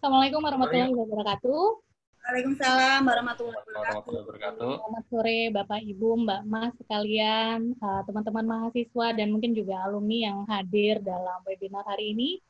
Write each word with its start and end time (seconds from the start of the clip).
Assalamualaikum 0.00 0.40
warahmatullahi 0.40 0.96
wabarakatuh. 0.96 1.64
Waalaikumsalam 2.24 3.00
warahmatullahi 3.04 3.60
wabarakatuh. 4.24 4.72
Selamat 4.80 5.04
sore 5.12 5.52
Bapak 5.52 5.84
Ibu, 5.84 6.24
Mbak 6.24 6.42
Mas 6.48 6.72
sekalian, 6.80 7.76
eh, 7.76 8.02
teman-teman 8.08 8.48
mahasiswa 8.48 9.06
dan 9.12 9.28
mungkin 9.28 9.52
juga 9.52 9.84
alumni 9.84 10.32
yang 10.32 10.48
hadir 10.48 11.04
dalam 11.04 11.44
webinar 11.44 11.84
hari 11.84 12.16
ini. 12.16 12.40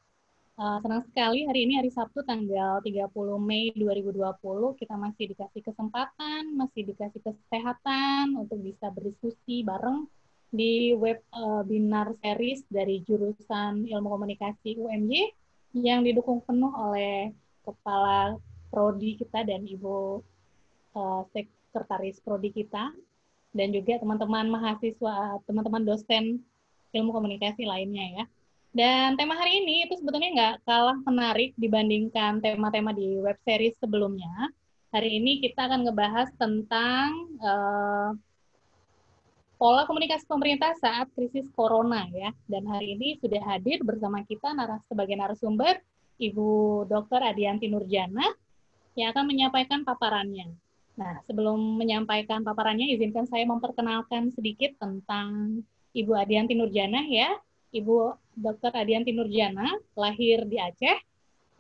Eh, 0.62 0.78
senang 0.78 1.02
sekali 1.10 1.42
hari 1.42 1.66
ini 1.66 1.74
hari 1.74 1.90
Sabtu 1.90 2.22
tanggal 2.22 2.86
30 2.86 3.42
Mei 3.42 3.74
2020 3.74 4.78
kita 4.78 4.94
masih 4.94 5.34
dikasih 5.34 5.66
kesempatan, 5.66 6.54
masih 6.54 6.86
dikasih 6.86 7.18
kesehatan 7.18 8.38
untuk 8.38 8.62
bisa 8.62 8.94
berdiskusi 8.94 9.66
bareng 9.66 10.06
di 10.54 10.94
webinar 10.94 12.14
series 12.22 12.62
dari 12.70 13.02
jurusan 13.02 13.90
Ilmu 13.90 14.06
Komunikasi 14.06 14.78
UMY 14.78 15.40
yang 15.76 16.02
didukung 16.02 16.42
penuh 16.42 16.70
oleh 16.74 17.30
Kepala 17.62 18.34
Prodi 18.70 19.18
kita 19.18 19.46
dan 19.46 19.66
Ibu 19.66 20.22
uh, 20.94 21.22
Sekretaris 21.30 22.18
Prodi 22.22 22.50
kita 22.50 22.90
dan 23.50 23.68
juga 23.74 23.98
teman-teman 23.98 24.46
mahasiswa, 24.46 25.42
teman-teman 25.46 25.82
dosen 25.82 26.38
ilmu 26.94 27.10
komunikasi 27.14 27.66
lainnya 27.66 28.22
ya. 28.22 28.24
Dan 28.70 29.18
tema 29.18 29.34
hari 29.34 29.66
ini 29.66 29.90
itu 29.90 29.98
sebetulnya 29.98 30.30
nggak 30.30 30.54
kalah 30.62 30.98
menarik 31.02 31.50
dibandingkan 31.58 32.38
tema-tema 32.38 32.94
di 32.94 33.18
web 33.18 33.34
series 33.42 33.74
sebelumnya. 33.82 34.30
Hari 34.94 35.18
ini 35.18 35.42
kita 35.42 35.66
akan 35.66 35.86
ngebahas 35.86 36.30
tentang 36.38 37.34
uh, 37.42 38.14
pola 39.60 39.84
komunikasi 39.84 40.24
pemerintah 40.24 40.72
saat 40.80 41.12
krisis 41.12 41.44
corona 41.52 42.08
ya. 42.08 42.32
Dan 42.48 42.64
hari 42.64 42.96
ini 42.96 43.20
sudah 43.20 43.44
hadir 43.44 43.84
bersama 43.84 44.24
kita 44.24 44.56
naras 44.56 44.80
sebagai 44.88 45.12
narasumber 45.20 45.76
Ibu 46.16 46.84
Dr. 46.88 47.20
Adianti 47.20 47.68
Nurjana 47.68 48.24
yang 48.96 49.12
akan 49.12 49.28
menyampaikan 49.28 49.84
paparannya. 49.84 50.48
Nah, 50.96 51.20
sebelum 51.28 51.76
menyampaikan 51.76 52.40
paparannya, 52.40 52.88
izinkan 52.96 53.28
saya 53.28 53.44
memperkenalkan 53.44 54.32
sedikit 54.32 54.80
tentang 54.80 55.60
Ibu 55.92 56.12
Adianti 56.16 56.56
Nurjana 56.56 57.04
ya. 57.04 57.28
Ibu 57.70 58.16
Dr. 58.40 58.72
Adianti 58.72 59.12
Nurjana 59.12 59.76
lahir 59.92 60.48
di 60.48 60.56
Aceh, 60.56 60.98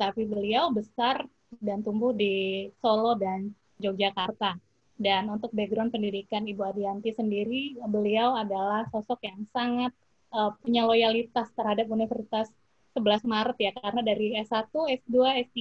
tapi 0.00 0.24
beliau 0.24 0.72
besar 0.72 1.28
dan 1.60 1.84
tumbuh 1.84 2.16
di 2.16 2.66
Solo 2.80 3.12
dan 3.14 3.52
Yogyakarta. 3.76 4.69
Dan 5.00 5.32
untuk 5.32 5.48
background 5.56 5.96
pendidikan 5.96 6.44
Ibu 6.44 6.60
Adianti 6.60 7.16
sendiri, 7.16 7.80
beliau 7.88 8.36
adalah 8.36 8.84
sosok 8.92 9.24
yang 9.24 9.48
sangat 9.48 9.96
uh, 10.28 10.52
punya 10.60 10.84
loyalitas 10.84 11.48
terhadap 11.56 11.88
Universitas 11.88 12.52
11 12.92 13.24
Maret 13.24 13.56
ya, 13.56 13.72
karena 13.72 14.04
dari 14.04 14.36
S1, 14.36 14.68
S2, 14.68 15.16
S3 15.48 15.56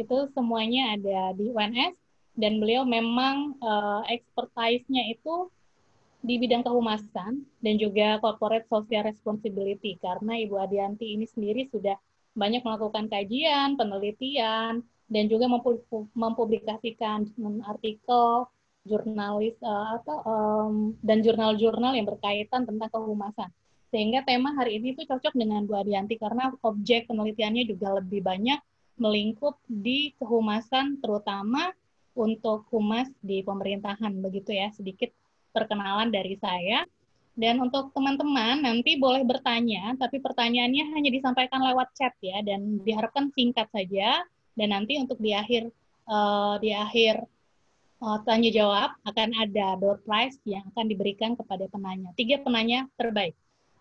itu 0.00 0.16
semuanya 0.32 0.96
ada 0.96 1.36
di 1.36 1.52
UNS 1.52 1.92
dan 2.40 2.56
beliau 2.56 2.88
memang 2.88 3.60
uh, 3.60 4.00
expertise-nya 4.08 5.12
itu 5.12 5.52
di 6.24 6.40
bidang 6.40 6.64
kehumasan 6.64 7.44
dan 7.60 7.74
juga 7.76 8.16
corporate 8.24 8.64
social 8.72 9.04
responsibility. 9.04 10.00
Karena 10.00 10.40
Ibu 10.40 10.56
Adianti 10.56 11.12
ini 11.12 11.28
sendiri 11.28 11.68
sudah 11.68 12.00
banyak 12.32 12.64
melakukan 12.64 13.12
kajian, 13.12 13.76
penelitian 13.76 14.80
dan 15.12 15.24
juga 15.28 15.46
mempublikasikan 16.16 17.28
artikel 17.68 18.48
jurnalis 18.84 19.56
uh, 19.64 19.98
atau 20.00 20.16
um, 20.28 20.74
dan 21.00 21.24
jurnal-jurnal 21.24 21.96
yang 21.96 22.04
berkaitan 22.04 22.68
tentang 22.68 22.88
kehumasan. 22.92 23.48
Sehingga 23.88 24.26
tema 24.26 24.52
hari 24.58 24.82
ini 24.82 24.92
itu 24.92 25.08
cocok 25.08 25.32
dengan 25.32 25.64
Bu 25.64 25.78
Adianti 25.78 26.20
karena 26.20 26.52
objek 26.60 27.08
penelitiannya 27.08 27.64
juga 27.64 27.98
lebih 28.02 28.20
banyak 28.20 28.60
melingkup 29.00 29.58
di 29.66 30.14
kehumasan 30.20 31.02
terutama 31.02 31.72
untuk 32.14 32.66
humas 32.70 33.10
di 33.22 33.42
pemerintahan 33.42 34.12
begitu 34.20 34.54
ya. 34.54 34.70
Sedikit 34.74 35.10
perkenalan 35.54 36.12
dari 36.12 36.36
saya. 36.38 36.84
Dan 37.34 37.58
untuk 37.58 37.90
teman-teman 37.90 38.62
nanti 38.62 38.94
boleh 38.94 39.26
bertanya 39.26 39.98
tapi 39.98 40.22
pertanyaannya 40.22 40.94
hanya 40.94 41.10
disampaikan 41.10 41.66
lewat 41.66 41.90
chat 41.98 42.14
ya 42.22 42.38
dan 42.46 42.78
diharapkan 42.82 43.30
singkat 43.34 43.66
saja. 43.74 44.22
Dan 44.54 44.70
nanti 44.70 44.98
untuk 45.02 45.18
di 45.18 45.34
akhir 45.34 45.70
uh, 46.06 46.58
di 46.62 46.70
akhir 46.70 47.26
uh, 48.04 48.20
tanya 48.28 48.52
jawab 48.52 48.92
akan 49.08 49.28
ada 49.40 49.80
door 49.80 49.98
prize 50.04 50.36
yang 50.44 50.62
akan 50.76 50.92
diberikan 50.92 51.32
kepada 51.32 51.64
penanya 51.72 52.12
tiga 52.20 52.36
penanya 52.44 52.84
terbaik 53.00 53.32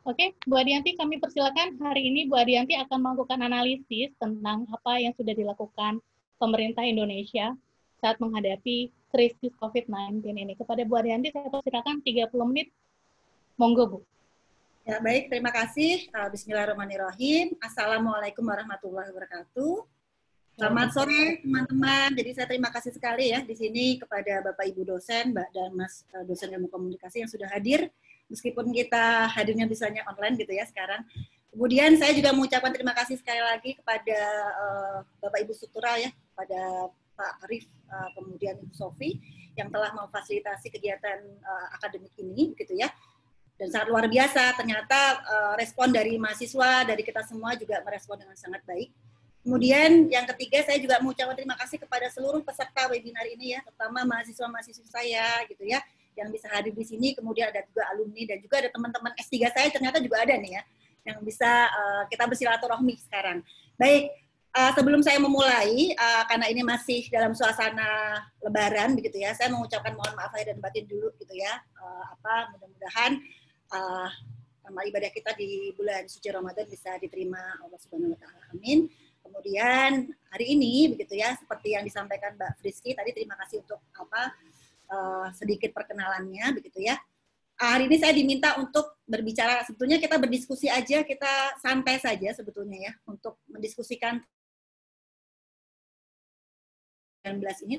Oke, 0.04 0.36
Bu 0.44 0.60
Adianti 0.60 1.00
kami 1.00 1.16
persilakan 1.16 1.80
hari 1.80 2.12
ini 2.12 2.28
Bu 2.28 2.36
Adianti 2.36 2.76
akan 2.76 3.00
melakukan 3.00 3.40
analisis 3.40 4.12
tentang 4.20 4.68
apa 4.68 5.00
yang 5.00 5.16
sudah 5.16 5.32
dilakukan 5.32 6.04
pemerintah 6.36 6.84
Indonesia 6.84 7.56
saat 8.04 8.20
menghadapi 8.20 8.92
krisis 9.16 9.56
COVID-19 9.64 10.28
ini. 10.28 10.60
Kepada 10.60 10.84
Bu 10.84 11.00
Adianti 11.00 11.32
saya 11.32 11.48
persilakan 11.48 12.04
30 12.04 12.36
menit. 12.52 12.68
Monggo, 13.56 13.84
Bu. 13.88 14.00
Ya, 14.84 15.00
baik. 15.00 15.32
Terima 15.32 15.56
kasih. 15.56 16.12
Uh, 16.12 16.28
Bismillahirrahmanirrahim. 16.36 17.56
Assalamualaikum 17.64 18.44
warahmatullahi 18.44 19.08
wabarakatuh. 19.08 19.93
Selamat 20.54 20.94
sore 20.94 21.42
teman-teman. 21.42 22.14
Jadi 22.14 22.30
saya 22.38 22.46
terima 22.46 22.70
kasih 22.70 22.94
sekali 22.94 23.34
ya 23.34 23.42
di 23.42 23.58
sini 23.58 23.98
kepada 23.98 24.38
Bapak 24.46 24.70
Ibu 24.70 24.86
dosen, 24.86 25.34
Mbak 25.34 25.50
dan 25.50 25.70
Mas 25.74 26.06
uh, 26.14 26.22
dosen 26.30 26.54
ilmu 26.54 26.70
komunikasi 26.70 27.26
yang 27.26 27.32
sudah 27.32 27.50
hadir 27.50 27.90
meskipun 28.30 28.70
kita 28.70 29.34
hadirnya 29.34 29.66
bisanya 29.66 30.06
online 30.06 30.38
gitu 30.38 30.54
ya 30.54 30.62
sekarang. 30.70 31.02
Kemudian 31.50 31.98
saya 31.98 32.14
juga 32.14 32.38
mengucapkan 32.38 32.70
terima 32.70 32.94
kasih 32.94 33.18
sekali 33.18 33.42
lagi 33.42 33.82
kepada 33.82 34.20
uh, 34.54 34.98
Bapak 35.26 35.42
Ibu 35.42 35.58
Sutura 35.58 35.98
ya, 35.98 36.14
kepada 36.14 36.94
Pak 37.18 37.34
Arif, 37.50 37.66
uh, 37.90 38.10
kemudian 38.14 38.54
Ibu 38.62 38.78
Sofi 38.78 39.18
yang 39.58 39.74
telah 39.74 39.90
memfasilitasi 39.98 40.70
kegiatan 40.70 41.18
uh, 41.42 41.68
akademik 41.82 42.14
ini 42.22 42.54
gitu 42.54 42.78
ya. 42.78 42.94
Dan 43.58 43.74
sangat 43.74 43.90
luar 43.90 44.06
biasa 44.06 44.54
ternyata 44.54 45.18
uh, 45.18 45.54
respon 45.58 45.90
dari 45.90 46.14
mahasiswa, 46.22 46.86
dari 46.86 47.02
kita 47.02 47.26
semua 47.26 47.58
juga 47.58 47.82
merespon 47.82 48.22
dengan 48.22 48.38
sangat 48.38 48.62
baik. 48.70 48.94
Kemudian 49.44 50.08
yang 50.08 50.24
ketiga 50.32 50.64
saya 50.64 50.80
juga 50.80 51.04
mengucapkan 51.04 51.36
terima 51.36 51.60
kasih 51.60 51.76
kepada 51.76 52.08
seluruh 52.08 52.40
peserta 52.48 52.88
webinar 52.88 53.28
ini 53.28 53.54
ya, 53.54 53.60
terutama 53.68 54.08
mahasiswa-mahasiswa 54.08 54.88
saya 54.88 55.44
gitu 55.52 55.68
ya 55.68 55.84
yang 56.16 56.32
bisa 56.32 56.48
hadir 56.48 56.72
di 56.72 56.88
sini. 56.88 57.12
Kemudian 57.12 57.52
ada 57.52 57.60
juga 57.68 57.84
alumni 57.92 58.24
dan 58.24 58.40
juga 58.40 58.64
ada 58.64 58.70
teman-teman 58.72 59.12
S3 59.20 59.36
saya 59.52 59.68
ternyata 59.68 60.00
juga 60.00 60.24
ada 60.24 60.32
nih 60.40 60.56
ya 60.56 60.64
yang 61.04 61.20
bisa 61.28 61.68
uh, 61.68 62.04
kita 62.08 62.24
bersilaturahmi 62.24 62.96
sekarang. 63.04 63.44
Baik, 63.76 64.16
uh, 64.56 64.72
sebelum 64.72 65.04
saya 65.04 65.20
memulai 65.20 65.92
uh, 65.92 66.24
karena 66.32 66.48
ini 66.48 66.64
masih 66.64 67.12
dalam 67.12 67.36
suasana 67.36 68.24
Lebaran 68.40 68.96
begitu 68.96 69.20
ya, 69.20 69.36
saya 69.36 69.52
mengucapkan 69.52 69.92
mohon 69.92 70.16
maaf 70.16 70.32
lahir 70.32 70.56
dan 70.56 70.64
batin 70.64 70.88
dulu 70.88 71.12
gitu 71.20 71.36
ya. 71.36 71.60
Uh, 71.76 72.16
apa 72.16 72.56
mudah-mudahan 72.56 73.12
uh, 73.76 74.10
amal 74.64 74.84
ibadah 74.88 75.12
kita 75.12 75.36
di 75.36 75.76
bulan 75.76 76.08
suci 76.08 76.32
Ramadan 76.32 76.64
bisa 76.72 76.96
diterima 77.04 77.60
Allah 77.60 77.80
Subhanahu 77.84 78.16
wa 78.16 78.20
taala. 78.24 78.44
Amin. 78.56 78.88
Kemudian 79.24 80.12
hari 80.30 80.46
ini 80.54 80.92
begitu 80.92 81.16
ya 81.16 81.34
seperti 81.40 81.80
yang 81.80 81.88
disampaikan 81.88 82.36
Mbak 82.36 82.60
Friski 82.60 82.92
tadi 82.92 83.16
terima 83.16 83.40
kasih 83.40 83.64
untuk 83.64 83.80
apa 83.96 84.22
uh, 84.92 85.28
sedikit 85.32 85.72
perkenalannya 85.72 86.52
begitu 86.60 86.84
ya. 86.84 87.00
Hari 87.56 87.88
ini 87.88 87.98
saya 88.02 88.12
diminta 88.12 88.60
untuk 88.60 89.00
berbicara 89.08 89.64
sebetulnya 89.64 90.02
kita 90.02 90.20
berdiskusi 90.20 90.68
aja, 90.68 91.06
kita 91.06 91.56
santai 91.64 92.02
saja 92.02 92.36
sebetulnya 92.36 92.92
ya 92.92 92.94
untuk 93.08 93.40
mendiskusikan 93.48 94.20
19 97.24 97.40
ini. 97.70 97.78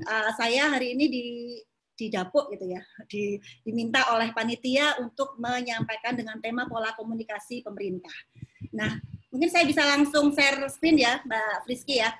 Uh, 0.00 0.30
saya 0.38 0.70
hari 0.70 0.94
ini 0.94 1.04
di 1.10 1.24
di 2.00 2.08
dapur 2.08 2.48
gitu 2.48 2.64
ya, 2.64 2.80
di, 3.04 3.36
diminta 3.60 4.08
oleh 4.16 4.32
panitia 4.32 4.96
untuk 5.04 5.36
menyampaikan 5.36 6.16
dengan 6.16 6.40
tema 6.40 6.64
pola 6.64 6.96
komunikasi 6.96 7.60
pemerintah. 7.60 8.16
Nah, 8.72 8.96
mungkin 9.28 9.52
saya 9.52 9.68
bisa 9.68 9.84
langsung 9.84 10.32
share 10.32 10.64
screen 10.72 11.04
ya, 11.04 11.20
Mbak 11.28 11.68
Friski 11.68 12.00
ya. 12.00 12.16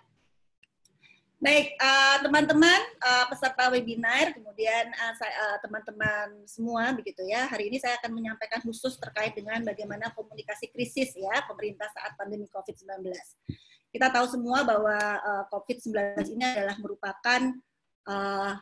Baik, 1.41 1.73
eh, 1.73 2.17
teman-teman 2.21 2.81
uh, 3.01 3.09
uh, 3.09 3.25
peserta 3.33 3.73
webinar, 3.73 4.37
kemudian 4.37 4.93
teman-teman 5.65 6.29
uh, 6.37 6.45
semua 6.45 6.93
begitu 6.93 7.25
ya. 7.25 7.49
Hari 7.49 7.73
ini 7.73 7.81
saya 7.81 7.97
akan 7.97 8.13
menyampaikan 8.13 8.61
khusus 8.61 9.01
terkait 9.01 9.33
dengan 9.33 9.65
bagaimana 9.65 10.13
komunikasi 10.13 10.69
krisis 10.69 11.17
ya 11.17 11.41
pemerintah 11.49 11.89
saat 11.97 12.13
pandemi 12.21 12.45
COVID-19. 12.53 13.09
Kita 13.89 14.13
tahu 14.13 14.29
semua 14.29 14.69
bahwa 14.69 15.01
uh, 15.01 15.45
COVID-19 15.49 16.29
ini 16.37 16.45
adalah 16.45 16.77
merupakan 16.77 17.41
uh, 18.05 18.53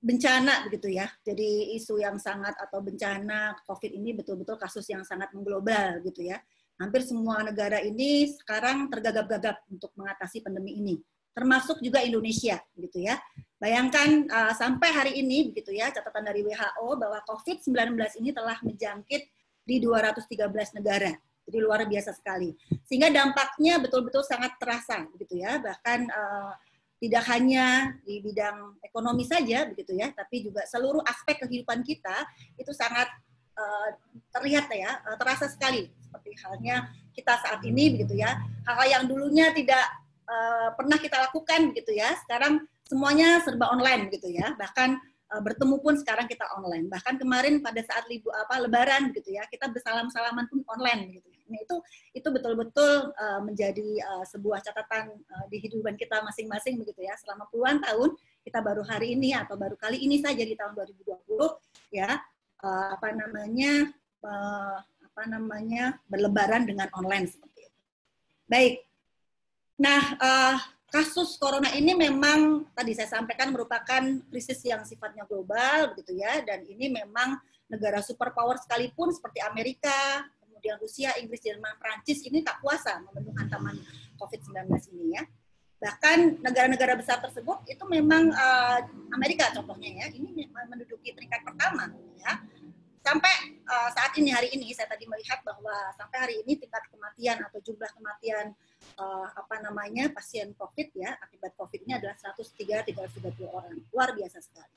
bencana 0.00 0.68
begitu 0.68 0.92
ya. 0.92 1.08
Jadi 1.24 1.76
isu 1.76 2.00
yang 2.00 2.16
sangat 2.20 2.56
atau 2.56 2.80
bencana 2.84 3.56
COVID 3.64 3.90
ini 3.92 4.16
betul-betul 4.16 4.60
kasus 4.60 4.88
yang 4.88 5.04
sangat 5.04 5.32
mengglobal 5.32 6.00
gitu 6.04 6.24
ya 6.28 6.40
hampir 6.80 7.04
semua 7.04 7.44
negara 7.44 7.84
ini 7.84 8.32
sekarang 8.40 8.88
tergagap-gagap 8.88 9.68
untuk 9.68 9.92
mengatasi 10.00 10.40
pandemi 10.40 10.80
ini, 10.80 10.96
termasuk 11.36 11.84
juga 11.84 12.00
Indonesia, 12.00 12.56
gitu 12.72 13.04
ya. 13.04 13.20
Bayangkan 13.60 14.24
uh, 14.32 14.56
sampai 14.56 14.88
hari 14.88 15.12
ini, 15.20 15.52
begitu 15.52 15.76
ya, 15.76 15.92
catatan 15.92 16.24
dari 16.24 16.40
WHO 16.40 16.96
bahwa 16.96 17.20
COVID-19 17.28 18.00
ini 18.24 18.32
telah 18.32 18.56
menjangkit 18.64 19.22
di 19.68 19.76
213 19.76 20.80
negara, 20.80 21.12
Jadi 21.44 21.58
luar 21.60 21.84
biasa 21.84 22.16
sekali. 22.16 22.56
Sehingga 22.88 23.12
dampaknya 23.12 23.76
betul-betul 23.76 24.24
sangat 24.24 24.56
terasa 24.56 25.04
begitu 25.12 25.44
ya. 25.44 25.60
Bahkan 25.60 26.00
uh, 26.08 26.52
tidak 27.00 27.24
hanya 27.32 27.96
di 28.04 28.20
bidang 28.20 28.76
ekonomi 28.84 29.24
saja 29.24 29.64
begitu 29.64 29.96
ya, 29.96 30.12
tapi 30.12 30.44
juga 30.44 30.68
seluruh 30.68 31.00
aspek 31.08 31.40
kehidupan 31.40 31.80
kita 31.80 32.28
itu 32.60 32.76
sangat 32.76 33.08
uh, 33.56 33.88
terlihat 34.36 34.68
ya, 34.68 35.00
uh, 35.08 35.16
terasa 35.16 35.48
sekali 35.48 35.88
seperti 36.04 36.36
halnya 36.44 36.92
kita 37.16 37.40
saat 37.40 37.64
ini 37.64 37.96
begitu 37.96 38.20
ya. 38.20 38.36
Hal-hal 38.68 39.00
yang 39.00 39.04
dulunya 39.08 39.48
tidak 39.56 39.80
uh, 40.28 40.76
pernah 40.76 41.00
kita 41.00 41.16
lakukan 41.24 41.72
begitu 41.72 41.96
ya, 41.96 42.12
sekarang 42.28 42.68
semuanya 42.84 43.40
serba 43.48 43.72
online 43.72 44.12
gitu 44.12 44.28
ya. 44.28 44.52
Bahkan 44.60 44.90
uh, 45.32 45.40
bertemu 45.40 45.80
pun 45.80 45.96
sekarang 45.96 46.28
kita 46.28 46.44
online. 46.52 46.84
Bahkan 46.92 47.16
kemarin 47.16 47.64
pada 47.64 47.80
saat 47.80 48.04
libur 48.12 48.36
apa 48.36 48.60
lebaran 48.60 49.08
gitu 49.16 49.32
ya, 49.32 49.48
kita 49.48 49.72
bersalam-salaman 49.72 50.52
pun 50.52 50.60
online 50.68 51.16
gitu. 51.16 51.29
Nah, 51.50 51.60
itu 51.60 51.76
itu 52.14 52.28
betul-betul 52.30 53.10
uh, 53.12 53.40
menjadi 53.42 54.00
uh, 54.06 54.24
sebuah 54.24 54.62
catatan 54.62 55.10
uh, 55.10 55.44
di 55.50 55.58
kehidupan 55.58 55.98
kita 55.98 56.22
masing-masing 56.22 56.78
begitu 56.78 57.02
ya. 57.04 57.18
Selama 57.18 57.50
puluhan 57.50 57.82
tahun 57.82 58.14
kita 58.46 58.62
baru 58.62 58.86
hari 58.86 59.18
ini 59.18 59.34
atau 59.34 59.58
baru 59.58 59.74
kali 59.74 60.00
ini 60.00 60.22
saja 60.22 60.40
di 60.40 60.54
tahun 60.56 60.72
2020 60.72 61.92
ya 61.92 62.16
uh, 62.62 62.88
apa 62.96 63.08
namanya 63.12 63.90
uh, 64.24 64.78
apa 64.80 65.22
namanya 65.26 65.98
berlebaran 66.06 66.64
dengan 66.64 66.88
online 66.96 67.28
seperti 67.28 67.68
itu. 67.68 67.80
Baik. 68.48 68.74
Nah, 69.80 70.02
uh, 70.16 70.56
kasus 70.90 71.38
corona 71.38 71.70
ini 71.74 71.94
memang 71.94 72.66
tadi 72.74 72.92
saya 72.94 73.20
sampaikan 73.20 73.54
merupakan 73.54 74.02
krisis 74.28 74.58
yang 74.66 74.82
sifatnya 74.82 75.22
global 75.24 75.94
begitu 75.94 76.18
ya 76.18 76.42
dan 76.42 76.66
ini 76.66 76.90
memang 76.90 77.38
negara 77.70 78.02
superpower 78.02 78.58
sekalipun 78.58 79.14
seperti 79.14 79.38
Amerika, 79.46 80.26
kemudian 80.60 80.76
Rusia, 80.76 81.16
Inggris, 81.16 81.40
Jerman, 81.40 81.72
Prancis 81.80 82.20
ini 82.28 82.44
tak 82.44 82.60
kuasa 82.60 83.00
membendung 83.00 83.32
hantaman 83.40 83.80
COVID-19 84.20 84.68
ini 84.92 85.16
ya. 85.16 85.24
Bahkan 85.80 86.44
negara-negara 86.44 87.00
besar 87.00 87.24
tersebut 87.24 87.64
itu 87.64 87.80
memang 87.88 88.28
uh, 88.28 88.84
Amerika 89.16 89.48
contohnya 89.56 90.04
ya, 90.04 90.06
ini 90.12 90.44
menduduki 90.52 91.16
peringkat 91.16 91.40
pertama 91.40 91.88
ya. 92.20 92.44
Sampai 93.00 93.56
uh, 93.64 93.88
saat 93.96 94.12
ini 94.20 94.28
hari 94.28 94.52
ini 94.52 94.76
saya 94.76 94.84
tadi 94.92 95.08
melihat 95.08 95.40
bahwa 95.40 95.72
sampai 95.96 96.18
hari 96.20 96.34
ini 96.44 96.60
tingkat 96.60 96.84
kematian 96.92 97.40
atau 97.40 97.56
jumlah 97.64 97.88
kematian 97.96 98.52
uh, 99.00 99.26
apa 99.32 99.64
namanya 99.64 100.12
pasien 100.12 100.52
COVID 100.52 100.92
ya 100.92 101.16
akibat 101.24 101.56
COVID 101.56 101.88
ini 101.88 101.96
adalah 101.96 102.12
103 102.20 102.92
330 102.92 103.48
orang. 103.48 103.80
Luar 103.96 104.12
biasa 104.12 104.44
sekali. 104.44 104.76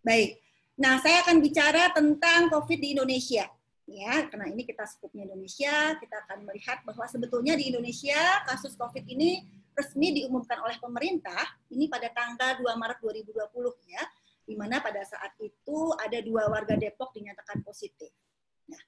Baik. 0.00 0.40
Nah, 0.80 0.96
saya 1.04 1.20
akan 1.20 1.44
bicara 1.44 1.92
tentang 1.92 2.48
COVID 2.48 2.80
di 2.80 2.96
Indonesia 2.96 3.44
ya 3.92 4.26
karena 4.32 4.48
ini 4.48 4.64
kita 4.64 4.88
skupnya 4.88 5.28
Indonesia 5.28 5.94
kita 6.00 6.16
akan 6.24 6.48
melihat 6.48 6.80
bahwa 6.88 7.04
sebetulnya 7.04 7.52
di 7.54 7.68
Indonesia 7.68 8.40
kasus 8.48 8.72
COVID 8.80 9.04
ini 9.04 9.44
resmi 9.76 10.16
diumumkan 10.16 10.60
oleh 10.64 10.80
pemerintah 10.80 11.44
ini 11.72 11.88
pada 11.92 12.08
tanggal 12.12 12.60
2 12.60 12.72
Maret 12.76 12.98
2020 13.04 13.92
ya 13.92 14.02
di 14.42 14.54
mana 14.58 14.82
pada 14.82 15.00
saat 15.06 15.32
itu 15.38 15.78
ada 15.96 16.18
dua 16.20 16.50
warga 16.50 16.74
Depok 16.74 17.14
dinyatakan 17.14 17.62
positif. 17.62 18.10
Nah, 18.66 18.82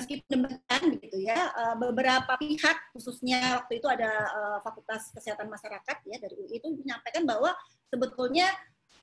meskipun 0.00 0.26
demikian 0.26 0.82
begitu 0.96 1.18
ya 1.22 1.52
eh, 1.52 1.76
beberapa 1.76 2.34
pihak 2.40 2.96
khususnya 2.96 3.62
waktu 3.62 3.78
itu 3.78 3.86
ada 3.86 4.10
eh, 4.10 4.58
Fakultas 4.64 5.12
Kesehatan 5.12 5.52
Masyarakat 5.52 5.96
ya 6.08 6.16
dari 6.16 6.34
UI 6.40 6.56
itu 6.58 6.68
menyampaikan 6.72 7.28
bahwa 7.28 7.52
sebetulnya 7.92 8.48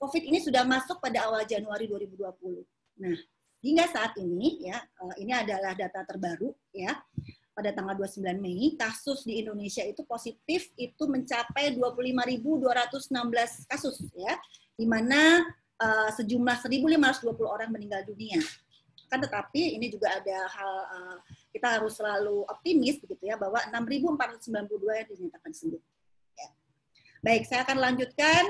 COVID 0.01 0.23
ini 0.25 0.41
sudah 0.41 0.65
masuk 0.65 0.97
pada 0.97 1.29
awal 1.29 1.45
Januari 1.45 1.85
2020. 1.85 2.25
Nah, 3.05 3.17
Hingga 3.61 3.85
saat 3.93 4.17
ini 4.17 4.65
ya, 4.65 4.81
eh, 4.81 5.15
ini 5.21 5.31
adalah 5.37 5.77
data 5.77 6.01
terbaru 6.01 6.49
ya. 6.73 6.97
Pada 7.51 7.69
tanggal 7.75 7.93
29 7.93 8.41
Mei, 8.41 8.73
kasus 8.73 9.21
di 9.27 9.37
Indonesia 9.43 9.85
itu 9.85 10.01
positif 10.07 10.71
itu 10.79 11.03
mencapai 11.05 11.77
25.216 11.77 13.69
kasus 13.69 14.01
ya. 14.17 14.33
Di 14.73 14.87
mana 14.87 15.45
uh, 15.77 16.09
sejumlah 16.15 16.57
1.520 16.63 17.21
orang 17.45 17.69
meninggal 17.69 18.01
dunia. 18.07 18.39
Kan 19.11 19.19
tetapi 19.19 19.75
ini 19.75 19.91
juga 19.91 20.15
ada 20.15 20.37
hal 20.47 20.73
uh, 20.87 21.17
kita 21.51 21.67
harus 21.77 21.99
selalu 21.99 22.47
optimis 22.47 23.03
begitu 23.03 23.27
ya 23.27 23.35
bahwa 23.35 23.59
6.492 23.67 24.47
yang 25.03 25.07
dinyatakan 25.11 25.51
sembuh. 25.51 25.83
Ya. 26.39 26.47
Baik, 27.19 27.43
saya 27.45 27.67
akan 27.67 27.77
lanjutkan. 27.77 28.43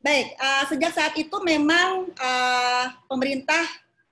Baik, 0.00 0.32
uh, 0.38 0.64
sejak 0.70 0.96
saat 0.96 1.12
itu 1.18 1.36
memang 1.44 2.08
uh, 2.16 2.86
pemerintah 3.04 3.66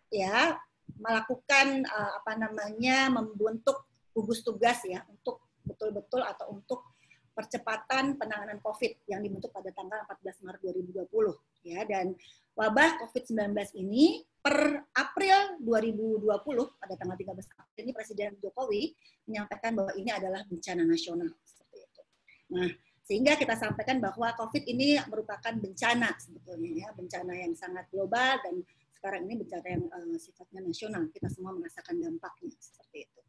ya 0.09 0.57
melakukan 0.99 1.85
uh, 1.85 2.13
apa 2.19 2.33
namanya 2.37 3.13
membentuk 3.13 3.87
gugus 4.17 4.43
tugas 4.43 4.83
ya 4.89 5.05
untuk 5.07 5.45
betul-betul 5.63 6.25
atau 6.25 6.57
untuk 6.57 6.97
percepatan 7.37 8.19
penanganan 8.19 8.59
COVID 8.59 9.07
yang 9.07 9.23
dibentuk 9.23 9.55
pada 9.55 9.71
tanggal 9.71 10.03
14 10.11 10.43
Maret 10.43 10.61
2020 11.07 11.71
ya 11.71 11.87
dan 11.87 12.19
wabah 12.59 12.99
COVID-19 13.07 13.55
ini 13.79 14.27
per 14.43 14.83
April 14.91 15.63
2020 15.63 16.27
pada 16.83 16.95
tanggal 16.99 17.15
13 17.15 17.39
April 17.63 17.83
ini 17.87 17.93
Presiden 17.95 18.35
Jokowi 18.43 18.91
menyampaikan 19.31 19.79
bahwa 19.79 19.95
ini 19.95 20.11
adalah 20.11 20.43
bencana 20.51 20.83
nasional 20.83 21.31
seperti 21.47 21.77
itu. 21.85 22.03
Nah, 22.59 22.71
sehingga 23.07 23.39
kita 23.39 23.55
sampaikan 23.55 24.03
bahwa 24.03 24.35
COVID 24.35 24.65
ini 24.67 24.99
merupakan 25.07 25.55
bencana 25.55 26.13
sebetulnya 26.19 26.71
ya, 26.85 26.89
bencana 26.91 27.33
yang 27.39 27.55
sangat 27.55 27.87
global 27.95 28.41
dan 28.43 28.67
sekarang 28.99 29.31
ini 29.31 29.39
bencana 29.39 29.67
yang 29.71 29.85
uh, 29.87 30.19
sifatnya 30.19 30.61
nasional. 30.67 31.07
Kita 31.15 31.31
semua 31.31 31.55
merasakan 31.55 32.03
dampaknya 32.03 32.51
seperti 32.59 33.07
itu. 33.07 33.21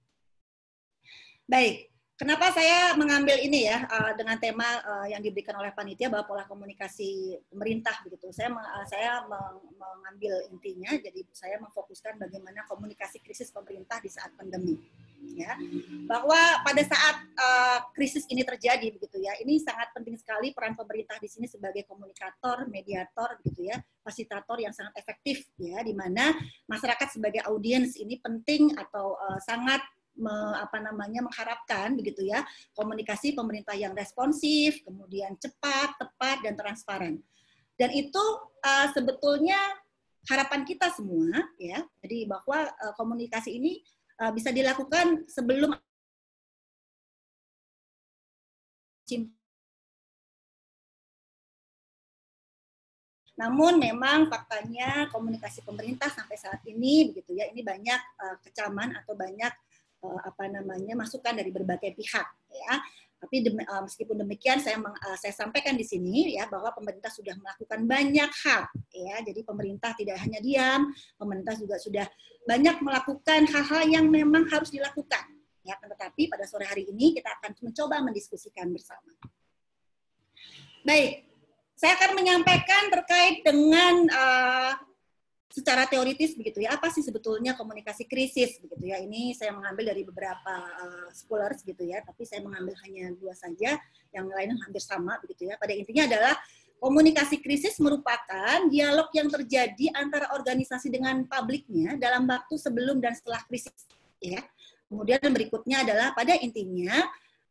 Baik, 1.45 1.93
kenapa 2.17 2.49
saya 2.49 2.97
mengambil 2.97 3.37
ini 3.37 3.69
ya 3.69 3.85
uh, 3.85 4.17
dengan 4.17 4.41
tema 4.41 4.65
uh, 4.81 5.05
yang 5.05 5.21
diberikan 5.21 5.53
oleh 5.61 5.69
panitia 5.73 6.09
bahwa 6.09 6.25
pola 6.25 6.43
komunikasi 6.49 7.37
pemerintah 7.53 8.01
begitu. 8.01 8.33
Saya 8.33 8.49
uh, 8.49 8.85
saya 8.89 9.23
mengambil 9.77 10.49
intinya, 10.49 10.89
jadi 10.97 11.21
saya 11.29 11.61
memfokuskan 11.61 12.17
bagaimana 12.17 12.65
komunikasi 12.65 13.21
krisis 13.21 13.53
pemerintah 13.53 14.01
di 14.01 14.09
saat 14.09 14.33
pandemi 14.33 14.77
ya 15.35 15.55
bahwa 16.07 16.39
pada 16.63 16.83
saat 16.83 17.17
uh, 17.35 17.79
krisis 17.95 18.27
ini 18.27 18.43
terjadi 18.43 18.91
begitu 18.91 19.19
ya 19.23 19.35
ini 19.39 19.59
sangat 19.59 19.91
penting 19.95 20.19
sekali 20.19 20.51
peran 20.51 20.75
pemerintah 20.75 21.15
di 21.19 21.27
sini 21.31 21.47
sebagai 21.47 21.87
komunikator 21.87 22.67
mediator 22.67 23.39
gitu 23.43 23.67
ya 23.67 23.79
fasilitator 24.03 24.59
yang 24.59 24.75
sangat 24.75 24.95
efektif 24.99 25.47
ya 25.59 25.79
di 25.83 25.95
mana 25.95 26.35
masyarakat 26.67 27.07
sebagai 27.15 27.43
audiens 27.47 27.95
ini 27.95 28.19
penting 28.19 28.75
atau 28.75 29.15
uh, 29.15 29.39
sangat 29.43 29.79
me, 30.19 30.33
apa 30.59 30.83
namanya 30.83 31.23
mengharapkan 31.23 31.95
begitu 31.95 32.27
ya 32.27 32.43
komunikasi 32.75 33.31
pemerintah 33.31 33.73
yang 33.73 33.95
responsif 33.95 34.83
kemudian 34.83 35.39
cepat 35.39 35.95
tepat 35.95 36.37
dan 36.43 36.53
transparan. 36.59 37.15
Dan 37.79 37.95
itu 37.95 38.23
uh, 38.59 38.87
sebetulnya 38.91 39.55
harapan 40.27 40.67
kita 40.67 40.91
semua 40.91 41.31
ya 41.55 41.79
jadi 42.03 42.27
bahwa 42.27 42.67
uh, 42.67 42.93
komunikasi 42.99 43.55
ini 43.55 43.79
uh, 44.19 44.31
bisa 44.35 44.51
dilakukan 44.51 45.25
sebelum 45.25 45.73
Namun 53.39 53.79
memang 53.79 54.27
faktanya 54.27 55.07
komunikasi 55.15 55.63
pemerintah 55.63 56.11
sampai 56.11 56.35
saat 56.35 56.59
ini 56.67 57.07
begitu 57.07 57.39
ya 57.39 57.47
ini 57.47 57.63
banyak 57.63 58.01
uh, 58.19 58.35
kecaman 58.43 58.99
atau 58.99 59.15
banyak 59.15 59.55
uh, 60.03 60.19
apa 60.27 60.51
namanya 60.51 60.99
masukan 60.99 61.31
dari 61.31 61.47
berbagai 61.47 61.95
pihak 61.95 62.27
ya. 62.51 62.73
Tapi 63.19 63.43
dem, 63.43 63.59
uh, 63.59 63.83
meskipun 63.83 64.15
demikian 64.23 64.63
saya 64.63 64.79
meng, 64.79 64.95
uh, 64.95 65.17
saya 65.19 65.35
sampaikan 65.35 65.75
di 65.75 65.83
sini 65.83 66.39
ya 66.39 66.47
bahwa 66.47 66.71
pemerintah 66.71 67.11
sudah 67.11 67.35
melakukan 67.35 67.83
banyak 67.83 68.31
hal 68.47 68.63
ya. 68.95 69.19
Jadi 69.27 69.43
pemerintah 69.43 69.91
tidak 69.99 70.23
hanya 70.23 70.39
diam, 70.39 70.87
pemerintah 71.19 71.59
juga 71.59 71.75
sudah 71.75 72.07
banyak 72.47 72.79
melakukan 72.79 73.41
hal-hal 73.51 73.83
yang 73.91 74.05
memang 74.07 74.47
harus 74.47 74.71
dilakukan. 74.71 75.35
Ya, 75.67 75.75
tetapi 75.75 76.31
pada 76.31 76.47
sore 76.47 76.63
hari 76.65 76.87
ini 76.87 77.13
kita 77.13 77.29
akan 77.37 77.53
mencoba 77.59 77.99
mendiskusikan 78.01 78.71
bersama. 78.71 79.11
Baik, 80.87 81.27
saya 81.75 81.99
akan 81.99 82.11
menyampaikan 82.15 82.87
terkait 82.87 83.43
dengan 83.43 84.07
uh, 84.09 84.71
secara 85.49 85.89
teoritis 85.89 86.37
begitu 86.37 86.61
ya 86.61 86.77
apa 86.77 86.93
sih 86.93 87.01
sebetulnya 87.01 87.57
komunikasi 87.57 88.05
krisis 88.05 88.61
begitu 88.61 88.93
ya 88.93 89.01
ini 89.01 89.33
saya 89.33 89.49
mengambil 89.49 89.89
dari 89.89 90.05
beberapa 90.05 90.55
uh, 90.77 91.09
scholars 91.09 91.65
gitu 91.65 91.89
ya 91.89 92.05
tapi 92.05 92.21
saya 92.21 92.45
mengambil 92.45 92.77
hanya 92.85 93.09
dua 93.17 93.33
saja 93.33 93.81
yang 94.13 94.29
lain 94.29 94.53
hampir 94.61 94.81
sama 94.81 95.17
begitu 95.25 95.49
ya 95.49 95.57
pada 95.57 95.73
intinya 95.73 96.05
adalah 96.05 96.37
Komunikasi 96.79 97.43
krisis 97.43 97.75
merupakan 97.83 98.63
dialog 98.71 99.11
yang 99.11 99.27
terjadi 99.27 99.91
antara 99.99 100.31
organisasi 100.31 100.87
dengan 100.87 101.27
publiknya 101.27 101.99
dalam 101.99 102.23
waktu 102.23 102.55
sebelum 102.55 103.03
dan 103.03 103.11
setelah 103.11 103.43
krisis. 103.51 103.83
Ya. 104.23 104.39
Kemudian 104.87 105.19
berikutnya 105.19 105.83
adalah 105.83 106.15
pada 106.15 106.39
intinya 106.39 106.95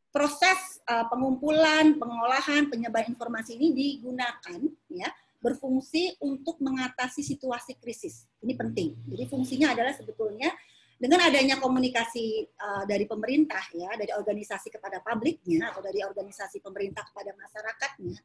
proses 0.09 0.81
uh, 0.89 1.05
pengumpulan, 1.13 2.01
pengolahan, 2.01 2.73
penyebaran 2.73 3.13
informasi 3.13 3.61
ini 3.61 3.77
digunakan 3.77 4.65
ya 4.89 5.13
berfungsi 5.49 6.21
untuk 6.21 6.61
mengatasi 6.61 7.25
situasi 7.25 7.81
krisis. 7.81 8.29
Ini 8.45 8.53
penting. 8.53 8.93
Jadi 9.09 9.25
fungsinya 9.25 9.73
adalah 9.73 9.97
sebetulnya 9.97 10.53
dengan 10.99 11.23
adanya 11.25 11.63
komunikasi 11.63 12.43
uh, 12.59 12.85
dari 12.85 13.07
pemerintah 13.07 13.63
ya, 13.73 13.95
dari 13.95 14.11
organisasi 14.13 14.69
kepada 14.69 14.99
publiknya 15.01 15.71
atau 15.71 15.81
dari 15.81 16.03
organisasi 16.03 16.59
pemerintah 16.59 17.07
kepada 17.07 17.33
masyarakatnya, 17.39 18.19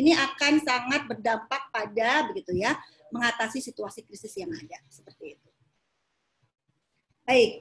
ini 0.00 0.12
akan 0.16 0.52
sangat 0.64 1.06
berdampak 1.06 1.70
pada 1.70 2.26
begitu 2.26 2.56
ya 2.56 2.74
mengatasi 3.14 3.62
situasi 3.62 4.02
krisis 4.02 4.34
yang 4.40 4.50
ada 4.50 4.80
seperti 4.90 5.38
itu. 5.38 5.48
Baik, 7.24 7.52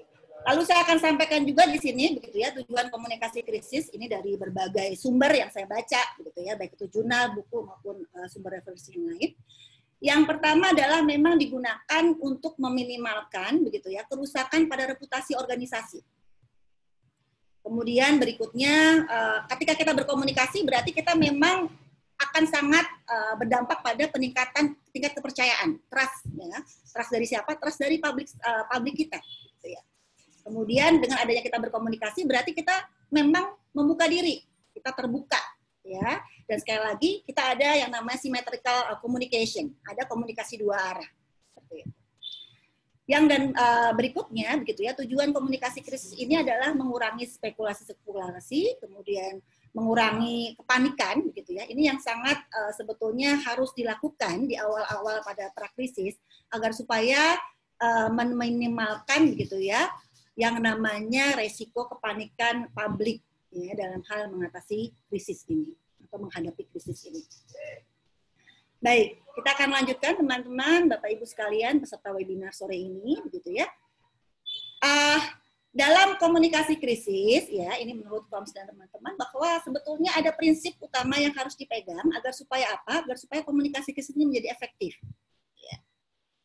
lalu 0.43 0.61
saya 0.67 0.83
akan 0.83 0.97
sampaikan 0.99 1.41
juga 1.47 1.63
di 1.67 1.79
sini 1.79 2.19
begitu 2.19 2.37
ya 2.43 2.51
tujuan 2.59 2.91
komunikasi 2.91 3.43
krisis 3.43 3.87
ini 3.95 4.11
dari 4.11 4.35
berbagai 4.35 4.95
sumber 4.99 5.31
yang 5.31 5.49
saya 5.49 5.67
baca 5.67 6.01
begitu 6.19 6.39
ya 6.43 6.53
baik 6.59 6.75
itu 6.75 6.85
jurnal, 6.99 7.35
buku 7.35 7.63
maupun 7.63 8.03
uh, 8.17 8.27
sumber 8.27 8.59
referensi 8.59 8.95
yang 8.95 9.07
lain. 9.15 9.31
Yang 10.03 10.21
pertama 10.35 10.75
adalah 10.75 10.99
memang 10.99 11.39
digunakan 11.39 12.03
untuk 12.19 12.59
meminimalkan 12.59 13.63
begitu 13.63 13.87
ya 13.87 14.03
kerusakan 14.03 14.67
pada 14.67 14.91
reputasi 14.91 15.31
organisasi. 15.39 16.03
Kemudian 17.63 18.19
berikutnya 18.19 19.07
uh, 19.07 19.39
ketika 19.55 19.79
kita 19.79 19.95
berkomunikasi 19.95 20.67
berarti 20.67 20.91
kita 20.91 21.15
memang 21.15 21.71
akan 22.19 22.43
sangat 22.51 22.83
uh, 23.07 23.35
berdampak 23.39 23.79
pada 23.79 24.03
peningkatan 24.11 24.75
tingkat 24.91 25.15
kepercayaan, 25.15 25.79
trust 25.87 26.27
ya. 26.35 26.59
Trust 26.91 27.11
dari 27.11 27.23
siapa? 27.23 27.55
Trust 27.55 27.79
dari 27.79 27.97
publik 28.03 28.27
uh, 28.43 28.67
publik 28.67 29.07
kita. 29.07 29.23
Kemudian 30.43 30.99
dengan 30.99 31.23
adanya 31.23 31.39
kita 31.39 31.57
berkomunikasi 31.57 32.27
berarti 32.27 32.51
kita 32.51 32.75
memang 33.07 33.55
membuka 33.71 34.05
diri, 34.05 34.43
kita 34.75 34.91
terbuka 34.91 35.39
ya. 35.87 36.19
Dan 36.43 36.57
sekali 36.59 36.81
lagi 36.83 37.11
kita 37.23 37.55
ada 37.55 37.69
yang 37.79 37.89
namanya 37.89 38.19
symmetrical 38.19 38.91
uh, 38.91 38.99
communication, 38.99 39.71
ada 39.87 40.03
komunikasi 40.03 40.59
dua 40.59 40.75
arah. 40.75 41.09
Yang 43.03 43.23
dan 43.35 43.43
uh, 43.51 43.91
berikutnya 43.99 44.55
begitu 44.63 44.87
ya, 44.87 44.95
tujuan 44.95 45.35
komunikasi 45.35 45.83
krisis 45.83 46.15
ini 46.15 46.39
adalah 46.39 46.71
mengurangi 46.71 47.27
spekulasi-spekulasi, 47.27 48.79
kemudian 48.79 49.43
mengurangi 49.75 50.55
kepanikan 50.55 51.19
begitu 51.27 51.59
ya. 51.59 51.67
Ini 51.67 51.91
yang 51.91 51.99
sangat 51.99 52.39
uh, 52.55 52.71
sebetulnya 52.71 53.43
harus 53.43 53.75
dilakukan 53.75 54.47
di 54.47 54.55
awal-awal 54.55 55.19
pada 55.19 55.51
prakrisis 55.51 56.15
agar 56.47 56.71
supaya 56.71 57.35
uh, 57.83 58.07
meminimalkan 58.07 59.35
begitu 59.35 59.59
ya 59.59 59.83
yang 60.33 60.57
namanya 60.57 61.37
resiko 61.37 61.85
kepanikan 61.89 62.69
publik 62.73 63.21
ya 63.53 63.77
dalam 63.77 64.01
hal 64.09 64.33
mengatasi 64.33 64.93
krisis 65.09 65.45
ini 65.45 65.77
atau 66.01 66.17
menghadapi 66.21 66.65
krisis 66.73 67.05
ini. 67.05 67.21
Baik, 68.83 69.23
kita 69.39 69.49
akan 69.55 69.69
lanjutkan 69.79 70.13
teman-teman, 70.19 70.91
Bapak 70.91 71.07
Ibu 71.15 71.23
sekalian 71.23 71.79
peserta 71.79 72.11
webinar 72.11 72.51
sore 72.51 72.75
ini, 72.75 73.15
begitu 73.23 73.55
ya. 73.55 73.69
Uh, 74.83 75.21
dalam 75.71 76.19
komunikasi 76.19 76.75
krisis, 76.75 77.47
ya 77.47 77.79
ini 77.79 77.95
menurut 77.95 78.27
Koms 78.27 78.51
dan 78.51 78.67
teman-teman, 78.67 79.15
bahwa 79.15 79.57
sebetulnya 79.63 80.11
ada 80.13 80.35
prinsip 80.35 80.75
utama 80.83 81.15
yang 81.15 81.31
harus 81.31 81.55
dipegang 81.55 82.03
agar 82.11 82.35
supaya 82.35 82.75
apa? 82.75 83.07
Agar 83.07 83.15
supaya 83.15 83.39
komunikasi 83.41 83.95
krisis 83.95 84.11
ini 84.13 84.27
menjadi 84.27 84.51
efektif. 84.51 84.99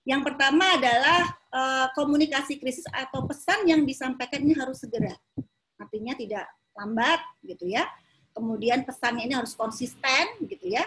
Yang 0.09 0.33
pertama 0.33 0.65
adalah 0.73 1.21
uh, 1.53 1.87
komunikasi 1.93 2.57
krisis 2.57 2.89
atau 2.89 3.29
pesan 3.29 3.69
yang 3.69 3.85
disampaikan 3.85 4.41
ini 4.41 4.57
harus 4.57 4.81
segera. 4.81 5.13
Artinya 5.77 6.17
tidak 6.17 6.49
lambat 6.73 7.21
gitu 7.45 7.69
ya. 7.69 7.85
Kemudian 8.33 8.89
pesannya 8.89 9.29
ini 9.29 9.37
harus 9.37 9.53
konsisten 9.53 10.41
gitu 10.49 10.65
ya. 10.65 10.81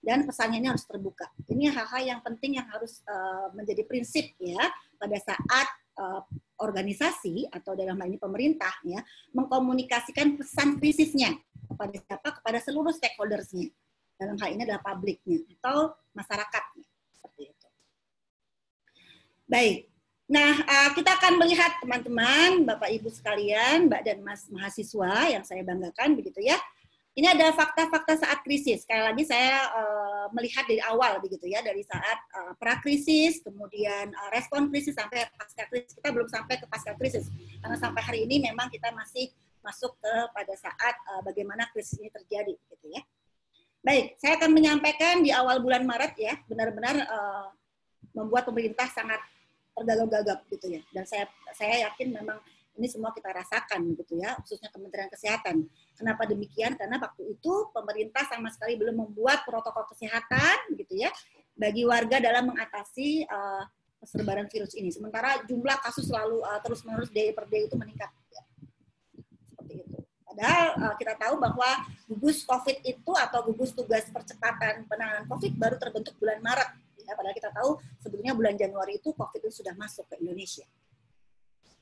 Dan 0.00 0.24
pesannya 0.24 0.64
ini 0.64 0.68
harus 0.72 0.88
terbuka. 0.88 1.28
Ini 1.44 1.76
hal-hal 1.76 2.16
yang 2.16 2.20
penting 2.24 2.56
yang 2.56 2.64
harus 2.72 3.04
uh, 3.04 3.52
menjadi 3.52 3.84
prinsip 3.84 4.32
ya 4.40 4.64
pada 4.96 5.20
saat 5.20 5.68
uh, 6.00 6.24
organisasi 6.56 7.52
atau 7.52 7.76
dalam 7.76 8.00
hal 8.00 8.08
ini 8.08 8.18
pemerintah 8.20 8.72
ya 8.86 9.02
mengkomunikasikan 9.34 10.38
pesan 10.38 10.78
krisisnya 10.78 11.34
kepada 11.66 11.96
siapa 11.98 12.28
kepada 12.40 12.58
seluruh 12.62 12.94
stakeholdersnya 12.94 13.74
dalam 14.14 14.38
hal 14.38 14.54
ini 14.54 14.62
adalah 14.62 14.82
publiknya 14.82 15.42
atau 15.58 15.98
masyarakatnya 16.14 16.73
Baik. 19.54 19.86
Nah, 20.26 20.66
uh, 20.66 20.90
kita 20.98 21.14
akan 21.14 21.38
melihat 21.38 21.78
teman-teman, 21.78 22.66
Bapak 22.66 22.90
Ibu 22.90 23.06
sekalian, 23.06 23.86
Mbak 23.86 24.02
dan 24.02 24.18
Mas 24.26 24.50
mahasiswa 24.50 25.30
yang 25.30 25.46
saya 25.46 25.62
banggakan 25.62 26.18
begitu 26.18 26.42
ya. 26.42 26.58
Ini 27.14 27.38
ada 27.38 27.54
fakta-fakta 27.54 28.18
saat 28.18 28.42
krisis. 28.42 28.82
Sekali 28.82 29.06
lagi 29.06 29.22
saya 29.22 29.62
uh, 29.70 30.26
melihat 30.34 30.66
dari 30.66 30.82
awal 30.82 31.22
begitu 31.22 31.46
ya, 31.46 31.62
dari 31.62 31.86
saat 31.86 32.18
uh, 32.34 32.58
pra-krisis, 32.58 33.46
kemudian 33.46 34.10
uh, 34.10 34.30
respon 34.34 34.74
krisis 34.74 34.98
sampai 34.98 35.22
pasca 35.38 35.70
krisis. 35.70 36.02
Kita 36.02 36.10
belum 36.10 36.26
sampai 36.26 36.58
ke 36.58 36.66
pasca 36.66 36.98
krisis. 36.98 37.30
Karena 37.62 37.78
sampai 37.78 38.02
hari 38.02 38.26
ini 38.26 38.42
memang 38.42 38.66
kita 38.74 38.90
masih 38.90 39.30
masuk 39.62 39.94
ke 40.02 40.14
pada 40.34 40.54
saat 40.58 40.98
bagaimana 41.22 41.70
krisis 41.70 41.94
ini 42.02 42.10
terjadi 42.10 42.58
gitu 42.58 42.86
ya. 42.90 43.06
Baik, 43.86 44.18
saya 44.18 44.34
akan 44.34 44.50
menyampaikan 44.50 45.22
di 45.22 45.30
awal 45.30 45.62
bulan 45.62 45.86
Maret 45.86 46.18
ya, 46.18 46.34
benar-benar 46.50 47.06
membuat 48.12 48.44
pemerintah 48.44 48.84
sangat 48.92 49.18
tergagap-gagap 49.74 50.46
gitu 50.48 50.66
ya. 50.78 50.80
Dan 50.94 51.04
saya 51.04 51.26
saya 51.52 51.90
yakin 51.90 52.14
memang 52.14 52.38
ini 52.74 52.90
semua 52.90 53.14
kita 53.14 53.30
rasakan 53.30 53.94
gitu 53.94 54.18
ya, 54.18 54.34
khususnya 54.42 54.66
Kementerian 54.74 55.06
Kesehatan. 55.06 55.66
Kenapa 55.94 56.26
demikian? 56.26 56.74
Karena 56.74 56.98
waktu 56.98 57.38
itu 57.38 57.52
pemerintah 57.70 58.26
sama 58.26 58.50
sekali 58.50 58.74
belum 58.74 58.98
membuat 58.98 59.46
protokol 59.46 59.86
kesehatan 59.94 60.74
gitu 60.74 60.98
ya 60.98 61.10
bagi 61.54 61.86
warga 61.86 62.18
dalam 62.18 62.50
mengatasi 62.50 63.30
uh, 63.30 63.62
persebaran 64.02 64.50
virus 64.50 64.74
ini. 64.74 64.90
Sementara 64.90 65.38
jumlah 65.46 65.78
kasus 65.86 66.10
selalu 66.10 66.42
uh, 66.42 66.58
terus-menerus 66.66 67.14
day 67.14 67.30
per 67.30 67.46
day 67.46 67.70
itu 67.70 67.78
meningkat. 67.78 68.10
Ya. 68.34 68.42
Seperti 69.54 69.74
itu. 69.86 69.96
Padahal 70.26 70.66
uh, 70.82 70.94
kita 70.98 71.14
tahu 71.14 71.34
bahwa 71.38 71.70
gugus 72.10 72.42
COVID 72.42 72.82
itu 72.82 73.12
atau 73.14 73.38
gugus 73.46 73.70
tugas 73.70 74.02
percepatan 74.10 74.82
penanganan 74.90 75.30
COVID 75.30 75.52
baru 75.54 75.78
terbentuk 75.78 76.18
bulan 76.18 76.42
Maret 76.42 76.83
Ya, 77.04 77.12
padahal 77.14 77.36
kita 77.36 77.52
tahu 77.52 77.76
sebetulnya 78.00 78.32
bulan 78.32 78.56
Januari 78.56 78.98
itu 78.98 79.12
COVID 79.12 79.40
itu 79.44 79.62
sudah 79.62 79.76
masuk 79.76 80.08
ke 80.08 80.18
Indonesia. 80.24 80.64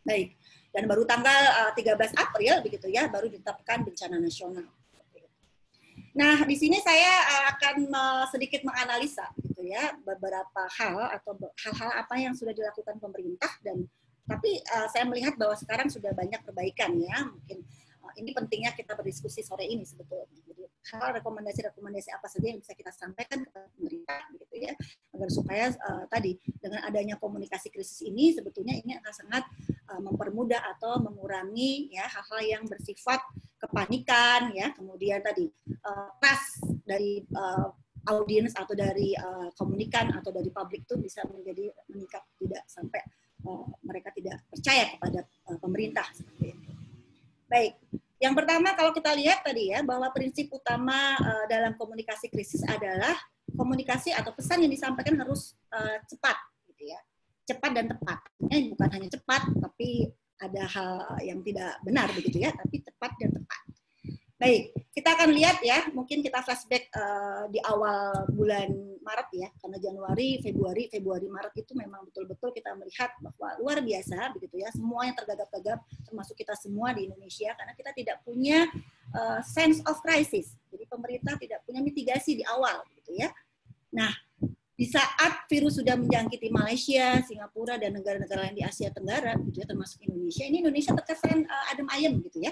Baik, 0.02 0.34
dan 0.74 0.90
baru 0.90 1.06
tanggal 1.06 1.70
uh, 1.70 1.78
eh, 1.78 1.94
13 1.94 2.18
April 2.18 2.52
begitu 2.66 2.90
ya, 2.90 3.06
baru 3.06 3.30
ditetapkan 3.30 3.86
bencana 3.86 4.18
nasional. 4.18 4.66
Nah, 6.12 6.44
di 6.44 6.56
sini 6.58 6.76
saya 6.82 7.12
uh, 7.24 7.44
akan 7.56 7.76
uh, 7.88 8.24
sedikit 8.28 8.60
menganalisa 8.66 9.24
gitu 9.40 9.64
ya 9.64 9.96
beberapa 10.04 10.62
hal 10.76 11.08
atau 11.08 11.32
hal-hal 11.56 11.90
apa 11.96 12.14
yang 12.20 12.36
sudah 12.36 12.52
dilakukan 12.52 13.00
pemerintah 13.00 13.48
dan 13.64 13.88
tapi 14.28 14.60
uh, 14.76 14.86
saya 14.92 15.08
melihat 15.08 15.34
bahwa 15.40 15.56
sekarang 15.56 15.88
sudah 15.88 16.12
banyak 16.12 16.40
perbaikan 16.44 16.94
ya, 17.00 17.26
mungkin 17.26 17.64
ini 18.16 18.30
pentingnya 18.36 18.72
kita 18.76 18.92
berdiskusi 18.92 19.40
sore 19.40 19.64
ini 19.64 19.84
sebetulnya. 19.84 20.28
Jadi 20.44 20.62
hal 20.90 21.14
rekomendasi-rekomendasi 21.22 22.10
apa 22.10 22.26
saja 22.26 22.46
yang 22.50 22.58
bisa 22.58 22.74
kita 22.74 22.90
sampaikan 22.90 23.46
ke 23.46 23.50
pemerintah 23.78 24.18
gitu 24.34 24.54
ya 24.58 24.72
agar 25.14 25.28
supaya 25.30 25.64
uh, 25.86 26.04
tadi 26.10 26.34
dengan 26.58 26.82
adanya 26.82 27.14
komunikasi 27.22 27.70
krisis 27.70 28.02
ini 28.02 28.34
sebetulnya 28.34 28.74
ini 28.74 28.98
akan 28.98 29.12
sangat 29.14 29.44
uh, 29.94 30.00
mempermudah 30.02 30.58
atau 30.76 30.98
mengurangi 30.98 31.94
ya 31.94 32.06
hal-hal 32.10 32.40
yang 32.42 32.62
bersifat 32.66 33.22
kepanikan 33.62 34.50
ya 34.50 34.74
kemudian 34.74 35.22
tadi 35.22 35.46
uh, 35.86 36.10
trust 36.18 36.66
dari 36.82 37.22
uh, 37.38 37.70
audiens 38.10 38.50
atau 38.58 38.74
dari 38.74 39.14
uh, 39.14 39.54
komunikan 39.54 40.10
atau 40.18 40.34
dari 40.34 40.50
publik 40.50 40.82
itu 40.82 40.98
bisa 40.98 41.22
menjadi 41.30 41.70
meningkat 41.86 42.22
tidak 42.42 42.62
sampai 42.66 42.98
uh, 43.46 43.66
mereka 43.86 44.10
tidak 44.10 44.42
percaya 44.50 44.90
kepada 44.90 45.20
uh, 45.46 45.58
pemerintah 45.62 46.06
seperti 46.10 46.50
itu. 46.50 46.70
Baik, 47.46 47.78
yang 48.22 48.38
pertama 48.38 48.70
kalau 48.78 48.94
kita 48.94 49.10
lihat 49.18 49.42
tadi 49.42 49.74
ya 49.74 49.82
bahwa 49.82 50.06
prinsip 50.14 50.46
utama 50.54 51.18
uh, 51.18 51.44
dalam 51.50 51.74
komunikasi 51.74 52.30
krisis 52.30 52.62
adalah 52.62 53.18
komunikasi 53.58 54.14
atau 54.14 54.30
pesan 54.30 54.62
yang 54.62 54.70
disampaikan 54.70 55.18
harus 55.18 55.58
uh, 55.74 55.98
cepat 56.06 56.38
gitu 56.70 56.86
ya. 56.86 57.00
Cepat 57.42 57.70
dan 57.74 57.90
tepat. 57.90 58.22
Ya, 58.46 58.62
bukan 58.70 58.88
hanya 58.94 59.08
cepat 59.10 59.42
tapi 59.58 60.06
ada 60.38 60.62
hal 60.70 61.18
yang 61.26 61.42
tidak 61.42 61.82
benar 61.82 62.06
begitu 62.14 62.46
ya, 62.46 62.54
tapi 62.54 62.78
tepat 62.86 63.10
dan 63.18 63.30
tepat. 63.34 63.61
Baik, 64.42 64.74
kita 64.90 65.14
akan 65.14 65.30
lihat 65.38 65.62
ya, 65.62 65.86
mungkin 65.94 66.18
kita 66.18 66.42
flashback 66.42 66.90
uh, 66.98 67.46
di 67.46 67.62
awal 67.62 68.26
bulan 68.34 68.74
Maret 68.98 69.28
ya, 69.38 69.48
karena 69.62 69.78
Januari, 69.78 70.42
Februari, 70.42 70.90
Februari, 70.90 71.30
Maret 71.30 71.62
itu 71.62 71.70
memang 71.78 72.02
betul-betul 72.10 72.50
kita 72.50 72.74
melihat 72.74 73.14
bahwa 73.22 73.54
luar 73.62 73.78
biasa 73.78 74.34
begitu 74.34 74.58
ya, 74.58 74.74
semua 74.74 75.06
yang 75.06 75.14
tergagap-gagap, 75.14 75.86
termasuk 76.02 76.34
kita 76.34 76.58
semua 76.58 76.90
di 76.90 77.06
Indonesia, 77.06 77.54
karena 77.54 77.70
kita 77.78 77.90
tidak 77.94 78.16
punya 78.26 78.66
uh, 79.14 79.38
sense 79.46 79.78
of 79.86 80.02
crisis. 80.02 80.58
Jadi 80.74 80.90
pemerintah 80.90 81.38
tidak 81.38 81.62
punya 81.62 81.78
mitigasi 81.78 82.42
di 82.42 82.44
awal 82.50 82.82
gitu 82.98 83.22
ya. 83.22 83.30
Nah, 83.94 84.10
di 84.74 84.90
saat 84.90 85.46
virus 85.46 85.78
sudah 85.78 85.94
menjangkiti 85.94 86.50
Malaysia, 86.50 87.22
Singapura, 87.22 87.78
dan 87.78 87.94
negara-negara 87.94 88.50
lain 88.50 88.58
di 88.58 88.66
Asia 88.66 88.90
Tenggara, 88.90 89.38
gitu 89.38 89.62
ya, 89.62 89.70
termasuk 89.70 90.02
Indonesia, 90.02 90.42
ini 90.50 90.66
Indonesia 90.66 90.90
terkesan 90.98 91.46
uh, 91.46 91.70
adem 91.70 91.86
ayem 91.94 92.18
gitu 92.26 92.42
ya 92.42 92.50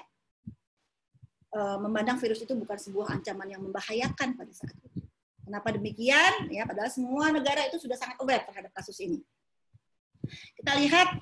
uh, 1.55 1.79
memandang 1.83 2.19
virus 2.19 2.43
itu 2.43 2.55
bukan 2.55 2.79
sebuah 2.79 3.21
ancaman 3.21 3.49
yang 3.51 3.63
membahayakan 3.63 4.39
pada 4.39 4.53
saat 4.55 4.75
itu. 4.75 5.01
Kenapa 5.45 5.75
demikian? 5.75 6.47
Ya, 6.53 6.63
padahal 6.63 6.91
semua 6.95 7.35
negara 7.35 7.67
itu 7.67 7.83
sudah 7.83 7.99
sangat 7.99 8.15
aware 8.23 8.47
terhadap 8.47 8.71
kasus 8.71 8.99
ini. 9.03 9.19
Kita 10.55 10.79
lihat 10.79 11.19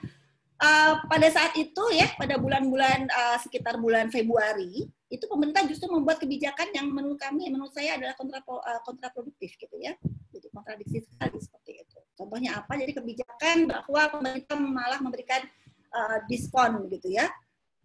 uh, 0.63 0.93
pada 1.07 1.29
saat 1.31 1.55
itu 1.57 1.85
ya 1.95 2.13
pada 2.19 2.37
bulan-bulan 2.37 3.09
uh, 3.09 3.39
sekitar 3.41 3.79
bulan 3.79 4.11
Februari 4.13 4.87
itu 5.09 5.25
pemerintah 5.25 5.65
justru 5.65 5.89
membuat 5.89 6.21
kebijakan 6.21 6.69
yang 6.77 6.93
menurut 6.93 7.17
kami 7.17 7.49
menurut 7.49 7.73
saya 7.73 7.97
adalah 7.97 8.13
kontra, 8.13 8.45
kontraproduktif 8.85 9.57
gitu 9.57 9.77
ya 9.81 9.97
jadi 10.29 10.53
kontradiksi 10.53 11.01
sekali 11.09 11.41
seperti 11.41 11.81
itu 11.81 11.99
contohnya 12.13 12.61
apa 12.61 12.77
jadi 12.77 12.93
kebijakan 12.93 13.73
bahwa 13.73 14.03
pemerintah 14.13 14.59
malah 14.61 15.01
memberikan 15.01 15.49
uh, 15.97 16.21
diskon 16.29 16.85
gitu 16.93 17.09
ya 17.09 17.25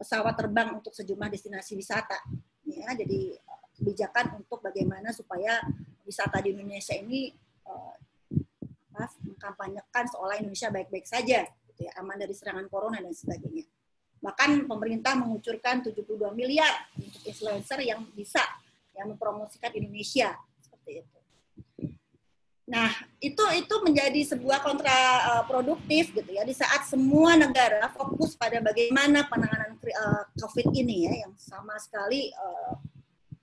pesawat 0.04 0.36
terbang 0.36 0.76
untuk 0.76 0.92
sejumlah 0.92 1.32
destinasi 1.32 1.80
wisata 1.80 2.20
ya 2.68 2.92
jadi 2.92 3.40
kebijakan 3.80 4.44
untuk 4.44 4.60
bagaimana 4.60 5.16
supaya 5.16 5.64
wisata 6.04 6.44
di 6.44 6.52
Indonesia 6.52 6.94
ini 6.94 7.32
uh, 7.64 7.96
mengkampanyekan 9.26 10.06
seolah 10.12 10.38
Indonesia 10.38 10.70
baik-baik 10.70 11.08
saja 11.08 11.48
gitu 11.74 11.90
ya, 11.90 11.92
aman 11.98 12.22
dari 12.22 12.32
serangan 12.38 12.70
corona 12.70 13.02
dan 13.02 13.12
sebagainya. 13.12 13.66
Bahkan 14.24 14.70
pemerintah 14.70 15.18
mengucurkan 15.20 15.84
72 15.84 16.06
miliar 16.32 16.88
untuk 16.96 17.22
influencer 17.28 17.82
yang 17.84 18.06
bisa 18.14 18.40
yang 18.94 19.10
mempromosikan 19.10 19.74
Indonesia 19.74 20.38
seperti 20.62 21.04
itu. 21.04 21.20
Nah, 22.64 22.88
itu 23.20 23.44
itu 23.60 23.76
menjadi 23.84 24.22
sebuah 24.24 24.64
kontraproduktif 24.64 26.16
gitu 26.16 26.32
ya 26.32 26.48
di 26.48 26.56
saat 26.56 26.88
semua 26.88 27.36
negara 27.36 27.92
fokus 27.92 28.40
pada 28.40 28.64
bagaimana 28.64 29.28
penanganan 29.28 29.76
uh, 29.76 30.24
COVID 30.40 30.72
ini 30.72 31.12
ya 31.12 31.28
yang 31.28 31.36
sama 31.36 31.76
sekali 31.76 32.32
uh, 32.32 32.80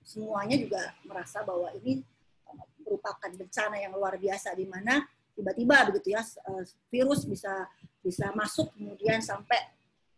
semuanya 0.01 0.57
juga 0.57 0.81
merasa 1.05 1.45
bahwa 1.45 1.69
ini 1.77 2.01
uh, 2.49 2.65
merupakan 2.81 3.29
bencana 3.29 3.77
yang 3.77 3.93
luar 3.93 4.17
biasa 4.17 4.57
di 4.57 4.65
mana 4.65 5.05
tiba-tiba 5.37 5.93
begitu 5.93 6.17
ya 6.17 6.21
virus 6.89 7.23
bisa 7.23 7.69
bisa 8.01 8.33
masuk 8.33 8.73
kemudian 8.73 9.21
sampai 9.21 9.57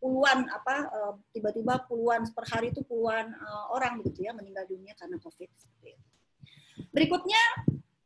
puluhan 0.04 0.52
apa 0.52 0.92
eh, 0.92 1.14
tiba-tiba 1.32 1.80
puluhan 1.88 2.28
per 2.36 2.44
hari 2.52 2.76
itu 2.76 2.84
puluhan 2.84 3.32
uh, 3.40 3.72
orang 3.72 4.04
begitu 4.04 4.28
ya 4.28 4.36
meninggal 4.36 4.68
dunia 4.68 4.92
karena 5.00 5.16
covid 5.24 5.48
berikutnya 6.92 7.40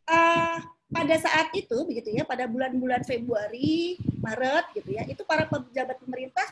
uh, 0.06 0.62
pada 0.88 1.16
saat 1.20 1.52
itu 1.52 1.84
begitu 1.84 2.16
ya 2.16 2.24
pada 2.24 2.48
bulan-bulan 2.48 3.04
Februari 3.04 4.00
Maret 4.24 4.72
gitu 4.76 4.96
ya 4.96 5.04
itu 5.08 5.22
para 5.28 5.44
pejabat 5.48 6.00
pemerintah 6.00 6.48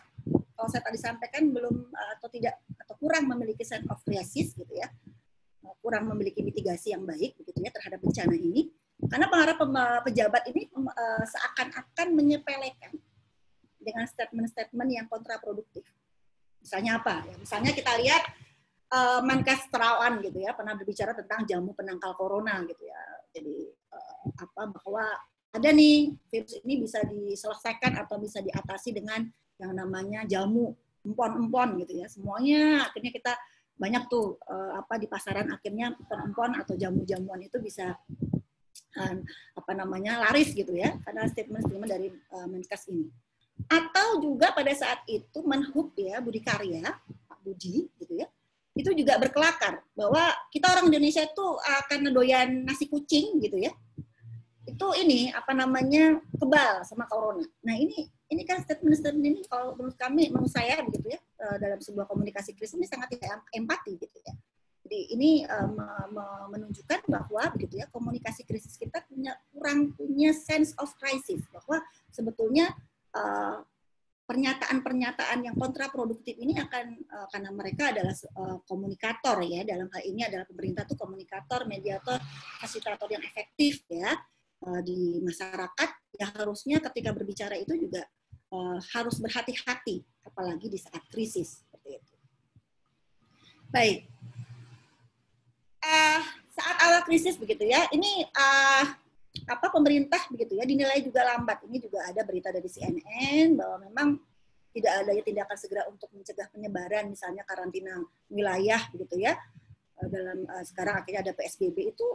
kalau 0.56 0.68
saya 0.72 0.84
tadi 0.84 1.00
sampaikan 1.00 1.52
belum 1.52 1.92
atau 2.20 2.28
tidak 2.32 2.60
atau 2.80 2.96
kurang 3.00 3.32
memiliki 3.32 3.64
sense 3.64 3.88
of 3.88 4.00
crisis 4.04 4.52
gitu 4.56 4.74
ya 4.76 4.92
kurang 5.80 6.10
memiliki 6.12 6.44
mitigasi 6.44 6.92
yang 6.92 7.08
baik 7.08 7.38
begitu 7.40 7.64
ya 7.64 7.72
terhadap 7.72 8.04
bencana 8.04 8.36
ini 8.36 8.74
karena 9.08 9.28
para 9.28 9.54
pejabat 10.08 10.44
ini 10.50 10.72
seakan-akan 11.28 12.08
menyepelekan 12.16 12.96
dengan 13.78 14.08
statement-statement 14.10 14.90
yang 14.90 15.06
kontraproduktif. 15.06 15.86
Misalnya 16.58 16.98
apa? 16.98 17.22
Ya, 17.28 17.36
misalnya 17.38 17.72
kita 17.76 17.92
lihat 18.02 18.24
Menkes 19.22 19.68
Terawan 19.70 20.24
gitu 20.24 20.42
ya 20.42 20.56
pernah 20.58 20.74
berbicara 20.74 21.14
tentang 21.14 21.46
jamu 21.46 21.76
penangkal 21.76 22.18
corona 22.18 22.64
gitu 22.66 22.82
ya. 22.82 23.02
Jadi 23.36 23.68
apa 24.36 24.62
bahwa 24.72 25.06
ada 25.56 25.70
nih 25.72 26.12
virus 26.28 26.60
ini 26.68 26.84
bisa 26.84 27.00
diselesaikan 27.08 27.96
atau 28.04 28.20
bisa 28.20 28.44
diatasi 28.44 28.92
dengan 28.92 29.24
yang 29.56 29.72
namanya 29.72 30.28
jamu 30.28 30.76
empon-empon 31.06 31.80
gitu 31.86 32.04
ya. 32.04 32.08
Semuanya 32.12 32.90
akhirnya 32.92 33.12
kita 33.16 33.34
banyak 33.76 34.08
tuh 34.08 34.40
uh, 34.48 34.80
apa 34.80 34.96
di 34.96 35.08
pasaran 35.08 35.52
akhirnya 35.52 35.92
empon-empon 35.96 36.64
atau 36.64 36.80
jamu-jamuan 36.80 37.44
itu 37.44 37.60
bisa 37.60 37.96
uh, 38.96 39.16
apa 39.56 39.72
namanya 39.76 40.24
laris 40.28 40.56
gitu 40.56 40.72
ya 40.72 40.96
karena 41.04 41.28
statement-statement 41.28 41.92
dari 41.92 42.08
uh, 42.32 42.48
Menkes 42.48 42.88
ini 42.88 43.12
atau 43.68 44.24
juga 44.24 44.56
pada 44.56 44.72
saat 44.72 45.04
itu 45.12 45.44
Menhub 45.44 45.92
ya 46.00 46.24
Budi 46.24 46.40
Karya 46.40 46.88
Pak 47.28 47.40
Budi 47.44 47.88
gitu 48.00 48.14
ya 48.16 48.28
itu 48.76 48.92
juga 48.92 49.16
berkelakar 49.16 49.80
bahwa 49.96 50.36
kita 50.52 50.68
orang 50.68 50.92
Indonesia 50.92 51.24
itu 51.24 51.48
akan 51.64 52.12
doyan 52.12 52.68
nasi 52.68 52.92
kucing 52.92 53.40
gitu 53.40 53.56
ya. 53.56 53.72
Itu 54.68 54.92
ini 55.00 55.32
apa 55.32 55.56
namanya 55.56 56.20
kebal 56.36 56.84
sama 56.84 57.08
corona. 57.08 57.48
Nah 57.64 57.76
ini 57.80 58.12
ini 58.28 58.44
kan 58.44 58.60
statement-statement 58.60 59.26
ini 59.26 59.42
kalau 59.48 59.80
menurut 59.80 59.96
kami 59.96 60.28
menurut 60.28 60.52
saya 60.52 60.84
begitu 60.84 61.16
ya 61.16 61.20
eh, 61.22 61.58
dalam 61.62 61.80
sebuah 61.80 62.06
komunikasi 62.10 62.52
krisis 62.52 62.76
ini 62.76 62.90
sangat 62.90 63.16
tidak 63.16 63.48
empati 63.56 63.96
gitu 63.96 64.20
ya. 64.22 64.36
Jadi 64.86 65.18
ini 65.18 65.42
uh, 65.50 66.06
menunjukkan 66.54 67.10
bahwa 67.10 67.50
begitu 67.58 67.82
ya 67.82 67.90
komunikasi 67.90 68.46
krisis 68.46 68.78
kita 68.78 69.02
punya 69.10 69.34
kurang 69.50 69.98
punya 69.98 70.30
sense 70.30 70.78
of 70.78 70.94
crisis 71.02 71.42
bahwa 71.50 71.82
sebetulnya 72.14 72.70
Eh, 73.16 73.58
pernyataan-pernyataan 74.26 75.46
yang 75.46 75.56
kontraproduktif 75.56 76.34
ini 76.42 76.58
akan 76.58 76.98
uh, 77.14 77.28
karena 77.30 77.50
mereka 77.54 77.94
adalah 77.94 78.14
uh, 78.42 78.58
komunikator 78.66 79.38
ya 79.46 79.62
dalam 79.62 79.86
hal 79.94 80.02
ini 80.02 80.26
adalah 80.26 80.50
pemerintah 80.50 80.82
tuh 80.90 80.98
komunikator, 80.98 81.70
mediator, 81.70 82.18
fasilitator 82.58 83.06
yang 83.14 83.22
efektif 83.22 83.86
ya 83.86 84.18
uh, 84.66 84.82
di 84.82 85.22
masyarakat 85.22 85.90
ya 86.18 86.26
harusnya 86.42 86.82
ketika 86.90 87.14
berbicara 87.14 87.54
itu 87.54 87.78
juga 87.78 88.02
uh, 88.50 88.82
harus 88.98 89.22
berhati-hati 89.22 90.02
apalagi 90.26 90.74
di 90.74 90.80
saat 90.82 91.06
krisis 91.14 91.62
seperti 91.62 92.02
itu. 92.02 92.14
Baik. 93.70 94.10
Uh, 95.86 96.22
saat 96.50 96.78
awal 96.82 97.06
krisis 97.06 97.38
begitu 97.38 97.70
ya, 97.70 97.86
ini 97.94 98.26
uh, 98.26 99.05
apa 99.46 99.70
pemerintah 99.70 100.20
begitu 100.34 100.58
ya 100.58 100.66
dinilai 100.66 101.00
juga 101.06 101.22
lambat. 101.22 101.62
Ini 101.70 101.78
juga 101.78 102.02
ada 102.06 102.22
berita 102.26 102.50
dari 102.50 102.66
CNN 102.66 103.54
bahwa 103.54 103.78
memang 103.86 104.08
tidak 104.76 104.94
ada 105.06 105.12
tindakan 105.22 105.58
segera 105.58 105.84
untuk 105.88 106.10
mencegah 106.12 106.50
penyebaran 106.52 107.08
misalnya 107.08 107.46
karantina 107.46 108.02
wilayah 108.28 108.82
begitu 108.92 109.22
ya. 109.22 109.38
Eh, 110.02 110.08
dalam 110.12 110.44
uh, 110.50 110.64
sekarang 110.66 111.00
akhirnya 111.00 111.32
ada 111.32 111.34
PSBB 111.38 111.96
itu 111.96 112.08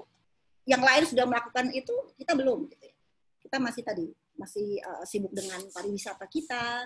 yang 0.68 0.82
lain 0.84 1.08
sudah 1.08 1.24
melakukan 1.24 1.72
itu 1.72 1.94
kita 2.18 2.34
belum 2.34 2.68
gitu 2.68 2.84
ya. 2.84 2.96
Kita 3.40 3.56
masih 3.62 3.82
tadi 3.86 4.06
masih 4.36 4.82
uh, 4.84 5.04
sibuk 5.06 5.32
dengan 5.32 5.62
pariwisata 5.70 6.26
kita, 6.26 6.84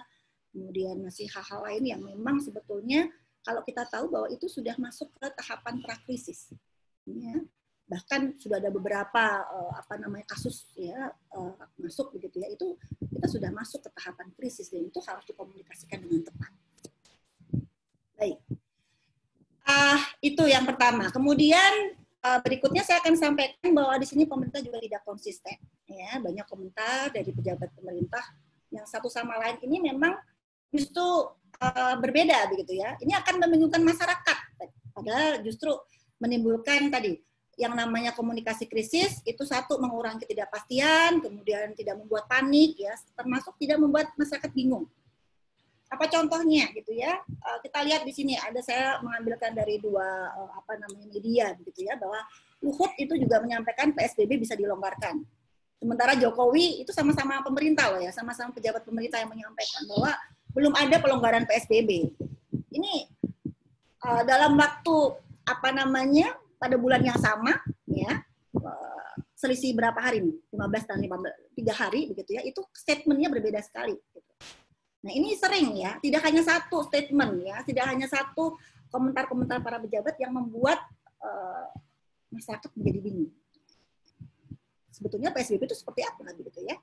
kemudian 0.52 1.00
masih 1.02 1.26
hal-hal 1.33 1.61
lain 1.66 1.85
yang 1.88 2.00
memang 2.04 2.38
sebetulnya 2.38 3.09
kalau 3.44 3.61
kita 3.64 3.85
tahu 3.88 4.12
bahwa 4.12 4.28
itu 4.30 4.46
sudah 4.46 4.76
masuk 4.76 5.11
ke 5.16 5.26
tahapan 5.35 5.80
prakrisis. 5.80 6.52
Ya 7.09 7.42
bahkan 7.85 8.33
sudah 8.40 8.57
ada 8.57 8.73
beberapa 8.73 9.44
uh, 9.44 9.73
apa 9.77 10.01
namanya 10.01 10.25
kasus 10.33 10.73
ya 10.73 11.12
uh, 11.37 11.53
masuk 11.77 12.16
begitu 12.16 12.40
ya 12.40 12.49
itu 12.49 12.81
kita 13.12 13.29
sudah 13.29 13.51
masuk 13.53 13.85
ke 13.85 13.90
tahapan 13.92 14.33
krisis 14.33 14.73
dan 14.73 14.88
itu 14.88 14.99
harus 15.05 15.25
dikomunikasikan 15.29 16.01
dengan 16.01 16.25
tepat. 16.25 16.53
Baik, 18.14 18.38
uh, 19.68 20.01
itu 20.25 20.44
yang 20.49 20.64
pertama. 20.64 21.12
Kemudian 21.12 21.92
uh, 22.25 22.40
berikutnya 22.40 22.81
saya 22.81 23.05
akan 23.05 23.14
sampaikan 23.20 23.68
bahwa 23.77 24.01
di 24.01 24.07
sini 24.09 24.25
pemerintah 24.25 24.64
juga 24.64 24.81
tidak 24.81 25.05
konsisten. 25.05 25.57
Ya 25.85 26.16
banyak 26.16 26.49
komentar 26.49 27.12
dari 27.12 27.29
pejabat 27.37 27.68
pemerintah 27.77 28.25
yang 28.73 28.88
satu 28.88 29.12
sama 29.12 29.37
lain 29.37 29.61
ini 29.61 29.92
memang 29.92 30.16
justru 30.73 31.05
uh, 31.61 31.94
berbeda 32.01 32.49
begitu 32.49 32.81
ya. 32.81 32.97
Ini 32.97 33.12
akan 33.20 33.44
membingungkan 33.44 33.85
masyarakat. 33.85 34.38
Padahal 34.97 35.44
justru 35.44 35.75
menimbulkan 36.16 36.88
tadi 36.88 37.20
yang 37.57 37.75
namanya 37.75 38.11
komunikasi 38.14 38.67
krisis 38.67 39.23
itu 39.23 39.43
satu 39.47 39.79
mengurangi 39.79 40.23
ketidakpastian, 40.27 41.23
kemudian 41.23 41.75
tidak 41.79 41.99
membuat 41.99 42.27
panik 42.27 42.79
ya, 42.79 42.95
termasuk 43.14 43.55
tidak 43.59 43.79
membuat 43.79 44.11
masyarakat 44.19 44.51
bingung. 44.51 44.87
Apa 45.90 46.11
contohnya 46.11 46.73
gitu 46.75 46.90
ya? 46.90 47.23
Eh, 47.23 47.59
kita 47.62 47.87
lihat 47.87 48.03
di 48.03 48.12
sini 48.14 48.35
ada 48.35 48.59
saya 48.59 48.99
mengambilkan 49.05 49.55
dari 49.55 49.79
dua 49.79 50.35
eh, 50.35 50.51
apa 50.59 50.73
namanya 50.81 51.07
media 51.07 51.47
gitu 51.62 51.87
ya 51.87 51.95
bahwa 51.95 52.19
Luhut 52.64 52.97
itu 52.97 53.12
juga 53.21 53.45
menyampaikan 53.45 53.93
PSBB 53.93 54.40
bisa 54.40 54.57
dilonggarkan. 54.57 55.21
Sementara 55.77 56.17
Jokowi 56.17 56.81
itu 56.81 56.97
sama-sama 56.97 57.45
pemerintah 57.45 57.93
loh 57.93 58.01
ya, 58.01 58.09
sama-sama 58.09 58.57
pejabat 58.57 58.88
pemerintah 58.88 59.21
yang 59.21 59.29
menyampaikan 59.29 59.85
bahwa 59.85 60.17
belum 60.57 60.73
ada 60.73 60.97
pelonggaran 60.97 61.45
PSBB. 61.45 62.09
Ini 62.73 62.95
uh, 64.01 64.23
dalam 64.25 64.57
waktu 64.57 64.97
apa 65.45 65.69
namanya 65.77 66.33
pada 66.64 66.81
bulan 66.81 67.05
yang 67.05 67.20
sama 67.20 67.53
ya 67.85 68.24
eh, 68.57 69.12
selisih 69.37 69.77
berapa 69.77 70.00
hari 70.00 70.24
nih? 70.24 70.37
15 70.57 70.88
dan 70.88 70.98
15 71.05 71.61
tiga 71.61 71.74
hari 71.77 72.09
begitu 72.09 72.40
ya 72.40 72.42
itu 72.48 72.64
statementnya 72.72 73.29
berbeda 73.29 73.61
sekali 73.61 73.92
gitu. 73.92 74.33
nah 75.05 75.12
ini 75.12 75.37
sering 75.37 75.77
ya 75.77 76.00
tidak 76.00 76.24
hanya 76.24 76.40
satu 76.40 76.81
statement 76.88 77.44
ya 77.44 77.61
tidak 77.68 77.85
hanya 77.85 78.09
satu 78.09 78.57
komentar-komentar 78.88 79.61
para 79.61 79.77
pejabat 79.77 80.16
yang 80.16 80.33
membuat 80.33 80.81
uh, 81.18 81.66
masyarakat 82.31 82.70
menjadi 82.79 82.98
bingung. 83.03 83.33
Sebetulnya 84.94 85.35
PSBB 85.35 85.66
itu 85.66 85.74
seperti 85.74 86.07
apa 86.07 86.31
gitu 86.31 86.62
ya. 86.62 86.79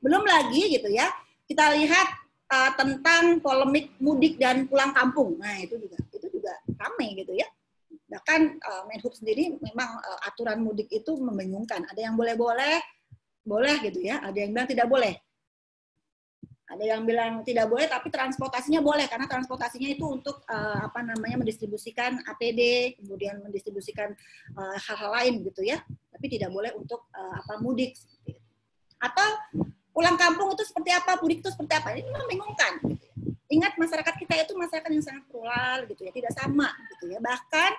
Belum 0.00 0.24
lagi 0.24 0.72
gitu 0.72 0.88
ya 0.88 1.04
kita 1.44 1.76
lihat 1.76 2.08
uh, 2.48 2.72
tentang 2.80 3.44
polemik 3.44 3.92
mudik 4.00 4.40
dan 4.40 4.64
pulang 4.64 4.96
kampung. 4.96 5.36
Nah 5.36 5.60
itu 5.60 5.76
juga 5.76 6.00
itu 6.00 6.26
juga 6.32 6.52
ramai 6.80 7.12
gitu 7.12 7.36
ya 7.36 7.44
Bahkan 8.08 8.40
uh, 8.58 8.82
Menhub 8.88 9.12
sendiri 9.12 9.60
memang 9.60 10.00
uh, 10.00 10.20
aturan 10.24 10.64
mudik 10.64 10.88
itu 10.88 11.12
membingungkan. 11.20 11.84
Ada 11.92 12.08
yang 12.08 12.16
boleh-boleh, 12.16 12.80
boleh 13.44 13.76
gitu 13.84 14.00
ya. 14.00 14.24
Ada 14.24 14.48
yang 14.48 14.50
bilang 14.56 14.68
tidak 14.68 14.88
boleh. 14.88 15.14
ada 16.68 16.84
yang 16.84 17.08
bilang 17.08 17.40
tidak 17.48 17.64
boleh 17.64 17.88
tapi 17.88 18.12
transportasinya 18.12 18.84
boleh 18.84 19.08
karena 19.08 19.24
transportasinya 19.24 19.88
itu 19.88 20.04
untuk 20.04 20.44
uh, 20.52 20.84
apa 20.84 21.00
namanya 21.00 21.40
mendistribusikan 21.40 22.20
APD 22.28 22.92
kemudian 23.00 23.40
mendistribusikan 23.40 24.12
hal-hal 24.76 25.08
uh, 25.08 25.14
lain 25.16 25.48
gitu 25.48 25.64
ya 25.64 25.80
tapi 26.12 26.28
tidak 26.28 26.52
boleh 26.52 26.68
untuk 26.76 27.08
uh, 27.16 27.40
apa 27.40 27.56
mudik 27.64 27.96
atau 29.00 29.28
pulang 29.96 30.20
kampung 30.20 30.52
itu 30.54 30.62
seperti 30.62 30.90
apa 30.92 31.16
mudik 31.18 31.40
itu 31.40 31.48
seperti 31.48 31.72
apa 31.72 31.88
ini 31.96 32.10
membingungkan 32.10 32.84
gitu 32.84 33.06
ya. 33.06 33.14
ingat 33.48 33.72
masyarakat 33.80 34.14
kita 34.20 34.34
itu 34.44 34.52
masyarakat 34.52 34.90
yang 34.92 35.02
sangat 35.02 35.24
plural 35.30 35.88
gitu 35.88 36.04
ya 36.04 36.12
tidak 36.12 36.32
sama 36.36 36.68
gitu 36.94 37.16
ya 37.16 37.18
bahkan 37.18 37.72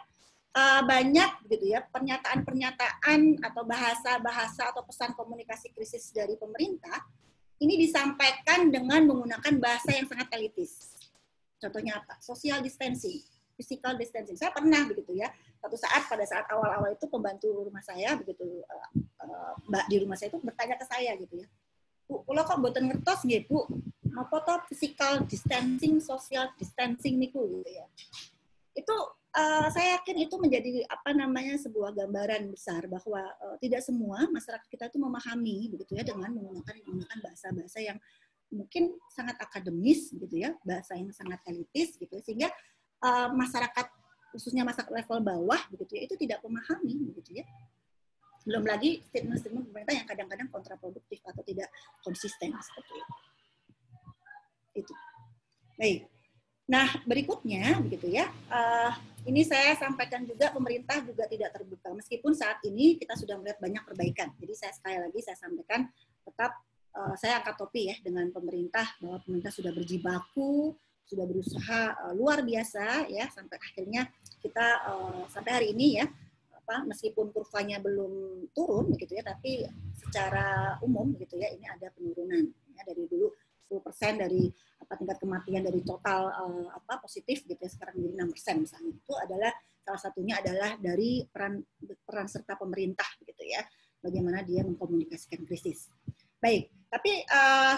uh, 0.56 0.82
banyak 0.86 1.32
gitu 1.50 1.66
ya 1.76 1.86
pernyataan-pernyataan 1.90 3.44
atau 3.44 3.64
bahasa-bahasa 3.66 4.70
atau 4.74 4.82
pesan 4.86 5.14
komunikasi 5.14 5.74
krisis 5.74 6.10
dari 6.10 6.40
pemerintah 6.40 7.06
ini 7.60 7.76
disampaikan 7.76 8.72
dengan 8.72 9.04
menggunakan 9.04 9.60
bahasa 9.60 9.92
yang 9.92 10.08
sangat 10.08 10.32
elitis. 10.32 10.96
Contohnya 11.60 12.00
apa? 12.00 12.16
Social 12.24 12.64
distancing, 12.64 13.20
physical 13.60 14.00
distancing. 14.00 14.40
Saya 14.40 14.56
pernah 14.56 14.88
begitu 14.88 15.12
ya. 15.20 15.28
Satu 15.60 15.76
saat 15.76 16.08
pada 16.08 16.24
saat 16.24 16.48
awal-awal 16.48 16.96
itu 16.96 17.04
pembantu 17.12 17.52
rumah 17.68 17.84
saya 17.84 18.16
begitu 18.16 18.64
uh, 18.64 18.90
uh, 19.28 19.54
Mbak 19.68 19.86
di 19.92 19.96
rumah 20.00 20.16
saya 20.16 20.32
itu 20.32 20.40
bertanya 20.40 20.80
ke 20.80 20.86
saya 20.88 21.12
gitu 21.20 21.44
ya. 21.44 21.48
Bu, 22.08 22.24
kalau 22.24 22.42
kok 22.48 22.58
buatan 22.64 22.84
ngertos 22.90 23.28
gitu, 23.28 23.68
mau 24.16 24.26
foto 24.32 24.64
physical 24.72 25.28
distancing, 25.28 26.00
social 26.00 26.48
distancing 26.56 27.20
niku 27.20 27.44
gitu 27.60 27.70
ya. 27.76 27.86
Itu 28.72 29.19
uh, 29.36 29.68
saya 29.70 30.00
yakin 30.00 30.26
itu 30.26 30.36
menjadi 30.40 30.86
apa 30.90 31.14
namanya 31.14 31.56
sebuah 31.60 31.94
gambaran 31.94 32.50
besar 32.50 32.86
bahwa 32.90 33.22
uh, 33.22 33.56
tidak 33.62 33.86
semua 33.86 34.26
masyarakat 34.30 34.66
kita 34.70 34.90
itu 34.90 34.98
memahami 34.98 35.70
begitu 35.74 35.98
ya 35.98 36.04
dengan 36.06 36.34
menggunakan 36.34 36.76
menggunakan 36.86 37.20
bahasa-bahasa 37.22 37.80
yang 37.84 37.98
mungkin 38.50 38.98
sangat 39.14 39.38
akademis 39.38 40.10
gitu 40.10 40.36
ya 40.36 40.58
bahasa 40.66 40.98
yang 40.98 41.14
sangat 41.14 41.38
elitis 41.46 41.94
gitu 42.02 42.10
ya, 42.10 42.22
sehingga 42.26 42.50
uh, 43.06 43.30
masyarakat 43.30 43.86
khususnya 44.34 44.66
masyarakat 44.66 44.94
level 44.94 45.20
bawah 45.22 45.62
begitu 45.70 45.98
ya 45.98 46.02
itu 46.10 46.16
tidak 46.18 46.42
memahami 46.42 47.14
begitu 47.14 47.42
ya 47.42 47.46
belum 48.48 48.64
lagi 48.66 49.04
statement-statement 49.12 49.68
pemerintah 49.70 49.94
yang 49.94 50.08
kadang-kadang 50.08 50.48
kontraproduktif 50.50 51.20
atau 51.28 51.44
tidak 51.44 51.70
konsisten 52.02 52.56
seperti 52.56 52.94
itu. 52.98 53.14
Itu. 54.80 54.94
Baik. 55.76 56.08
Nah, 56.70 56.86
berikutnya 57.02 57.82
begitu 57.82 58.14
ya. 58.14 58.30
Uh, 58.46 58.94
ini 59.26 59.42
saya 59.42 59.74
sampaikan 59.74 60.22
juga 60.22 60.54
pemerintah 60.54 61.02
juga 61.02 61.26
tidak 61.26 61.52
terbuka 61.58 61.92
meskipun 61.98 62.32
saat 62.38 62.62
ini 62.62 62.96
kita 62.96 63.18
sudah 63.18 63.42
melihat 63.42 63.58
banyak 63.58 63.84
perbaikan. 63.84 64.30
Jadi 64.38 64.54
saya 64.54 64.72
sekali 64.78 65.02
lagi 65.02 65.20
saya 65.26 65.38
sampaikan 65.42 65.90
tetap 66.22 66.62
uh, 66.94 67.18
saya 67.18 67.42
angkat 67.42 67.58
topi 67.58 67.90
ya 67.90 67.98
dengan 68.06 68.30
pemerintah 68.30 68.86
bahwa 69.02 69.18
pemerintah 69.26 69.50
sudah 69.50 69.74
berjibaku, 69.74 70.78
sudah 71.10 71.26
berusaha 71.26 71.82
uh, 72.06 72.14
luar 72.14 72.46
biasa 72.46 73.10
ya 73.10 73.26
sampai 73.34 73.58
akhirnya 73.58 74.06
kita 74.38 74.68
uh, 74.94 75.26
sampai 75.26 75.52
hari 75.58 75.68
ini 75.74 76.00
ya 76.00 76.06
apa 76.54 76.86
meskipun 76.86 77.34
kurvanya 77.34 77.82
belum 77.82 78.46
turun 78.54 78.94
begitu 78.94 79.18
ya 79.18 79.26
tapi 79.26 79.66
secara 79.98 80.78
umum 80.86 81.18
begitu 81.18 81.42
ya 81.42 81.50
ini 81.50 81.66
ada 81.66 81.90
penurunan 81.98 82.46
ya 82.78 82.82
dari 82.86 83.10
dulu 83.10 83.34
10% 83.70 84.24
dari 84.26 84.50
apa 84.82 84.94
tingkat 84.98 85.18
kematian 85.22 85.62
dari 85.62 85.86
total 85.86 86.34
uh, 86.34 86.68
apa 86.74 86.98
positif 87.06 87.46
gitu 87.46 87.62
ya 87.62 87.70
sekarang 87.70 88.02
menjadi 88.02 88.26
6 88.26 88.34
persen 88.34 88.56
misalnya 88.66 88.92
itu 88.98 89.14
adalah 89.14 89.52
salah 89.86 90.02
satunya 90.02 90.34
adalah 90.42 90.74
dari 90.82 91.22
peran 91.30 91.62
peran 92.02 92.26
serta 92.26 92.58
pemerintah 92.58 93.06
gitu 93.22 93.44
ya 93.46 93.62
bagaimana 94.02 94.42
dia 94.44 94.64
mengkomunikasikan 94.64 95.44
krisis. 95.46 95.92
Baik, 96.40 96.72
tapi 96.88 97.20
uh, 97.28 97.78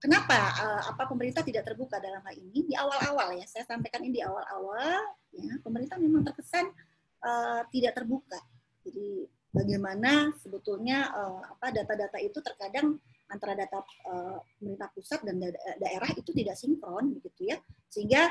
kenapa 0.00 0.38
uh, 0.64 0.82
apa 0.96 1.04
pemerintah 1.06 1.44
tidak 1.44 1.68
terbuka 1.68 2.00
dalam 2.00 2.24
hal 2.24 2.34
ini 2.34 2.64
di 2.64 2.74
awal-awal 2.74 3.36
ya 3.36 3.44
saya 3.44 3.68
sampaikan 3.68 4.00
ini 4.00 4.20
di 4.20 4.22
awal-awal 4.24 5.12
ya 5.36 5.60
pemerintah 5.60 6.00
memang 6.00 6.24
terkesan 6.24 6.72
uh, 7.20 7.60
tidak 7.68 8.00
terbuka. 8.00 8.40
Jadi 8.80 9.28
bagaimana 9.52 10.32
sebetulnya 10.40 11.12
uh, 11.12 11.42
apa 11.52 11.68
data-data 11.68 12.16
itu 12.22 12.40
terkadang 12.40 12.96
antara 13.30 13.54
data 13.54 13.80
uh, 14.10 14.42
pemerintah 14.58 14.90
pusat 14.90 15.22
dan 15.22 15.38
da 15.38 15.48
daerah 15.78 16.10
itu 16.12 16.34
tidak 16.34 16.58
sinkron 16.58 17.14
begitu 17.16 17.54
ya. 17.54 17.56
Sehingga 17.86 18.28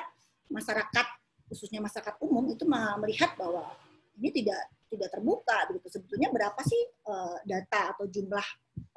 masyarakat 0.52 1.08
khususnya 1.50 1.82
masyarakat 1.82 2.20
umum 2.22 2.46
itu 2.54 2.68
melihat 2.70 3.34
bahwa 3.40 3.74
ini 4.20 4.30
tidak 4.30 4.62
tidak 4.90 5.10
terbuka 5.14 5.58
begitu. 5.72 5.88
Sebetulnya 5.98 6.30
berapa 6.30 6.62
sih 6.66 6.82
uh, 7.08 7.38
data 7.46 7.96
atau 7.96 8.06
jumlah 8.10 8.48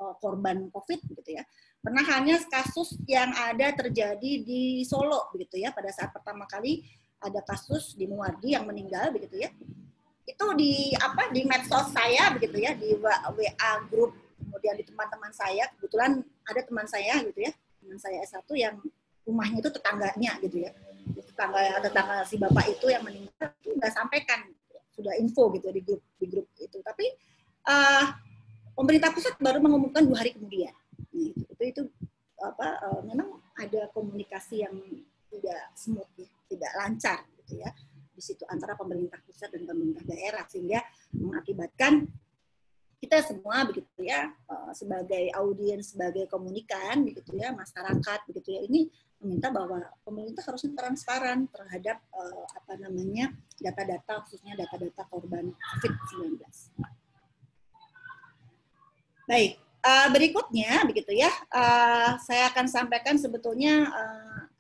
uh, 0.02 0.14
korban 0.18 0.68
covid 0.72 1.00
begitu 1.06 1.38
ya? 1.38 1.44
Pernah 1.82 2.04
hanya 2.14 2.36
kasus 2.46 2.94
yang 3.06 3.30
ada 3.34 3.74
terjadi 3.74 4.32
di 4.42 4.82
Solo 4.86 5.30
begitu 5.30 5.58
ya 5.58 5.70
pada 5.70 5.90
saat 5.90 6.10
pertama 6.10 6.46
kali 6.46 6.86
ada 7.22 7.38
kasus 7.46 7.94
di 7.94 8.10
Muardi 8.10 8.54
yang 8.56 8.66
meninggal 8.66 9.14
begitu 9.14 9.42
ya. 9.46 9.50
Itu 10.22 10.54
di 10.54 10.94
apa 10.96 11.30
di 11.30 11.42
medsos 11.46 11.90
saya 11.90 12.30
begitu 12.34 12.62
ya 12.62 12.72
di 12.74 12.94
WA 12.98 13.72
grup 13.90 14.14
kemudian 14.52 14.76
di 14.76 14.84
teman-teman 14.84 15.32
saya 15.32 15.64
kebetulan 15.80 16.20
ada 16.44 16.60
teman 16.60 16.84
saya 16.84 17.24
gitu 17.24 17.40
ya 17.48 17.52
teman 17.80 17.96
saya 17.96 18.20
S1 18.28 18.44
yang 18.52 18.76
rumahnya 19.26 19.58
itu 19.62 19.70
tetangganya 19.70 20.32
gitu 20.42 20.56
ya. 20.66 20.70
Tetangga 21.32 21.82
tetangga 21.82 22.16
si 22.26 22.36
bapak 22.38 22.66
itu 22.70 22.86
yang 22.90 23.02
meninggal 23.02 23.50
itu 23.62 23.74
nggak 23.74 23.92
sampaikan. 23.94 24.40
Sudah 24.92 25.16
info 25.18 25.48
gitu 25.56 25.72
di 25.72 25.80
grup 25.82 26.02
di 26.18 26.26
grup 26.28 26.46
itu. 26.58 26.78
Tapi 26.82 27.06
uh, 27.66 28.04
pemerintah 28.76 29.10
pusat 29.14 29.34
baru 29.38 29.58
mengumumkan 29.62 30.04
dua 30.04 30.22
hari 30.22 30.34
kemudian. 30.36 30.74
Nah, 31.12 31.30
itu 31.50 31.62
itu 31.62 31.82
apa 32.42 32.78
uh, 32.90 33.00
memang 33.06 33.38
ada 33.58 33.86
komunikasi 33.94 34.66
yang 34.66 34.74
tidak 35.30 35.62
smooth 35.78 36.08
ya 36.18 36.28
tidak 36.50 36.72
lancar 36.76 37.18
gitu 37.42 37.62
ya. 37.62 37.70
Di 38.12 38.20
situ 38.20 38.44
antara 38.46 38.76
pemerintah 38.76 39.18
pusat 39.24 39.50
dan 39.54 39.64
pemerintah 39.64 40.04
daerah 40.04 40.44
sehingga 40.46 40.84
mengakibatkan 41.16 42.04
kita 43.02 43.18
semua 43.26 43.66
begitu 43.66 44.06
ya 44.06 44.30
eh, 44.30 44.72
sebagai 44.78 45.34
audiens 45.34 45.90
sebagai 45.90 46.30
komunikan 46.30 47.02
begitu 47.02 47.34
ya 47.34 47.50
masyarakat 47.50 48.18
begitu 48.30 48.48
ya 48.54 48.60
ini 48.62 48.86
meminta 49.22 49.50
bahwa 49.50 49.82
pemerintah 50.02 50.42
harusnya 50.42 50.74
transparan 50.74 51.46
terhadap 51.46 52.02
uh, 52.10 52.42
apa 52.58 52.74
namanya 52.74 53.30
data-data 53.54 54.18
khususnya 54.26 54.58
data-data 54.58 55.06
korban 55.06 55.54
COVID-19. 55.78 56.42
Baik, 59.30 59.62
uh, 59.86 60.10
berikutnya 60.10 60.82
begitu 60.90 61.14
ya, 61.14 61.30
saya 62.18 62.50
akan 62.50 62.66
sampaikan 62.66 63.14
sebetulnya 63.14 63.86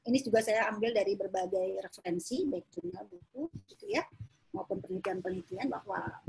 ini 0.06 0.18
juga 0.22 0.42
saya 0.42 0.70
ambil 0.70 0.94
dari 0.94 1.18
berbagai 1.18 1.82
referensi 1.82 2.46
baik 2.46 2.66
jurnal 2.74 3.06
buku 3.06 3.50
gitu 3.70 3.86
ya 3.90 4.02
maupun 4.50 4.82
penelitian-penelitian 4.82 5.70
bahwa 5.70 6.22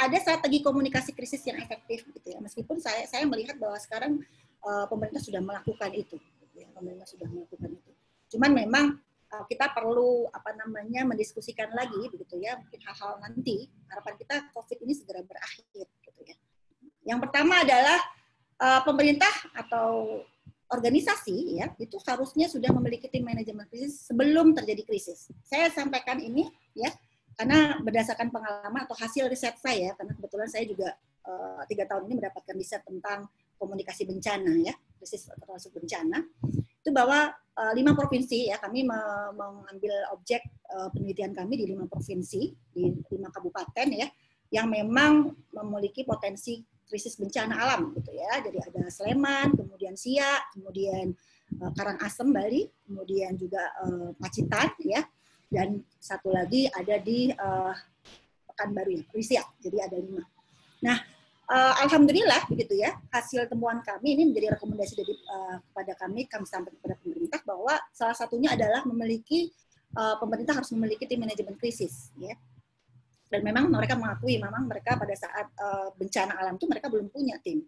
ada 0.00 0.16
strategi 0.16 0.64
komunikasi 0.64 1.12
krisis 1.12 1.44
yang 1.44 1.60
efektif 1.60 2.08
gitu 2.08 2.28
ya. 2.32 2.40
Meskipun 2.40 2.80
saya 2.80 3.04
saya 3.04 3.28
melihat 3.28 3.60
bahwa 3.60 3.76
sekarang 3.76 4.16
uh, 4.64 4.88
pemerintah 4.88 5.20
sudah 5.20 5.44
melakukan 5.44 5.92
itu, 5.92 6.16
gitu 6.16 6.56
ya. 6.56 6.68
pemerintah 6.72 7.04
sudah 7.04 7.28
melakukan 7.28 7.76
itu. 7.76 7.92
Cuman 8.32 8.50
memang 8.56 8.86
uh, 9.28 9.44
kita 9.44 9.68
perlu 9.76 10.24
apa 10.32 10.56
namanya 10.56 11.04
mendiskusikan 11.04 11.76
lagi 11.76 12.00
begitu 12.08 12.40
ya, 12.40 12.56
mungkin 12.56 12.80
hal-hal 12.80 13.20
nanti 13.20 13.68
harapan 13.92 14.14
kita 14.16 14.36
COVID 14.56 14.78
ini 14.88 14.92
segera 14.96 15.20
berakhir 15.20 15.84
gitu 15.84 16.20
ya. 16.24 16.36
Yang 17.04 17.28
pertama 17.28 17.60
adalah 17.60 18.00
uh, 18.56 18.80
pemerintah 18.88 19.32
atau 19.52 20.24
organisasi 20.70 21.58
ya 21.58 21.66
itu 21.82 21.98
harusnya 22.06 22.46
sudah 22.46 22.70
memiliki 22.70 23.10
tim 23.10 23.26
manajemen 23.26 23.66
krisis 23.66 24.06
sebelum 24.06 24.54
terjadi 24.54 24.86
krisis. 24.86 25.28
Saya 25.42 25.66
sampaikan 25.68 26.22
ini 26.22 26.46
ya 26.78 26.88
karena 27.40 27.80
berdasarkan 27.80 28.28
pengalaman 28.28 28.84
atau 28.84 28.92
hasil 29.00 29.24
riset 29.32 29.56
saya, 29.56 29.96
karena 29.96 30.12
kebetulan 30.12 30.44
saya 30.44 30.68
juga 30.68 30.92
uh, 31.24 31.64
tiga 31.64 31.88
tahun 31.88 32.04
ini 32.04 32.20
mendapatkan 32.20 32.52
riset 32.52 32.84
tentang 32.84 33.32
komunikasi 33.56 34.04
bencana 34.04 34.60
ya, 34.60 34.76
krisis 35.00 35.24
termasuk 35.40 35.72
bencana, 35.72 36.20
itu 36.52 36.92
bahwa 36.92 37.32
uh, 37.32 37.72
lima 37.72 37.96
provinsi 37.96 38.52
ya 38.52 38.60
kami 38.60 38.84
mengambil 38.84 40.04
objek 40.12 40.44
uh, 40.68 40.92
penelitian 40.92 41.32
kami 41.32 41.64
di 41.64 41.72
lima 41.72 41.88
provinsi 41.88 42.52
di 42.76 42.92
lima 43.08 43.32
kabupaten 43.32 43.88
ya, 43.88 44.12
yang 44.52 44.68
memang 44.68 45.32
memiliki 45.56 46.04
potensi 46.04 46.60
krisis 46.84 47.16
bencana 47.16 47.56
alam 47.56 47.96
gitu 47.96 48.12
ya. 48.20 48.44
Jadi 48.44 48.60
ada 48.60 48.92
Sleman, 48.92 49.56
kemudian 49.56 49.96
Siak, 49.96 50.60
kemudian 50.60 51.16
Karangasem 51.72 52.36
Bali, 52.36 52.68
kemudian 52.84 53.32
juga 53.40 53.64
uh, 53.80 54.12
Pacitan 54.20 54.76
ya 54.84 55.00
dan 55.50 55.82
satu 55.98 56.30
lagi 56.30 56.70
ada 56.70 56.96
di 57.02 57.34
uh, 57.34 57.74
Pekanbaru 58.46 59.02
ya, 59.02 59.04
Risia. 59.10 59.42
Jadi 59.58 59.78
ada 59.82 59.96
lima. 59.98 60.22
Nah, 60.86 60.98
uh, 61.50 61.74
alhamdulillah 61.82 62.46
begitu 62.46 62.78
ya 62.78 62.94
hasil 63.10 63.50
temuan 63.50 63.82
kami 63.82 64.14
ini 64.14 64.30
menjadi 64.30 64.54
rekomendasi 64.54 64.94
dari 64.94 65.14
uh, 65.26 65.58
kepada 65.58 65.92
kami 65.98 66.30
kami 66.30 66.46
sampaikan 66.46 66.78
kepada 66.78 66.96
pemerintah 67.02 67.40
bahwa 67.42 67.74
salah 67.90 68.16
satunya 68.16 68.54
adalah 68.54 68.86
memiliki 68.86 69.50
uh, 69.98 70.16
pemerintah 70.22 70.54
harus 70.54 70.70
memiliki 70.70 71.04
tim 71.04 71.20
manajemen 71.20 71.58
krisis 71.58 72.14
ya 72.16 72.38
dan 73.30 73.46
memang 73.46 73.70
mereka 73.70 73.94
mengakui 73.98 74.38
memang 74.38 74.66
mereka 74.66 74.98
pada 74.98 75.14
saat 75.14 75.46
uh, 75.58 75.90
bencana 75.98 76.38
alam 76.38 76.54
itu 76.58 76.66
mereka 76.70 76.86
belum 76.88 77.10
punya 77.10 77.36
tim 77.42 77.66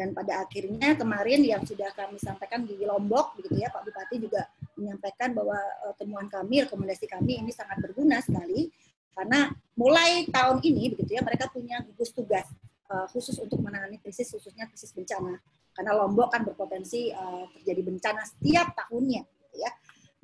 Dan 0.00 0.16
pada 0.16 0.48
akhirnya 0.48 0.96
kemarin 0.96 1.44
yang 1.44 1.60
sudah 1.60 1.92
kami 1.92 2.16
sampaikan 2.16 2.64
di 2.64 2.78
Lombok, 2.88 3.36
begitu 3.36 3.60
ya, 3.60 3.68
Pak 3.68 3.84
Bupati 3.84 4.16
juga 4.16 4.48
menyampaikan 4.78 5.34
bahwa 5.34 5.58
uh, 5.86 5.94
temuan 5.98 6.26
kami, 6.28 6.66
rekomendasi 6.66 7.06
kami 7.08 7.42
ini 7.42 7.50
sangat 7.50 7.78
berguna 7.82 8.22
sekali 8.22 8.70
karena 9.14 9.50
mulai 9.74 10.24
tahun 10.30 10.62
ini, 10.62 10.94
begitu 10.94 11.18
ya, 11.18 11.22
mereka 11.26 11.50
punya 11.50 11.82
gugus 11.82 12.14
tugas 12.14 12.46
uh, 12.88 13.04
khusus 13.10 13.36
untuk 13.42 13.58
menangani 13.60 13.98
krisis, 13.98 14.30
khususnya 14.30 14.70
krisis 14.70 14.94
bencana. 14.94 15.36
Karena 15.74 15.92
Lombok 15.98 16.32
kan 16.32 16.42
berpotensi 16.46 17.10
uh, 17.12 17.44
terjadi 17.58 17.80
bencana 17.84 18.22
setiap 18.24 18.72
tahunnya, 18.74 19.22
gitu 19.26 19.56
ya. 19.60 19.70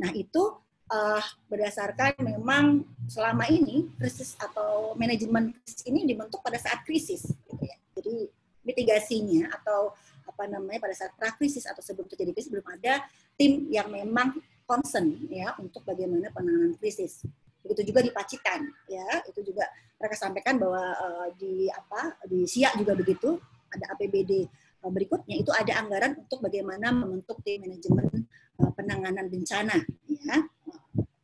Nah 0.00 0.11
itu 0.14 0.42
uh, 0.90 1.22
berdasarkan 1.50 2.18
memang 2.22 2.87
selama 3.11 3.46
ini 3.50 3.90
krisis 3.98 4.38
atau 4.38 4.94
manajemen 4.94 5.54
krisis 5.61 5.82
ini 5.87 6.06
dibentuk 6.06 6.40
pada 6.40 6.56
saat 6.56 6.87
krisis, 6.87 7.26
gitu 7.26 7.62
ya. 7.62 7.76
Jadi 7.96 8.30
mitigasinya 8.66 9.50
atau 9.54 9.94
apa 10.26 10.42
namanya 10.50 10.82
pada 10.82 10.94
saat 10.94 11.14
prakrisis 11.14 11.64
atau 11.64 11.80
sebelum 11.80 12.11
terjadi 12.11 12.35
krisis 12.35 12.50
belum 12.50 12.66
ada 12.66 13.06
tim 13.37 13.68
yang 13.68 13.92
memang 13.92 14.37
concern 14.66 15.14
ya 15.31 15.55
untuk 15.62 15.87
bagaimana 15.87 16.33
penanganan 16.35 16.75
krisis. 16.77 17.22
Begitu 17.62 17.94
juga 17.94 18.01
di 18.03 18.11
Pacitan 18.11 18.66
ya, 18.90 19.22
itu 19.31 19.40
juga 19.53 19.64
mereka 19.96 20.16
sampaikan 20.18 20.59
bahwa 20.59 20.83
uh, 20.83 21.29
di 21.38 21.70
apa 21.70 22.18
di 22.27 22.44
Siak 22.44 22.77
juga 22.77 22.92
begitu 22.92 23.38
ada 23.72 23.96
APBD 23.96 24.33
eh, 24.46 24.90
berikutnya 24.90 25.37
itu 25.40 25.51
ada 25.51 25.83
anggaran 25.83 26.14
untuk 26.20 26.44
bagaimana 26.44 26.92
membentuk 26.92 27.40
tim 27.42 27.62
manajemen 27.62 28.27
uh, 28.61 28.70
penanganan 28.75 29.27
bencana 29.31 29.79
ya. 30.09 30.37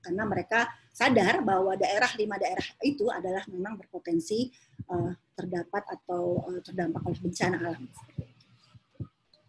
Karena 0.02 0.26
mereka 0.26 0.66
sadar 0.90 1.46
bahwa 1.46 1.78
daerah 1.78 2.10
lima 2.18 2.34
daerah 2.36 2.66
itu 2.82 3.06
adalah 3.06 3.46
memang 3.46 3.78
berpotensi 3.78 4.50
uh, 4.90 5.14
terdapat 5.38 5.82
atau 5.88 6.42
uh, 6.42 6.60
terdampak 6.60 7.06
oleh 7.06 7.20
bencana 7.22 7.56
alam. 7.70 7.82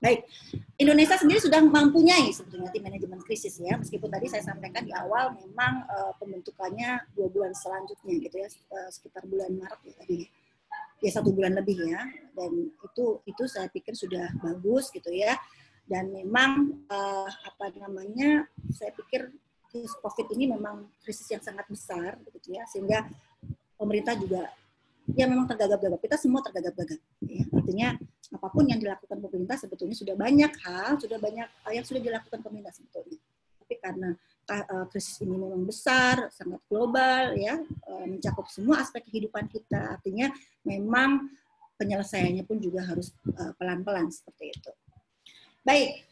Baik, 0.04 0.28
Indonesia 0.76 1.16
sendiri 1.16 1.40
sudah 1.40 1.64
mempunyai 1.64 2.28
sebetulnya 2.36 2.68
tim 2.76 2.84
manajemen 2.84 3.24
krisis 3.24 3.56
ya, 3.64 3.80
meskipun 3.80 4.12
tadi 4.12 4.28
saya 4.28 4.44
sampaikan 4.44 4.84
di 4.84 4.92
awal 4.92 5.32
memang 5.40 5.88
uh, 5.88 6.12
pembentukannya 6.20 7.08
dua 7.16 7.32
bulan 7.32 7.56
selanjutnya 7.56 8.20
gitu 8.20 8.36
ya, 8.36 8.52
uh, 8.76 8.92
sekitar 8.92 9.24
bulan 9.24 9.56
Maret 9.56 9.80
ya 9.88 9.94
tadi 10.04 10.28
ya 11.00 11.12
satu 11.16 11.32
bulan 11.32 11.56
lebih 11.56 11.88
ya, 11.88 12.04
dan 12.36 12.52
itu 12.68 13.06
itu 13.24 13.44
saya 13.48 13.72
pikir 13.72 13.96
sudah 13.96 14.28
bagus 14.44 14.92
gitu 14.92 15.08
ya, 15.08 15.40
dan 15.88 16.12
memang 16.12 16.84
uh, 16.92 17.32
apa 17.48 17.72
namanya, 17.80 18.44
saya 18.76 18.92
pikir 18.92 19.32
krisis 19.72 19.96
COVID 20.04 20.36
ini 20.36 20.52
memang 20.52 20.84
krisis 21.00 21.32
yang 21.32 21.40
sangat 21.40 21.64
besar 21.72 22.20
gitu 22.28 22.60
ya, 22.60 22.68
sehingga 22.68 23.08
pemerintah 23.80 24.20
juga 24.20 24.52
ya 25.16 25.28
memang 25.32 25.48
tergagap-gagap. 25.48 26.00
Kita 26.00 26.16
semua 26.16 26.40
tergagap-gagap. 26.44 27.00
Ya. 27.24 27.44
Artinya 27.52 27.88
apa 28.34 28.48
pun 28.50 28.66
yang 28.66 28.82
dilakukan 28.82 29.22
pemerintah 29.22 29.56
sebetulnya 29.62 29.94
sudah 29.94 30.16
banyak 30.18 30.52
hal, 30.66 30.98
sudah 30.98 31.22
banyak 31.22 31.46
hal 31.46 31.72
yang 31.72 31.86
sudah 31.86 32.02
dilakukan 32.02 32.40
pemerintah 32.42 32.74
sebetulnya. 32.74 33.22
Tapi 33.62 33.76
karena 33.80 34.10
uh, 34.50 34.86
krisis 34.90 35.22
ini 35.22 35.38
memang 35.38 35.64
besar, 35.64 36.34
sangat 36.34 36.60
global, 36.66 37.38
ya 37.38 37.62
uh, 37.62 38.06
mencakup 38.10 38.50
semua 38.50 38.82
aspek 38.82 39.06
kehidupan 39.06 39.46
kita. 39.48 40.02
Artinya 40.02 40.34
memang 40.66 41.30
penyelesaiannya 41.78 42.44
pun 42.46 42.58
juga 42.62 42.86
harus 42.86 43.14
pelan-pelan 43.58 44.08
seperti 44.10 44.54
itu. 44.54 44.72
Baik, 45.66 46.06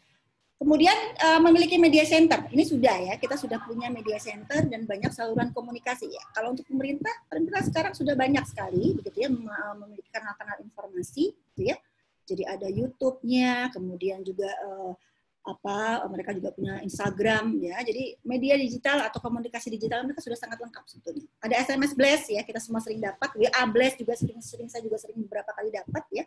Kemudian 0.62 0.94
memiliki 1.42 1.74
media 1.74 2.06
center. 2.06 2.46
Ini 2.54 2.62
sudah 2.62 2.94
ya, 3.10 3.14
kita 3.18 3.34
sudah 3.34 3.58
punya 3.66 3.90
media 3.90 4.14
center 4.22 4.62
dan 4.70 4.86
banyak 4.86 5.10
saluran 5.10 5.50
komunikasi 5.50 6.06
ya. 6.06 6.22
Kalau 6.30 6.54
untuk 6.54 6.62
pemerintah, 6.70 7.10
pemerintah 7.26 7.66
sekarang 7.66 7.98
sudah 7.98 8.14
banyak 8.14 8.46
sekali 8.46 8.94
begitu 8.94 9.26
ya 9.26 9.30
memiliki 9.74 10.06
kanal-kanal 10.14 10.62
informasi 10.62 11.34
gitu 11.34 11.74
ya. 11.74 11.74
Jadi 12.26 12.42
ada 12.46 12.68
YouTube-nya, 12.70 13.72
kemudian 13.74 14.22
juga 14.22 14.48
uh, 14.62 14.92
apa 15.42 16.06
mereka 16.06 16.30
juga 16.30 16.54
punya 16.54 16.78
Instagram 16.86 17.58
ya. 17.58 17.82
Jadi 17.82 18.14
media 18.22 18.54
digital 18.54 19.02
atau 19.10 19.18
komunikasi 19.18 19.74
digital 19.74 20.06
mereka 20.06 20.22
sudah 20.22 20.38
sangat 20.38 20.62
lengkap 20.62 20.84
sebetulnya. 20.86 21.26
Ada 21.42 21.54
SMS 21.66 21.92
blast 21.98 22.30
ya, 22.30 22.46
kita 22.46 22.62
semua 22.62 22.78
sering 22.78 23.02
dapat. 23.02 23.34
WA 23.34 23.62
blast 23.66 23.98
juga 23.98 24.14
sering-sering 24.14 24.70
saya 24.70 24.86
juga 24.86 25.02
sering 25.02 25.18
beberapa 25.18 25.50
kali 25.50 25.74
dapat 25.74 26.04
ya 26.14 26.24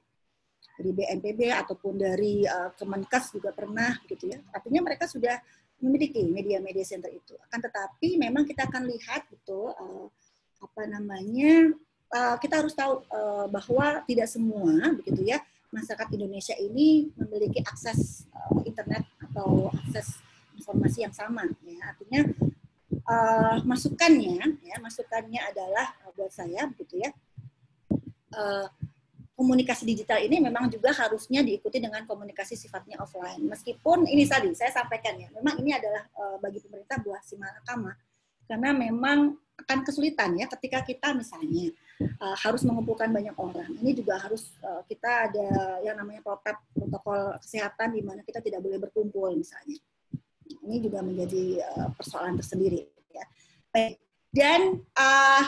dari 0.76 0.92
BNPB 0.92 1.42
ataupun 1.56 1.96
dari 1.96 2.44
uh, 2.44 2.76
Kemenkes 2.76 3.32
juga 3.32 3.56
pernah 3.56 3.96
gitu 4.12 4.28
ya. 4.28 4.44
Artinya 4.52 4.84
mereka 4.84 5.08
sudah 5.08 5.40
memiliki 5.80 6.24
media-media 6.28 6.84
center 6.84 7.12
itu. 7.12 7.40
Akan 7.48 7.64
tetapi 7.64 8.20
memang 8.20 8.44
kita 8.44 8.68
akan 8.68 8.84
lihat 8.84 9.32
gitu 9.32 9.72
uh, 9.72 10.08
apa 10.60 10.82
namanya 10.88 11.72
uh, 12.12 12.36
kita 12.40 12.64
harus 12.64 12.76
tahu 12.76 13.04
uh, 13.12 13.48
bahwa 13.48 14.04
tidak 14.08 14.28
semua 14.28 14.92
begitu 14.96 15.24
ya 15.24 15.40
masyarakat 15.76 16.08
Indonesia 16.16 16.56
ini 16.56 17.12
memiliki 17.20 17.60
akses 17.60 18.24
uh, 18.32 18.64
internet 18.64 19.04
atau 19.20 19.68
akses 19.84 20.16
informasi 20.56 21.04
yang 21.04 21.12
sama 21.12 21.44
ya. 21.68 21.78
Artinya 21.92 22.22
uh, 23.04 23.58
masukannya 23.68 24.64
ya 24.64 24.76
masukannya 24.80 25.44
adalah 25.44 25.92
uh, 26.08 26.12
buat 26.16 26.32
saya 26.32 26.64
begitu 26.72 27.04
ya. 27.04 27.12
Uh, 28.32 28.68
komunikasi 29.36 29.84
digital 29.84 30.24
ini 30.24 30.40
memang 30.40 30.72
juga 30.72 30.96
harusnya 30.96 31.44
diikuti 31.44 31.84
dengan 31.84 32.08
komunikasi 32.08 32.56
sifatnya 32.56 33.04
offline. 33.04 33.44
Meskipun 33.44 34.08
ini 34.08 34.24
tadi 34.24 34.56
saya 34.56 34.72
sampaikan 34.72 35.20
ya, 35.20 35.28
memang 35.36 35.60
ini 35.60 35.76
adalah 35.76 36.08
uh, 36.16 36.40
bagi 36.40 36.64
pemerintah 36.64 37.04
buah 37.04 37.20
si 37.20 37.36
malakama 37.36 37.92
karena 38.48 38.72
memang 38.72 39.36
akan 39.56 39.88
kesulitan 39.88 40.36
ya 40.36 40.46
ketika 40.52 40.84
kita 40.84 41.15
misalnya 41.15 41.72
uh, 42.20 42.36
harus 42.36 42.62
mengumpulkan 42.68 43.10
banyak 43.10 43.36
orang. 43.39 43.72
Ini 43.80 43.96
juga 43.96 44.20
harus 44.20 44.52
uh, 44.60 44.84
kita 44.86 45.32
ada 45.32 45.48
yang 45.82 45.96
namanya 45.96 46.20
protokol 46.20 46.60
protokol 46.76 47.22
kesehatan 47.39 47.96
di 47.96 48.02
mana 48.04 48.22
kita 48.22 48.44
tidak 48.44 48.60
boleh 48.60 48.78
berkumpul 48.78 49.32
misalnya. 49.32 49.80
Ini 50.46 50.78
juga 50.84 51.00
menjadi 51.02 51.63
uh, 51.63 51.89
persoalan 51.96 52.36
tersendiri 52.38 52.84
ya. 53.15 53.26
Baik. 53.72 53.96
Dan 54.36 54.84
uh, 55.00 55.44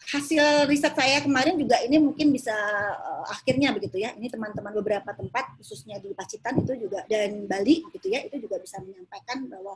hasil 0.00 0.68
riset 0.68 0.96
saya 0.96 1.20
kemarin 1.20 1.60
juga 1.60 1.76
ini 1.84 2.00
mungkin 2.00 2.32
bisa 2.32 2.52
uh, 3.00 3.24
akhirnya 3.32 3.72
begitu 3.72 4.00
ya. 4.00 4.12
Ini 4.16 4.28
teman-teman 4.28 4.76
beberapa 4.76 5.16
tempat 5.16 5.56
khususnya 5.56 5.96
di 5.96 6.12
Pacitan 6.12 6.60
itu 6.60 6.76
juga 6.76 7.08
dan 7.08 7.48
Bali 7.48 7.84
gitu 7.88 8.06
ya, 8.12 8.20
itu 8.24 8.36
juga 8.36 8.60
bisa 8.60 8.80
menyampaikan 8.84 9.48
bahwa 9.48 9.74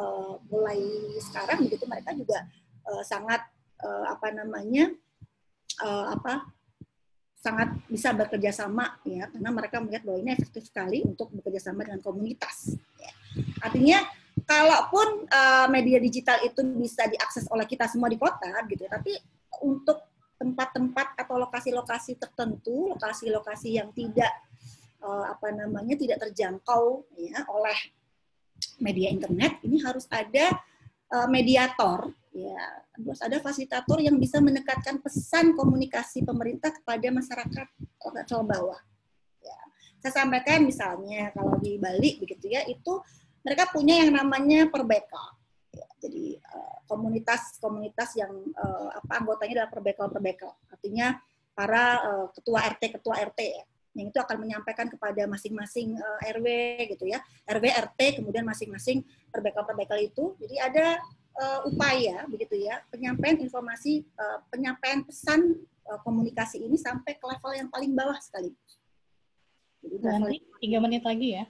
uh, 0.00 0.40
mulai 0.48 0.80
sekarang 1.20 1.68
begitu 1.68 1.84
mereka 1.84 2.16
juga 2.16 2.48
uh, 2.88 3.04
sangat 3.04 3.44
uh, 3.80 4.04
apa 4.12 4.28
namanya 4.32 4.92
uh, 5.82 6.14
apa 6.14 6.48
sangat 7.44 7.76
bisa 7.92 8.16
bekerja 8.16 8.56
sama 8.56 8.96
ya 9.04 9.28
karena 9.28 9.50
mereka 9.52 9.76
melihat 9.76 10.08
bahwa 10.08 10.18
ini 10.24 10.32
efektif 10.32 10.64
sekali 10.64 11.04
untuk 11.04 11.28
bekerja 11.28 11.68
sama 11.68 11.84
dengan 11.84 12.00
komunitas. 12.00 12.72
Ya. 12.96 13.12
Artinya 13.60 14.00
kalaupun 14.48 15.28
uh, 15.28 15.68
media 15.68 16.00
digital 16.00 16.40
itu 16.40 16.64
bisa 16.80 17.04
diakses 17.04 17.44
oleh 17.52 17.68
kita 17.68 17.84
semua 17.84 18.08
di 18.08 18.16
kota 18.16 18.48
gitu, 18.64 18.88
tapi 18.88 19.12
untuk 19.60 20.00
tempat-tempat 20.40 21.20
atau 21.20 21.36
lokasi-lokasi 21.38 22.16
tertentu, 22.16 22.96
lokasi-lokasi 22.96 23.76
yang 23.76 23.92
tidak 23.92 24.32
uh, 25.04 25.30
apa 25.36 25.52
namanya 25.52 25.94
tidak 26.00 26.24
terjangkau 26.24 27.04
ya 27.20 27.44
oleh 27.52 27.76
media 28.80 29.12
internet, 29.12 29.60
ini 29.62 29.84
harus 29.84 30.08
ada 30.08 30.48
uh, 31.12 31.28
mediator 31.28 32.08
ya, 32.34 32.60
harus 32.98 33.20
ada 33.22 33.38
fasilitator 33.38 34.02
yang 34.02 34.18
bisa 34.18 34.42
mendekatkan 34.42 34.98
pesan 34.98 35.54
komunikasi 35.54 36.26
pemerintah 36.26 36.74
kepada 36.74 37.08
masyarakat 37.14 37.66
level 38.02 38.42
bawah. 38.44 38.80
Ya. 39.40 39.58
Saya 40.02 40.26
sampaikan 40.26 40.66
misalnya 40.66 41.30
kalau 41.32 41.56
di 41.62 41.78
Bali 41.78 42.18
begitu 42.18 42.50
ya, 42.50 42.66
itu 42.66 43.00
mereka 43.46 43.70
punya 43.70 44.02
yang 44.02 44.12
namanya 44.12 44.66
perbeka 44.68 45.34
jadi 46.04 46.36
komunitas-komunitas 46.84 48.12
uh, 48.12 48.18
yang 48.20 48.32
uh, 48.60 48.88
apa 48.92 49.12
anggotanya 49.24 49.64
adalah 49.64 49.70
perbekel-perbekel. 49.72 50.52
Artinya 50.68 51.16
para 51.56 51.84
uh, 52.04 52.26
ketua 52.36 52.60
RT, 52.76 53.00
ketua 53.00 53.24
RT 53.24 53.40
ya. 53.40 53.64
Yang 53.94 54.06
itu 54.10 54.18
akan 54.20 54.36
menyampaikan 54.42 54.90
kepada 54.90 55.24
masing-masing 55.24 55.96
uh, 55.96 56.20
RW 56.28 56.46
gitu 56.92 57.08
ya. 57.08 57.24
RW, 57.48 57.64
RT, 57.72 58.20
kemudian 58.20 58.44
masing-masing 58.44 59.00
perbekel-perbekel 59.32 60.12
itu. 60.12 60.36
Jadi 60.44 60.60
ada 60.60 61.00
uh, 61.38 61.60
upaya 61.66 62.26
begitu 62.30 62.66
ya, 62.66 62.82
penyampaian 62.90 63.38
informasi, 63.38 64.06
uh, 64.18 64.42
penyampaian 64.50 65.02
pesan 65.02 65.58
uh, 65.90 66.00
komunikasi 66.02 66.62
ini 66.62 66.78
sampai 66.78 67.18
ke 67.18 67.24
level 67.24 67.52
yang 67.54 67.68
paling 67.70 67.92
bawah 67.94 68.16
sekali. 68.18 68.54
Jadi 69.84 69.96
Nanti 70.00 70.36
tiga 70.62 70.78
menit 70.80 71.02
lagi 71.04 71.36
ya. 71.36 71.44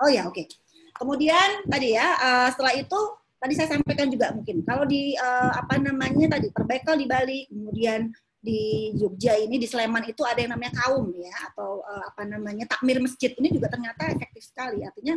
Oh 0.00 0.08
ya, 0.08 0.24
oke. 0.28 0.36
Okay. 0.36 0.46
Kemudian 0.94 1.64
tadi 1.66 1.96
ya, 1.96 2.06
uh, 2.18 2.48
setelah 2.52 2.74
itu 2.76 3.00
tadi 3.40 3.54
saya 3.56 3.68
sampaikan 3.72 4.12
juga 4.12 4.36
mungkin 4.36 4.60
kalau 4.68 4.84
di 4.84 5.16
uh, 5.16 5.52
apa 5.56 5.80
namanya 5.80 6.36
tadi 6.36 6.52
perbaikan 6.52 7.00
di 7.00 7.08
Bali 7.08 7.48
kemudian 7.48 8.12
di 8.40 8.92
Jogja 8.96 9.36
ini 9.36 9.56
di 9.56 9.64
Sleman 9.64 10.04
itu 10.08 10.20
ada 10.24 10.40
yang 10.44 10.52
namanya 10.52 10.76
kaum 10.84 11.08
ya 11.16 11.32
atau 11.52 11.80
uh, 11.80 12.04
apa 12.08 12.28
namanya 12.28 12.68
takmir 12.68 13.00
masjid 13.00 13.32
ini 13.40 13.48
juga 13.48 13.72
ternyata 13.72 14.12
efektif 14.12 14.44
sekali 14.44 14.84
artinya 14.84 15.16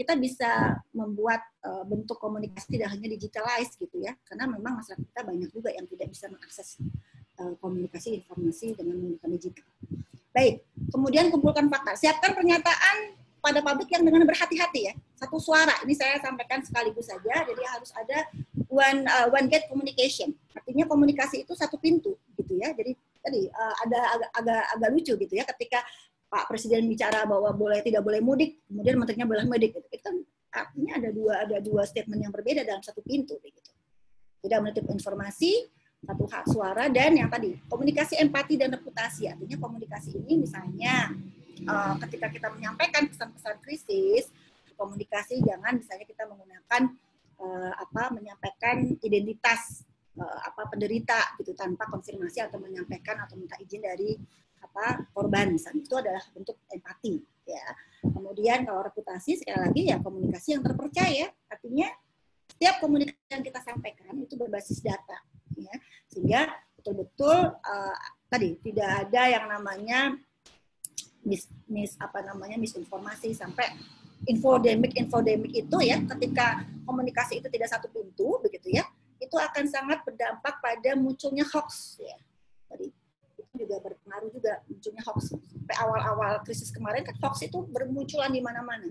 kita 0.00 0.16
bisa 0.16 0.80
membuat 0.96 1.44
uh, 1.60 1.84
bentuk 1.84 2.16
komunikasi 2.16 2.80
tidak 2.80 2.96
hanya 2.96 3.04
digitalize 3.12 3.76
gitu 3.76 4.00
ya 4.00 4.16
karena 4.24 4.48
memang 4.48 4.80
masyarakat 4.80 5.04
kita 5.04 5.20
banyak 5.28 5.48
juga 5.52 5.68
yang 5.76 5.84
tidak 5.84 6.08
bisa 6.08 6.32
mengakses 6.32 6.80
uh, 7.36 7.52
komunikasi 7.60 8.24
informasi 8.24 8.72
dengan 8.72 8.96
menggunakan 8.96 9.30
digital. 9.36 9.68
Baik, 10.32 10.64
kemudian 10.88 11.28
kumpulkan 11.28 11.68
fakta. 11.68 12.00
Siapkan 12.00 12.32
pernyataan 12.32 13.20
pada 13.44 13.60
publik 13.60 13.92
yang 13.92 14.04
dengan 14.08 14.24
berhati-hati 14.24 14.80
ya. 14.88 14.94
Satu 15.16 15.36
suara. 15.36 15.74
Ini 15.84 15.92
saya 15.92 16.16
sampaikan 16.20 16.64
sekaligus 16.64 17.12
saja. 17.12 17.44
Jadi 17.44 17.62
harus 17.66 17.90
ada 17.92 18.24
one 18.72 19.04
uh, 19.04 19.28
one 19.28 19.52
gate 19.52 19.66
communication. 19.68 20.32
Artinya 20.56 20.88
komunikasi 20.88 21.44
itu 21.44 21.52
satu 21.52 21.76
pintu 21.76 22.16
gitu 22.40 22.56
ya. 22.56 22.72
Jadi 22.72 22.94
tadi 23.20 23.48
uh, 23.52 23.74
ada 23.84 24.00
agak, 24.16 24.30
agak 24.38 24.62
agak 24.78 24.88
lucu 24.96 25.12
gitu 25.18 25.34
ya 25.36 25.44
ketika 25.44 25.84
Pak 26.30 26.46
Presiden 26.46 26.86
bicara 26.86 27.26
bahwa 27.26 27.50
boleh 27.50 27.82
tidak 27.82 28.06
boleh 28.06 28.22
mudik, 28.22 28.62
kemudian 28.70 28.96
menterinya 28.96 29.26
boleh 29.26 29.44
mudik. 29.50 29.74
Itu 29.74 29.98
kan 29.98 30.14
artinya 30.50 30.92
ada 31.02 31.10
dua 31.10 31.34
ada 31.42 31.56
dua 31.58 31.82
statement 31.82 32.22
yang 32.22 32.30
berbeda 32.30 32.62
dalam 32.62 32.80
satu 32.80 33.02
pintu 33.02 33.34
begitu. 33.42 33.74
Tidak 34.40 34.58
menitip 34.62 34.86
informasi, 34.86 35.66
satu 36.00 36.24
hak 36.24 36.44
suara 36.48 36.88
dan 36.88 37.12
yang 37.12 37.28
tadi 37.28 37.60
komunikasi 37.68 38.16
empati 38.24 38.56
dan 38.56 38.72
reputasi 38.72 39.28
artinya 39.28 39.56
komunikasi 39.60 40.16
ini 40.16 40.48
misalnya 40.48 41.12
uh, 41.68 41.94
ketika 42.08 42.32
kita 42.32 42.48
menyampaikan 42.56 43.04
pesan-pesan 43.04 43.60
krisis 43.60 44.32
komunikasi 44.80 45.44
jangan 45.44 45.76
misalnya 45.76 46.08
kita 46.08 46.24
menggunakan 46.24 46.82
uh, 47.36 47.72
apa 47.76 48.16
menyampaikan 48.16 48.96
identitas 49.04 49.84
uh, 50.16 50.40
apa 50.48 50.72
penderita 50.72 51.36
gitu 51.36 51.52
tanpa 51.52 51.84
konfirmasi 51.92 52.40
atau 52.48 52.56
menyampaikan 52.56 53.20
atau 53.20 53.36
minta 53.36 53.60
izin 53.60 53.84
dari 53.84 54.16
apa 54.60 55.08
korban 55.16 55.50
misalnya 55.50 55.82
itu 55.82 55.96
adalah 55.96 56.22
bentuk 56.32 56.56
empati 56.68 57.20
ya. 57.48 57.66
Kemudian 58.00 58.64
kalau 58.64 58.80
reputasi 58.86 59.40
sekali 59.40 59.58
lagi 59.60 59.82
ya 59.90 59.96
komunikasi 60.00 60.56
yang 60.56 60.62
terpercaya. 60.62 61.26
Artinya 61.50 61.88
setiap 62.48 62.76
komunikasi 62.84 63.28
yang 63.32 63.44
kita 63.44 63.60
sampaikan 63.64 64.14
itu 64.20 64.34
berbasis 64.36 64.80
data 64.84 65.18
ya. 65.56 65.74
Sehingga 66.08 66.40
betul-betul 66.78 67.36
uh, 67.56 67.96
tadi 68.30 68.56
tidak 68.62 69.08
ada 69.08 69.22
yang 69.28 69.44
namanya 69.48 70.16
mis, 71.24 71.48
mis 71.68 71.92
apa 72.00 72.24
namanya 72.24 72.56
misinformasi 72.56 73.36
sampai 73.36 73.68
infodemik 74.28 74.96
infodemik 74.96 75.52
itu 75.52 75.76
ya. 75.82 76.00
Ketika 76.04 76.64
komunikasi 76.84 77.40
itu 77.40 77.48
tidak 77.52 77.68
satu 77.72 77.88
pintu 77.88 78.40
begitu 78.44 78.80
ya 78.80 78.84
itu 79.20 79.36
akan 79.36 79.68
sangat 79.68 80.00
berdampak 80.02 80.58
pada 80.64 80.96
munculnya 80.96 81.44
hoax 81.44 82.00
ya. 82.00 82.16
Tadi 82.72 82.88
juga 83.60 83.76
berpengaruh 83.84 84.32
juga 84.32 84.64
munculnya 84.64 85.02
hoax 85.04 85.36
sampai 85.36 85.76
awal-awal 85.84 86.40
krisis 86.40 86.72
kemarin 86.72 87.04
kan 87.04 87.12
hoax 87.20 87.44
itu 87.44 87.60
bermunculan 87.68 88.32
di 88.32 88.40
mana-mana 88.40 88.88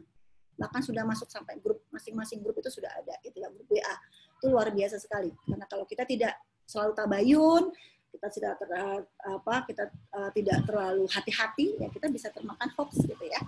bahkan 0.60 0.84
sudah 0.84 1.08
masuk 1.08 1.32
sampai 1.32 1.58
grup 1.64 1.82
masing-masing 1.90 2.44
grup 2.44 2.60
itu 2.60 2.70
sudah 2.70 2.92
ada 2.94 3.16
gitu 3.24 3.40
ya 3.42 3.48
grup 3.50 3.66
WA 3.72 3.96
itu 4.38 4.46
luar 4.52 4.70
biasa 4.70 5.00
sekali 5.02 5.32
karena 5.48 5.66
kalau 5.66 5.88
kita 5.88 6.04
tidak 6.04 6.36
selalu 6.70 6.94
tabayun, 6.94 7.64
kita 8.14 8.28
tidak 8.30 8.54
ter, 8.62 8.70
apa 9.26 9.56
kita 9.66 9.84
uh, 10.14 10.30
tidak 10.38 10.62
terlalu 10.70 11.10
hati-hati 11.10 11.82
ya 11.82 11.90
kita 11.90 12.06
bisa 12.14 12.30
termakan 12.30 12.70
hoax 12.78 13.02
gitu 13.02 13.26
ya. 13.26 13.42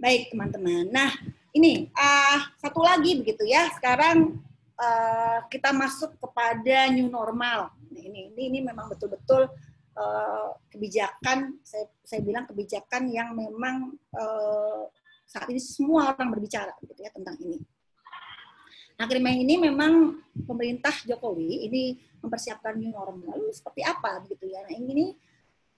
Baik 0.00 0.32
teman-teman. 0.32 0.88
Nah 0.88 1.12
ini 1.52 1.92
uh, 1.92 2.40
satu 2.56 2.80
lagi 2.80 3.20
begitu 3.20 3.44
ya. 3.44 3.68
Sekarang 3.76 4.40
uh, 4.82 5.38
kita 5.46 5.70
masuk 5.70 6.18
kepada 6.18 6.90
new 6.90 7.06
normal. 7.06 7.70
Nah, 7.94 8.02
ini 8.02 8.34
ini 8.34 8.42
ini 8.50 8.58
memang 8.66 8.90
betul-betul 8.90 9.46
uh, 9.94 10.48
kebijakan 10.68 11.62
saya 11.62 11.86
saya 12.02 12.20
bilang 12.20 12.44
kebijakan 12.50 13.06
yang 13.06 13.32
memang 13.38 13.94
uh, 14.18 14.90
saat 15.24 15.48
ini 15.48 15.62
semua 15.62 16.12
orang 16.12 16.28
berbicara 16.34 16.74
gitu 16.82 16.98
ya 16.98 17.10
tentang 17.14 17.38
ini. 17.40 17.62
Nah, 19.00 19.08
ini 19.08 19.58
memang 19.58 20.20
pemerintah 20.46 20.94
Jokowi 21.08 21.66
ini 21.66 21.98
mempersiapkan 22.22 22.78
new 22.78 22.92
normal. 22.92 23.34
Seperti 23.50 23.82
apa 23.82 24.22
begitu 24.22 24.52
ya? 24.52 24.62
Nah, 24.62 24.76
ini 24.78 25.16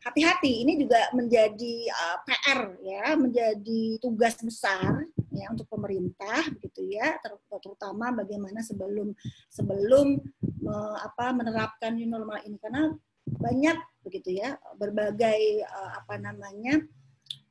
hati-hati 0.05 0.67
ini 0.67 0.77
juga 0.77 1.09
menjadi 1.17 1.88
uh, 1.88 2.19
PR 2.29 2.61
ya, 2.85 3.17
menjadi 3.17 3.97
tugas 4.03 4.37
besar 4.45 5.09
ya 5.35 5.51
untuk 5.51 5.66
pemerintah 5.66 6.47
begitu 6.55 6.94
ya, 6.94 7.18
ter 7.18 7.35
terutama 7.59 8.14
bagaimana 8.14 8.62
sebelum 8.62 9.11
sebelum 9.51 10.23
uh, 10.64 10.99
apa 11.03 11.35
menerapkan 11.35 11.92
new 11.99 12.07
normal 12.07 12.38
ini. 12.47 12.57
Karena 12.62 12.94
banyak 13.25 13.77
begitu 14.07 14.38
ya 14.38 14.55
berbagai 14.79 15.64
uh, 15.64 15.90
apa 15.99 16.14
namanya 16.20 16.79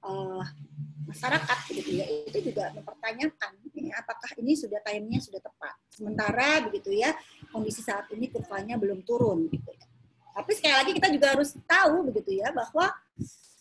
uh, 0.06 0.46
masyarakat 1.04 1.58
begitu 1.70 2.00
ya 2.00 2.06
itu 2.30 2.54
juga 2.54 2.72
mempertanyakan 2.72 3.52
ya, 3.76 4.00
apakah 4.00 4.32
ini 4.40 4.56
sudah 4.56 4.80
timenya 4.82 5.20
sudah 5.20 5.42
tepat. 5.44 5.76
Sementara 5.92 6.64
begitu 6.66 6.96
ya 6.96 7.12
kondisi 7.52 7.84
saat 7.84 8.08
ini 8.16 8.32
kurvanya 8.32 8.80
belum 8.80 9.04
turun 9.04 9.52
gitu 9.52 9.70
ya. 9.70 9.86
Tapi 10.34 10.52
sekali 10.58 10.74
lagi 10.74 10.92
kita 10.98 11.08
juga 11.14 11.28
harus 11.38 11.54
tahu 11.70 12.10
begitu 12.10 12.42
ya 12.42 12.50
bahwa 12.50 12.90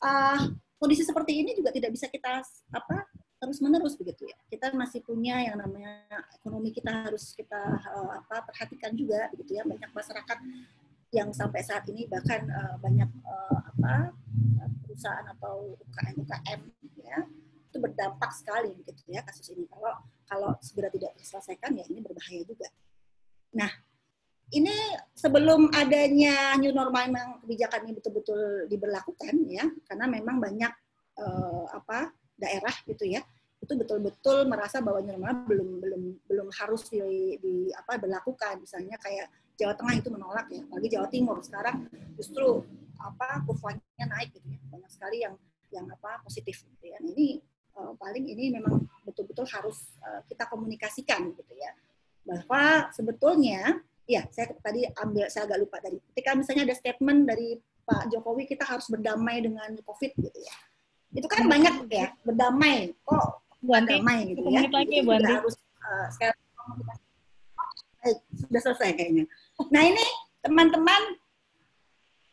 uh, 0.01 0.41
kondisi 0.81 1.05
seperti 1.05 1.45
ini 1.45 1.53
juga 1.53 1.71
tidak 1.71 1.93
bisa 1.93 2.09
kita 2.09 2.41
apa 2.73 2.97
terus 3.43 3.59
menerus 3.59 3.99
begitu 3.99 4.31
ya. 4.31 4.39
Kita 4.47 4.71
masih 4.71 5.03
punya 5.03 5.43
yang 5.43 5.59
namanya 5.59 6.07
ekonomi 6.39 6.71
kita 6.71 7.11
harus 7.11 7.35
kita 7.35 7.59
uh, 7.75 8.23
apa 8.23 8.47
perhatikan 8.47 8.95
juga 8.95 9.27
begitu 9.35 9.59
ya. 9.59 9.67
Banyak 9.67 9.91
masyarakat 9.91 10.39
yang 11.11 11.35
sampai 11.35 11.61
saat 11.67 11.83
ini 11.91 12.07
bahkan 12.07 12.47
uh, 12.47 12.79
banyak 12.79 13.11
uh, 13.27 13.61
apa 13.75 14.15
perusahaan 14.87 15.27
atau 15.35 15.75
UKM 15.75 16.23
UKM 16.23 16.61
ya 17.03 17.19
itu 17.67 17.77
berdampak 17.83 18.31
sekali 18.31 18.71
begitu 18.79 19.03
ya 19.11 19.27
kasus 19.27 19.51
ini. 19.51 19.67
Kalau 19.67 19.91
kalau 20.31 20.51
segera 20.63 20.87
tidak 20.95 21.19
diselesaikan 21.19 21.75
ya 21.75 21.85
ini 21.91 21.99
berbahaya 21.99 22.47
juga. 22.47 22.71
Nah 23.59 23.75
ini 24.55 24.73
sebelum 25.19 25.75
adanya 25.75 26.55
new 26.63 26.71
normal 26.71 27.11
yang 27.11 27.43
kebijakan 27.43 27.91
ini 27.91 27.93
betul-betul 27.99 28.71
diberlakukan 28.71 29.35
ya 29.51 29.67
karena 29.91 30.07
memang 30.07 30.39
banyak 30.39 30.73
uh, 31.19 31.67
apa 31.73 32.13
daerah 32.39 32.75
gitu 32.89 33.05
ya 33.07 33.23
itu 33.63 33.79
betul-betul 33.79 34.51
merasa 34.51 34.83
bahwa 34.83 34.99
normal 35.07 35.47
belum 35.47 35.69
belum 35.79 36.03
belum 36.27 36.49
harus 36.59 36.91
di, 36.91 36.99
di 37.39 37.55
apa 37.71 37.95
berlakukan 37.95 38.59
misalnya 38.59 38.99
kayak 38.99 39.31
Jawa 39.63 39.79
Tengah 39.79 39.95
itu 40.01 40.09
menolak 40.11 40.47
ya, 40.51 40.63
bagi 40.67 40.89
Jawa 40.91 41.07
Timur. 41.07 41.39
Sekarang 41.45 41.87
justru 42.19 42.67
apa 42.99 43.47
kurvanya 43.47 44.05
naik 44.11 44.35
gitu 44.35 44.51
ya, 44.51 44.59
banyak 44.67 44.91
sekali 44.91 45.23
yang 45.23 45.35
yang 45.71 45.87
apa 45.87 46.19
positif 46.27 46.67
gitu 46.67 46.85
ya. 46.91 46.99
Ini 46.99 47.39
uh, 47.79 47.95
paling 47.95 48.27
ini 48.27 48.51
memang 48.59 48.83
betul-betul 49.07 49.47
harus 49.47 49.95
uh, 50.03 50.25
kita 50.27 50.49
komunikasikan 50.49 51.31
gitu 51.37 51.55
ya, 51.55 51.71
bahwa 52.27 52.91
sebetulnya 52.91 53.79
ya 54.09 54.27
saya 54.35 54.51
tadi 54.59 54.83
ambil 54.99 55.31
saya 55.31 55.47
agak 55.47 55.59
lupa 55.63 55.79
tadi, 55.79 56.03
ketika 56.13 56.35
misalnya 56.35 56.67
ada 56.67 56.75
statement 56.75 57.21
dari 57.31 57.61
Pak 57.83 58.11
Jokowi 58.11 58.51
kita 58.51 58.67
harus 58.67 58.91
berdamai 58.91 59.43
dengan 59.43 59.79
COVID 59.87 60.13
gitu 60.19 60.39
ya, 60.43 60.57
itu 61.13 61.27
kan 61.29 61.45
banyak 61.45 61.75
ya 61.93 62.13
berdamai 62.25 62.97
kok 63.05 63.45
berdamai 63.63 64.33
gitu 64.35 64.49
ya, 64.51 64.67
lagi, 64.67 64.99
harus 65.23 65.55
uh, 65.85 66.07
sekali 66.11 66.35
komunikasi 66.57 67.03
Baik, 68.03 68.19
sudah 68.35 68.61
selesai 68.67 68.91
kayaknya. 68.99 69.25
Nah 69.71 69.83
ini 69.87 70.03
teman-teman 70.43 71.23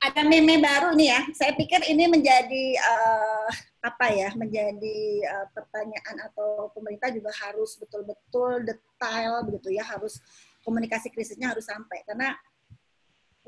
ada 0.02 0.22
meme 0.26 0.58
baru 0.58 0.98
nih 0.98 1.14
ya. 1.14 1.22
Saya 1.38 1.54
pikir 1.54 1.86
ini 1.86 2.10
menjadi 2.10 2.66
uh, 2.82 3.50
apa 3.86 4.10
ya? 4.10 4.34
Menjadi 4.34 5.00
uh, 5.30 5.46
pertanyaan 5.54 6.26
atau 6.26 6.74
pemerintah 6.74 7.14
juga 7.14 7.30
harus 7.38 7.78
betul-betul 7.78 8.66
detail 8.66 9.46
begitu 9.46 9.78
ya. 9.78 9.86
Harus 9.86 10.18
komunikasi 10.66 11.14
krisisnya 11.14 11.54
harus 11.54 11.70
sampai 11.70 12.02
karena 12.02 12.34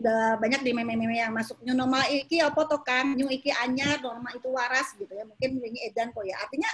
udah 0.01 0.41
banyak 0.41 0.65
di 0.65 0.73
meme-meme 0.73 1.21
yang 1.21 1.29
masuk. 1.29 1.61
New 1.61 1.77
normal 1.77 2.09
iki 2.09 2.41
apa 2.41 2.65
to 2.65 2.81
kan 2.81 3.13
new 3.13 3.29
iki 3.29 3.53
anyar 3.53 4.01
normal 4.01 4.33
itu 4.33 4.49
waras 4.49 4.97
gitu 4.97 5.13
ya. 5.13 5.21
Mungkin 5.23 5.61
ini 5.61 5.85
edan 5.85 6.09
kok 6.09 6.25
ya. 6.25 6.41
Artinya 6.41 6.69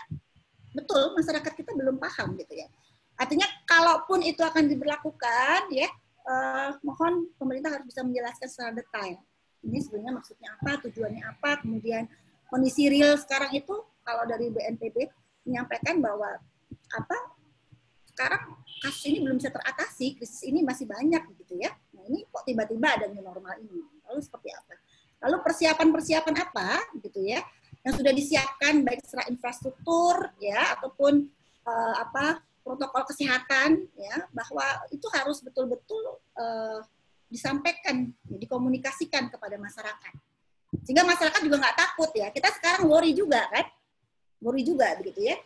betul 0.71 1.11
masyarakat 1.11 1.51
kita 1.51 1.75
belum 1.75 1.99
paham 1.99 2.39
gitu 2.39 2.55
ya. 2.55 2.71
Artinya 3.19 3.45
kalaupun 3.67 4.23
itu 4.23 4.39
akan 4.39 4.71
diberlakukan 4.71 5.67
ya 5.75 5.91
uh, 6.27 6.69
mohon 6.83 7.27
pemerintah 7.35 7.75
harus 7.75 7.87
bisa 7.91 8.01
menjelaskan 8.03 8.47
secara 8.47 8.71
detail. 8.75 9.19
Ini 9.65 9.77
sebenarnya 9.83 10.13
maksudnya 10.21 10.47
apa, 10.53 10.71
tujuannya 10.85 11.23
apa, 11.27 11.59
kemudian 11.65 12.07
kondisi 12.47 12.87
real 12.87 13.19
sekarang 13.19 13.51
itu 13.51 13.73
kalau 14.05 14.23
dari 14.23 14.47
BNPB 14.53 15.11
menyampaikan 15.43 15.99
bahwa 15.99 16.39
apa 16.95 17.17
sekarang 18.17 18.57
kasus 18.81 19.05
ini 19.13 19.21
belum 19.21 19.37
bisa 19.37 19.53
teratasi, 19.53 20.17
krisis 20.17 20.41
ini 20.41 20.65
masih 20.65 20.89
banyak 20.89 21.21
gitu 21.37 21.61
ya. 21.61 21.69
Nah 21.93 22.01
ini 22.09 22.25
kok 22.25 22.41
tiba-tiba 22.49 22.97
ada 22.97 23.05
new 23.13 23.21
normal 23.21 23.53
ini. 23.61 23.85
Lalu 24.09 24.25
seperti 24.25 24.49
apa? 24.57 24.73
Lalu 25.21 25.37
persiapan-persiapan 25.45 26.35
apa 26.41 26.69
gitu 27.05 27.21
ya 27.21 27.45
yang 27.85 27.93
sudah 27.93 28.09
disiapkan 28.09 28.81
baik 28.81 29.05
secara 29.05 29.29
infrastruktur 29.29 30.33
ya 30.41 30.73
ataupun 30.81 31.29
uh, 31.69 31.95
apa 32.01 32.41
protokol 32.65 33.05
kesehatan 33.05 33.85
ya 33.93 34.25
bahwa 34.33 34.65
itu 34.89 35.05
harus 35.13 35.37
betul-betul 35.45 36.17
uh, 36.41 36.81
disampaikan, 37.29 38.09
dikomunikasikan 38.25 39.29
kepada 39.29 39.61
masyarakat. 39.61 40.13
Sehingga 40.83 41.05
masyarakat 41.05 41.39
juga 41.45 41.61
nggak 41.61 41.77
takut 41.77 42.11
ya. 42.17 42.33
Kita 42.33 42.49
sekarang 42.57 42.89
worry 42.89 43.13
juga 43.13 43.45
kan, 43.53 43.69
worry 44.41 44.65
juga 44.65 44.97
begitu 44.97 45.21
ya. 45.21 45.37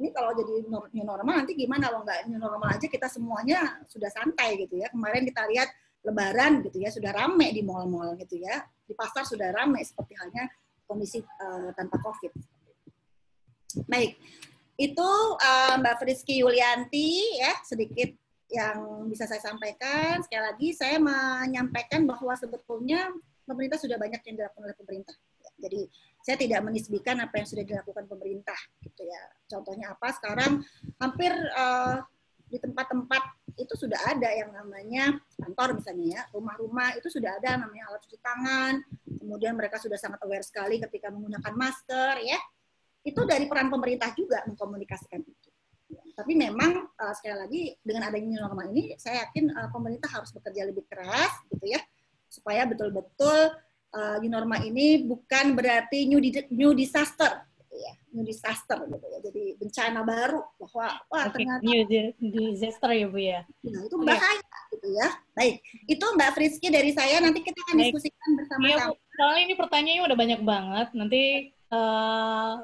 Ini 0.00 0.08
kalau 0.12 0.32
jadi 0.32 0.64
new 0.66 1.04
normal 1.04 1.44
nanti 1.44 1.52
gimana? 1.54 1.88
Kalau 1.92 2.02
nggak 2.02 2.28
new 2.28 2.40
normal 2.40 2.68
aja 2.76 2.86
kita 2.86 3.06
semuanya 3.06 3.84
sudah 3.86 4.10
santai 4.12 4.60
gitu 4.60 4.80
ya. 4.80 4.88
Kemarin 4.92 5.26
kita 5.28 5.44
lihat 5.50 5.68
Lebaran 6.00 6.64
gitu 6.64 6.80
ya 6.80 6.88
sudah 6.88 7.12
rame 7.12 7.52
di 7.52 7.60
mall-mall 7.60 8.16
gitu 8.16 8.40
ya. 8.40 8.64
Di 8.88 8.96
pasar 8.96 9.28
sudah 9.28 9.52
rame 9.52 9.84
seperti 9.84 10.16
halnya 10.16 10.48
kondisi 10.88 11.20
uh, 11.20 11.70
tanpa 11.76 12.00
COVID. 12.00 12.32
Baik, 13.86 14.18
itu 14.80 15.10
uh, 15.38 15.74
Mbak 15.78 15.96
Friski 16.02 16.42
Yulianti 16.42 17.38
ya 17.38 17.52
sedikit 17.62 18.10
yang 18.50 19.06
bisa 19.06 19.28
saya 19.28 19.38
sampaikan. 19.38 20.18
Sekali 20.26 20.42
lagi 20.42 20.68
saya 20.74 20.98
menyampaikan 20.98 22.02
bahwa 22.08 22.34
sebetulnya 22.34 23.14
pemerintah 23.46 23.78
sudah 23.78 24.00
banyak 24.00 24.18
yang 24.26 24.34
dilakukan 24.42 24.66
oleh 24.66 24.76
pemerintah. 24.80 25.14
Jadi 25.60 25.86
saya 26.20 26.36
tidak 26.36 26.60
menisbikan 26.64 27.16
apa 27.20 27.40
yang 27.40 27.48
sudah 27.48 27.64
dilakukan 27.64 28.04
pemerintah 28.04 28.58
gitu 28.84 29.02
ya. 29.04 29.22
Contohnya 29.48 29.96
apa? 29.96 30.08
Sekarang 30.12 30.60
hampir 31.00 31.32
uh, 31.56 32.04
di 32.50 32.58
tempat-tempat 32.58 33.22
itu 33.56 33.74
sudah 33.78 33.98
ada 34.10 34.26
yang 34.26 34.50
namanya 34.50 35.16
kantor 35.38 35.78
misalnya 35.78 36.06
ya, 36.18 36.22
rumah-rumah 36.34 36.98
itu 36.98 37.08
sudah 37.08 37.38
ada 37.38 37.60
namanya 37.62 37.92
alat 37.92 38.00
cuci 38.04 38.18
tangan. 38.20 38.74
Kemudian 39.20 39.54
mereka 39.54 39.78
sudah 39.78 39.96
sangat 39.96 40.20
aware 40.26 40.44
sekali 40.44 40.82
ketika 40.82 41.12
menggunakan 41.12 41.54
masker 41.54 42.20
ya 42.26 42.38
itu 43.00 43.20
dari 43.24 43.48
peran 43.48 43.72
pemerintah 43.72 44.12
juga 44.12 44.44
mengkomunikasikan 44.44 45.24
itu. 45.24 45.48
Tapi 46.12 46.36
memang 46.36 46.84
uh, 47.00 47.14
sekali 47.16 47.36
lagi 47.36 47.62
dengan 47.80 48.12
adanya 48.12 48.28
new 48.28 48.40
normal 48.44 48.68
ini, 48.76 48.92
saya 49.00 49.24
yakin 49.24 49.56
uh, 49.56 49.72
pemerintah 49.72 50.12
harus 50.12 50.28
bekerja 50.36 50.68
lebih 50.68 50.84
keras, 50.84 51.32
gitu 51.48 51.64
ya, 51.64 51.80
supaya 52.28 52.68
betul-betul 52.68 53.56
uh, 53.94 54.16
new 54.22 54.30
normal 54.30 54.60
ini 54.62 55.02
bukan 55.04 55.54
berarti 55.54 56.06
new 56.06 56.22
di, 56.22 56.30
new 56.54 56.72
disaster, 56.74 57.46
gitu 57.58 57.74
ya, 57.78 57.92
new 58.14 58.24
disaster, 58.26 58.78
gitu 58.86 59.06
ya. 59.06 59.18
Jadi 59.22 59.44
bencana 59.58 60.00
baru 60.02 60.42
bahwa 60.58 60.86
wah 61.10 61.24
okay. 61.28 61.32
ternyata 61.46 61.62
new 61.62 62.48
disaster 62.54 62.90
ya 62.94 63.06
bu 63.10 63.18
ya. 63.18 63.40
Nah, 63.66 63.82
itu 63.86 63.96
bahaya, 64.02 64.40
okay. 64.40 64.72
gitu 64.74 64.88
ya. 64.94 65.08
Baik, 65.34 65.56
itu 65.86 66.04
Mbak 66.04 66.30
Friski 66.34 66.68
dari 66.70 66.90
saya. 66.94 67.18
Nanti 67.22 67.40
kita 67.42 67.58
akan 67.66 67.76
Baik. 67.76 67.84
diskusikan 67.90 68.30
bersama-sama. 68.38 68.68
Iya, 68.70 68.84
soalnya 69.18 69.42
ini 69.46 69.54
pertanyaannya 69.58 70.04
udah 70.06 70.16
banyak 70.16 70.40
banget. 70.42 70.88
Nanti 70.94 71.22
uh, 71.70 72.54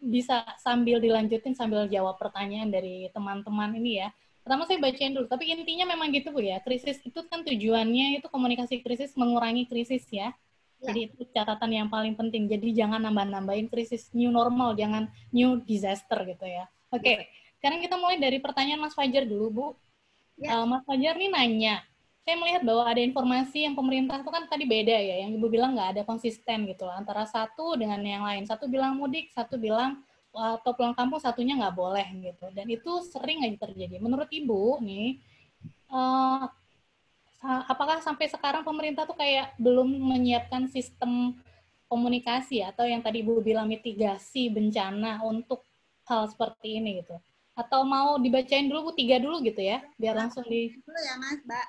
bisa 0.00 0.48
sambil 0.64 0.96
dilanjutin 0.96 1.52
sambil 1.52 1.84
jawab 1.84 2.16
pertanyaan 2.16 2.72
dari 2.72 3.12
teman-teman 3.12 3.76
ini 3.76 4.00
ya. 4.00 4.08
Pertama 4.40 4.64
saya 4.64 4.80
bacain 4.80 5.12
dulu, 5.12 5.28
tapi 5.28 5.52
intinya 5.52 5.92
memang 5.92 6.08
gitu 6.16 6.32
Bu 6.32 6.40
ya. 6.40 6.64
Krisis 6.64 6.96
itu 7.04 7.20
kan 7.28 7.44
tujuannya 7.44 8.18
itu 8.18 8.26
komunikasi 8.32 8.80
krisis 8.80 9.12
mengurangi 9.12 9.68
krisis 9.68 10.08
ya. 10.08 10.32
Ya. 10.80 10.90
Jadi 10.90 11.00
itu 11.12 11.22
catatan 11.30 11.70
yang 11.70 11.88
paling 11.92 12.16
penting. 12.16 12.48
Jadi 12.48 12.72
jangan 12.72 13.00
nambah-nambahin 13.04 13.68
krisis 13.68 14.08
new 14.16 14.32
normal, 14.32 14.72
jangan 14.74 15.12
new 15.30 15.60
disaster 15.68 16.16
gitu 16.24 16.48
ya. 16.48 16.66
Oke, 16.90 17.04
okay. 17.04 17.14
Ya. 17.14 17.24
sekarang 17.60 17.78
kita 17.84 17.94
mulai 18.00 18.18
dari 18.18 18.38
pertanyaan 18.42 18.80
Mas 18.82 18.96
Fajar 18.96 19.28
dulu 19.28 19.46
Bu. 19.52 19.66
Ya. 20.40 20.64
Uh, 20.64 20.66
Mas 20.66 20.82
Fajar 20.88 21.14
nih 21.20 21.30
nanya, 21.30 21.84
saya 22.24 22.36
melihat 22.40 22.62
bahwa 22.64 22.84
ada 22.88 23.00
informasi 23.00 23.68
yang 23.68 23.76
pemerintah 23.76 24.20
itu 24.20 24.30
kan 24.32 24.44
tadi 24.48 24.64
beda 24.64 24.96
ya, 24.96 25.16
yang 25.24 25.36
ibu 25.36 25.46
bilang 25.52 25.76
nggak 25.76 25.98
ada 25.98 26.02
konsisten 26.08 26.68
gitu 26.68 26.88
antara 26.88 27.28
satu 27.28 27.76
dengan 27.76 28.00
yang 28.00 28.24
lain. 28.24 28.44
Satu 28.48 28.68
bilang 28.68 28.96
mudik, 28.96 29.32
satu 29.36 29.60
bilang 29.60 30.00
atau 30.30 30.70
pulang 30.78 30.94
kampung, 30.94 31.18
satunya 31.18 31.58
nggak 31.58 31.74
boleh 31.74 32.06
gitu. 32.22 32.46
Dan 32.54 32.70
itu 32.70 33.02
sering 33.10 33.42
aja 33.42 33.66
terjadi. 33.66 33.98
Menurut 33.98 34.30
ibu 34.30 34.78
nih, 34.78 35.18
uh, 35.90 36.46
apakah 37.42 38.04
sampai 38.04 38.28
sekarang 38.28 38.62
pemerintah 38.62 39.08
tuh 39.08 39.16
kayak 39.16 39.56
belum 39.56 39.88
menyiapkan 39.88 40.68
sistem 40.68 41.36
komunikasi 41.90 42.62
atau 42.62 42.86
yang 42.86 43.00
tadi 43.02 43.24
ibu 43.24 43.40
bilang 43.40 43.66
mitigasi 43.66 44.52
bencana 44.52 45.24
untuk 45.24 45.64
hal 46.06 46.28
seperti 46.28 46.78
ini 46.78 47.00
gitu? 47.02 47.16
Atau 47.56 47.82
mau 47.82 48.16
dibacain 48.20 48.68
dulu 48.68 48.90
bu 48.90 48.92
tiga 48.94 49.18
dulu 49.18 49.42
gitu 49.42 49.60
ya, 49.60 49.82
biar 49.96 50.16
langsung 50.16 50.44
di. 50.46 50.70
Dulu 50.84 51.00
ya 51.00 51.14
mas, 51.18 51.40
mbak 51.42 51.66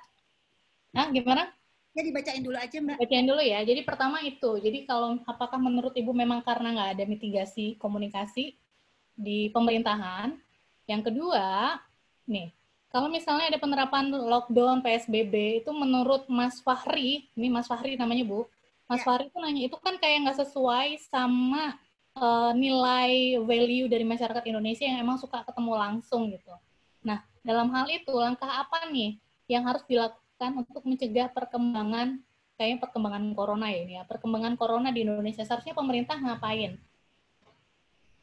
Nah, 0.91 1.07
gimana? 1.07 1.47
Ya 1.91 2.07
dibacain 2.07 2.43
dulu 2.43 2.55
aja 2.55 2.78
Mbak. 2.80 2.97
Bacain 3.03 3.28
dulu 3.28 3.43
ya. 3.43 3.59
Jadi 3.67 3.82
pertama 3.84 4.24
itu. 4.24 4.51
Jadi 4.63 4.88
kalau 4.88 5.19
apakah 5.28 5.59
menurut 5.59 5.91
Ibu 5.91 6.11
memang 6.15 6.39
karena 6.43 6.72
nggak 6.72 6.91
ada 6.99 7.03
mitigasi 7.07 7.76
komunikasi 7.80 8.55
di 9.15 9.51
pemerintahan? 9.51 10.39
Yang 10.88 11.11
kedua, 11.11 11.80
nih, 12.28 12.51
kalau 12.92 13.08
misalnya 13.08 13.48
ada 13.48 13.60
penerapan 13.60 14.12
lockdown 14.12 14.84
PSBB 14.84 15.64
itu 15.64 15.72
menurut 15.72 16.28
Mas 16.28 16.60
Fahri, 16.60 17.32
ini 17.39 17.48
Mas 17.48 17.72
Fahri 17.72 17.96
namanya 17.96 18.28
Bu, 18.28 18.46
Mas 18.92 19.02
ya. 19.02 19.06
Fahri 19.08 19.32
itu 19.32 19.38
nanya 19.39 19.62
itu 19.72 19.78
kan 19.80 19.96
kayak 19.96 20.28
nggak 20.28 20.38
sesuai 20.44 21.00
sama 21.08 21.80
uh, 22.20 22.52
nilai 22.52 23.39
value 23.48 23.88
dari 23.88 24.04
masyarakat 24.04 24.44
Indonesia 24.44 24.84
yang 24.84 25.00
emang 25.00 25.16
suka 25.16 25.39
ketemu 25.48 25.72
langsung 25.80 26.36
gitu. 26.36 26.52
Nah, 27.08 27.24
dalam 27.48 27.72
hal 27.72 27.88
itu 27.88 28.12
langkah 28.12 28.52
apa 28.52 28.92
nih 28.92 29.16
yang 29.48 29.64
harus 29.64 29.88
dilakukan 29.88 30.52
untuk 30.60 30.84
mencegah 30.84 31.32
perkembangan 31.32 32.20
kayaknya 32.60 32.78
perkembangan 32.78 33.24
corona 33.34 33.74
ya 33.74 33.80
ini 33.82 33.94
ya 33.98 34.04
perkembangan 34.06 34.54
corona 34.54 34.94
di 34.94 35.02
Indonesia 35.02 35.42
seharusnya 35.42 35.74
pemerintah 35.74 36.22
ngapain 36.22 36.78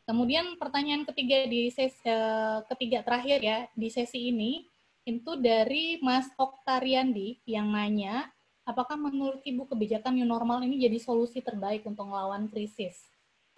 kemudian 0.08 0.56
pertanyaan 0.56 1.04
ketiga 1.04 1.44
di 1.44 1.68
sesi 1.68 2.00
uh, 2.08 2.64
ketiga 2.72 3.04
terakhir 3.04 3.44
ya 3.44 3.58
di 3.76 3.92
sesi 3.92 4.32
ini 4.32 4.64
itu 5.04 5.36
dari 5.36 6.00
Mas 6.00 6.32
Oktariandi 6.40 7.44
yang 7.44 7.68
nanya 7.68 8.32
apakah 8.64 8.96
menurut 8.96 9.44
ibu 9.44 9.68
kebijakan 9.68 10.16
new 10.16 10.24
normal 10.24 10.64
ini 10.64 10.80
jadi 10.80 10.96
solusi 10.96 11.44
terbaik 11.44 11.84
untuk 11.84 12.08
melawan 12.08 12.48
krisis 12.48 12.96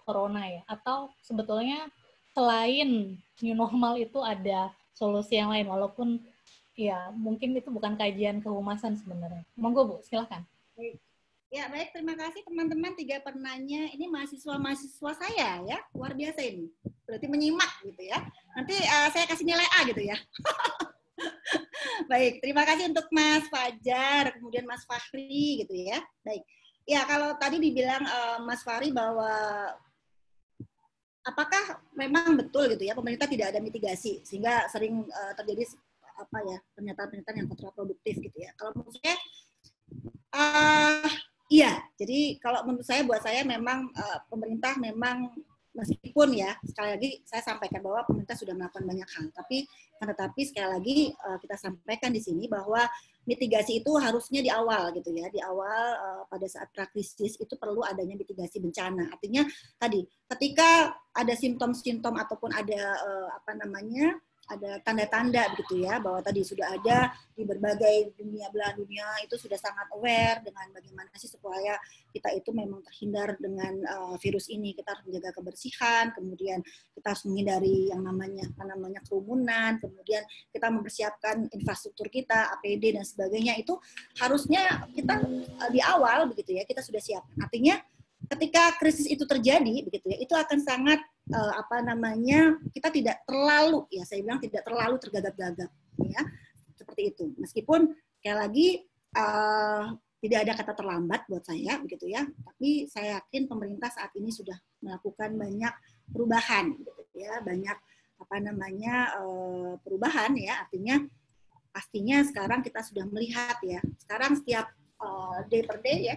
corona 0.03 0.43
ya 0.43 0.61
atau 0.67 1.07
sebetulnya 1.23 1.87
selain 2.35 3.15
new 3.39 3.55
normal 3.55 3.95
itu 3.95 4.19
ada 4.19 4.75
solusi 4.91 5.39
yang 5.39 5.55
lain 5.55 5.71
walaupun 5.71 6.19
ya 6.75 7.11
mungkin 7.15 7.55
itu 7.55 7.67
bukan 7.71 7.99
kajian 7.99 8.39
kehumasan 8.39 8.95
sebenarnya. 8.95 9.43
Monggo 9.59 9.81
Bu, 9.87 9.95
silahkan. 10.03 10.43
Ya 11.51 11.67
baik, 11.67 11.91
terima 11.91 12.15
kasih 12.15 12.47
teman-teman 12.47 12.95
tiga 12.95 13.19
penanya. 13.19 13.91
Ini 13.91 14.07
mahasiswa-mahasiswa 14.07 15.11
saya 15.19 15.59
ya, 15.67 15.83
luar 15.91 16.15
biasa 16.15 16.47
ini. 16.47 16.71
Berarti 17.03 17.27
menyimak 17.27 17.67
gitu 17.83 18.07
ya. 18.07 18.23
Nanti 18.55 18.79
uh, 18.79 19.11
saya 19.11 19.27
kasih 19.27 19.43
nilai 19.43 19.67
A 19.67 19.83
gitu 19.83 19.99
ya. 19.99 20.15
baik, 22.11 22.39
terima 22.39 22.63
kasih 22.63 22.87
untuk 22.95 23.03
Mas 23.11 23.43
Fajar, 23.51 24.31
kemudian 24.39 24.63
Mas 24.63 24.87
Fahri 24.87 25.67
gitu 25.67 25.75
ya. 25.75 25.99
Baik. 26.23 26.39
Ya 26.87 27.03
kalau 27.03 27.35
tadi 27.35 27.59
dibilang 27.59 28.07
uh, 28.07 28.39
Mas 28.47 28.63
Fahri 28.63 28.95
bahwa 28.95 29.75
apakah 31.27 31.83
memang 31.99 32.31
betul 32.39 32.71
gitu 32.71 32.87
ya 32.87 32.95
pemerintah 32.95 33.27
tidak 33.27 33.51
ada 33.51 33.59
mitigasi 33.59 34.23
sehingga 34.23 34.71
sering 34.71 35.03
uh, 35.03 35.33
terjadi 35.35 35.67
apa 36.15 36.37
ya 36.47 36.57
pernyataan-pernyataan 36.79 37.37
yang 37.43 37.49
kontraproduktif 37.51 38.23
gitu 38.23 38.37
ya. 38.39 38.55
Kalau 38.55 38.71
menurut 38.71 38.95
saya 39.03 39.19
uh, 40.31 41.11
iya. 41.51 41.83
Jadi 41.99 42.39
kalau 42.39 42.63
menurut 42.63 42.87
saya 42.87 43.03
buat 43.03 43.19
saya 43.19 43.43
memang 43.43 43.91
uh, 43.91 44.19
pemerintah 44.31 44.79
memang 44.79 45.27
meskipun 45.71 46.35
ya 46.35 46.51
sekali 46.67 46.89
lagi 46.99 47.09
saya 47.23 47.43
sampaikan 47.43 47.79
bahwa 47.79 48.03
pemerintah 48.03 48.35
sudah 48.35 48.55
melakukan 48.55 48.83
banyak 48.87 49.09
hal, 49.11 49.25
tapi 49.35 49.67
tetapi 50.01 50.41
sekali 50.47 50.67
lagi 50.67 50.97
uh, 51.13 51.37
kita 51.37 51.55
sampaikan 51.59 52.09
di 52.11 52.19
sini 52.23 52.49
bahwa 52.49 52.83
mitigasi 53.23 53.85
itu 53.85 53.91
harusnya 54.01 54.41
di 54.41 54.49
awal 54.49 54.89
gitu 54.97 55.13
ya, 55.13 55.29
di 55.29 55.37
awal 55.39 55.83
uh, 55.95 56.23
pada 56.25 56.47
saat 56.49 56.73
prakrisis 56.73 57.37
itu 57.37 57.53
perlu 57.55 57.85
adanya 57.85 58.17
mitigasi 58.17 58.57
bencana. 58.57 59.13
Artinya 59.13 59.45
tadi 59.77 60.01
ketika 60.35 60.95
ada 61.13 61.33
simptom-simptom 61.37 62.17
ataupun 62.17 62.49
ada 62.51 62.81
uh, 62.97 63.29
apa 63.37 63.51
namanya 63.61 64.17
ada 64.51 64.71
tanda-tanda 64.83 65.51
begitu 65.55 65.87
ya 65.87 65.97
bahwa 66.03 66.19
tadi 66.19 66.43
sudah 66.43 66.67
ada 66.75 67.15
di 67.31 67.47
berbagai 67.47 68.13
dunia 68.19 68.51
belahan 68.51 68.75
dunia 68.75 69.07
itu 69.23 69.39
sudah 69.39 69.55
sangat 69.55 69.87
aware 69.95 70.43
dengan 70.43 70.67
bagaimana 70.75 71.09
sih 71.15 71.31
supaya 71.31 71.79
kita 72.11 72.35
itu 72.35 72.51
memang 72.51 72.83
terhindar 72.83 73.39
dengan 73.39 73.73
uh, 73.87 74.15
virus 74.19 74.51
ini. 74.51 74.75
Kita 74.75 74.91
harus 74.91 75.03
menjaga 75.07 75.31
kebersihan 75.31 76.11
kemudian 76.11 76.59
kita 76.93 77.07
harus 77.15 77.23
menghindari 77.23 77.89
yang 77.89 78.03
namanya 78.03 78.43
apa 78.51 78.63
namanya 78.67 78.99
kerumunan 79.07 79.79
kemudian 79.79 80.23
kita 80.51 80.67
mempersiapkan 80.67 81.47
infrastruktur 81.55 82.11
kita 82.11 82.51
APD 82.59 82.99
dan 82.99 83.07
sebagainya. 83.07 83.55
Itu 83.57 83.79
harusnya 84.19 84.85
kita 84.91 85.23
uh, 85.23 85.69
di 85.71 85.79
awal 85.79 86.27
begitu 86.27 86.59
ya 86.59 86.67
kita 86.67 86.83
sudah 86.83 86.99
siap 86.99 87.23
artinya 87.39 87.79
ketika 88.31 88.77
krisis 88.79 89.09
itu 89.09 89.27
terjadi 89.27 89.83
begitu 89.83 90.05
ya 90.07 90.17
itu 90.21 90.33
akan 90.37 90.59
sangat 90.61 90.99
uh, 91.31 91.53
apa 91.57 91.81
namanya 91.81 92.59
kita 92.75 92.91
tidak 92.91 93.23
terlalu 93.25 93.87
ya 93.89 94.03
saya 94.03 94.21
bilang 94.21 94.43
tidak 94.43 94.61
terlalu 94.67 94.95
tergagap-gagap 94.99 95.71
ya 96.05 96.21
seperti 96.75 97.01
itu. 97.15 97.25
Meskipun 97.37 97.93
sekali 98.19 98.37
lagi 98.37 98.67
uh, 99.15 99.95
tidak 100.21 100.39
ada 100.45 100.53
kata 100.53 100.73
terlambat 100.77 101.21
buat 101.29 101.43
saya 101.45 101.81
begitu 101.81 102.09
ya. 102.09 102.25
Tapi 102.25 102.85
saya 102.89 103.21
yakin 103.21 103.49
pemerintah 103.49 103.89
saat 103.89 104.13
ini 104.17 104.29
sudah 104.29 104.57
melakukan 104.81 105.33
banyak 105.37 105.73
perubahan 106.09 106.77
gitu 106.77 106.91
ya. 107.17 107.41
Banyak 107.41 107.77
apa 108.21 108.35
namanya 108.37 109.17
uh, 109.21 109.73
perubahan 109.81 110.37
ya. 110.37 110.61
Artinya 110.65 111.01
pastinya 111.71 112.21
sekarang 112.25 112.61
kita 112.61 112.81
sudah 112.85 113.05
melihat 113.09 113.57
ya. 113.65 113.81
Sekarang 113.97 114.37
setiap 114.37 114.69
uh, 115.01 115.41
day 115.49 115.65
per 115.65 115.81
day 115.81 116.13
ya 116.13 116.15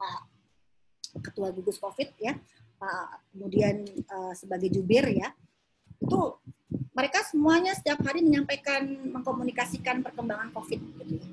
Pak 0.00 0.20
Ketua 1.20 1.50
Gugus 1.52 1.76
Covid 1.76 2.14
ya 2.16 2.38
kemudian 3.34 3.84
uh, 4.08 4.32
sebagai 4.32 4.72
jubir 4.72 5.04
ya 5.12 5.36
itu 6.00 6.20
mereka 6.96 7.20
semuanya 7.28 7.76
setiap 7.76 8.00
hari 8.02 8.24
menyampaikan 8.24 8.82
mengkomunikasikan 9.12 10.00
perkembangan 10.00 10.50
COVID 10.54 10.80
gitu 10.80 11.02
ya. 11.16 11.26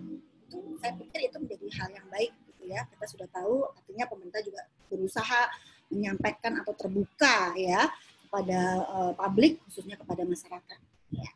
Itu 0.47 0.59
saya 0.79 0.93
pikir 0.95 1.19
itu 1.27 1.37
menjadi 1.39 1.67
hal 1.81 1.89
yang 1.93 2.07
baik 2.11 2.31
gitu 2.51 2.63
ya. 2.71 2.81
Kita 2.87 3.05
sudah 3.09 3.27
tahu 3.31 3.67
artinya 3.73 4.05
pemerintah 4.09 4.41
juga 4.43 4.61
berusaha 4.87 5.41
menyampaikan 5.87 6.59
atau 6.61 6.73
terbuka 6.75 7.55
ya 7.55 7.87
kepada 8.27 8.59
uh, 8.91 9.11
publik 9.15 9.63
khususnya 9.65 9.95
kepada 9.95 10.27
masyarakat. 10.27 10.79
Ya. 11.15 11.29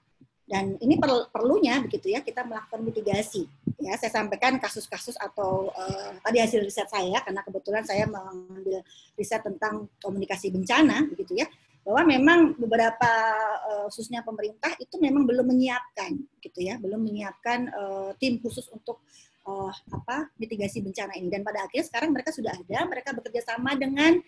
Dan 0.51 0.75
ini 0.83 0.99
per, 0.99 1.31
perlunya 1.31 1.79
begitu 1.79 2.11
ya 2.11 2.19
kita 2.19 2.43
melakukan 2.43 2.83
mitigasi. 2.83 3.47
Ya, 3.79 3.95
saya 3.95 4.11
sampaikan 4.11 4.59
kasus-kasus 4.59 5.15
atau 5.15 5.71
uh, 5.71 6.11
tadi 6.19 6.43
hasil 6.43 6.59
riset 6.59 6.91
saya 6.91 7.23
karena 7.23 7.39
kebetulan 7.47 7.87
saya 7.87 8.03
mengambil 8.03 8.83
riset 9.15 9.39
tentang 9.47 9.87
komunikasi 10.03 10.51
bencana 10.51 11.07
begitu 11.07 11.39
ya 11.39 11.47
bahwa 11.81 12.13
memang 12.13 12.39
beberapa 12.61 13.11
uh, 13.65 13.89
khususnya 13.89 14.21
pemerintah 14.21 14.77
itu 14.77 15.01
memang 15.01 15.25
belum 15.25 15.49
menyiapkan 15.49 16.13
gitu 16.37 16.61
ya 16.61 16.77
belum 16.77 17.01
menyiapkan 17.01 17.73
uh, 17.73 18.11
tim 18.21 18.37
khusus 18.37 18.69
untuk 18.69 19.01
uh, 19.49 19.73
apa 19.89 20.29
mitigasi 20.37 20.85
bencana 20.85 21.17
ini 21.17 21.33
dan 21.33 21.41
pada 21.41 21.65
akhirnya 21.65 21.85
sekarang 21.89 22.13
mereka 22.13 22.29
sudah 22.29 22.53
ada 22.53 22.85
mereka 22.85 23.17
bekerja 23.17 23.41
sama 23.41 23.73
dengan 23.73 24.21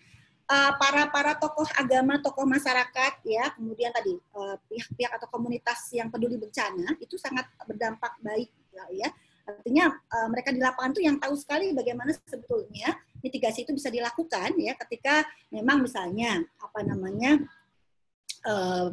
uh, 0.48 0.72
para 0.76 1.08
para 1.08 1.32
tokoh 1.36 1.66
agama, 1.76 2.20
tokoh 2.20 2.44
masyarakat, 2.44 3.12
ya, 3.24 3.52
kemudian 3.56 3.90
tadi 3.92 4.16
uh, 4.36 4.56
pihak-pihak 4.68 5.12
atau 5.16 5.28
komunitas 5.32 5.88
yang 5.92 6.08
peduli 6.12 6.36
bencana 6.36 6.96
itu 7.00 7.16
sangat 7.16 7.48
berdampak 7.64 8.16
baik, 8.20 8.50
ya. 8.72 8.84
ya. 8.92 9.08
Artinya 9.44 9.92
uh, 9.92 10.28
mereka 10.32 10.56
di 10.56 10.60
lapangan 10.60 10.96
itu 10.96 11.02
yang 11.04 11.20
tahu 11.20 11.36
sekali 11.36 11.76
bagaimana 11.76 12.16
sebetulnya 12.24 12.96
mitigasi 13.20 13.68
itu 13.68 13.72
bisa 13.76 13.88
dilakukan, 13.92 14.56
ya, 14.56 14.72
ketika 14.86 15.24
memang 15.52 15.84
misalnya 15.84 16.44
apa 16.60 16.80
namanya 16.84 17.40
uh, 18.48 18.88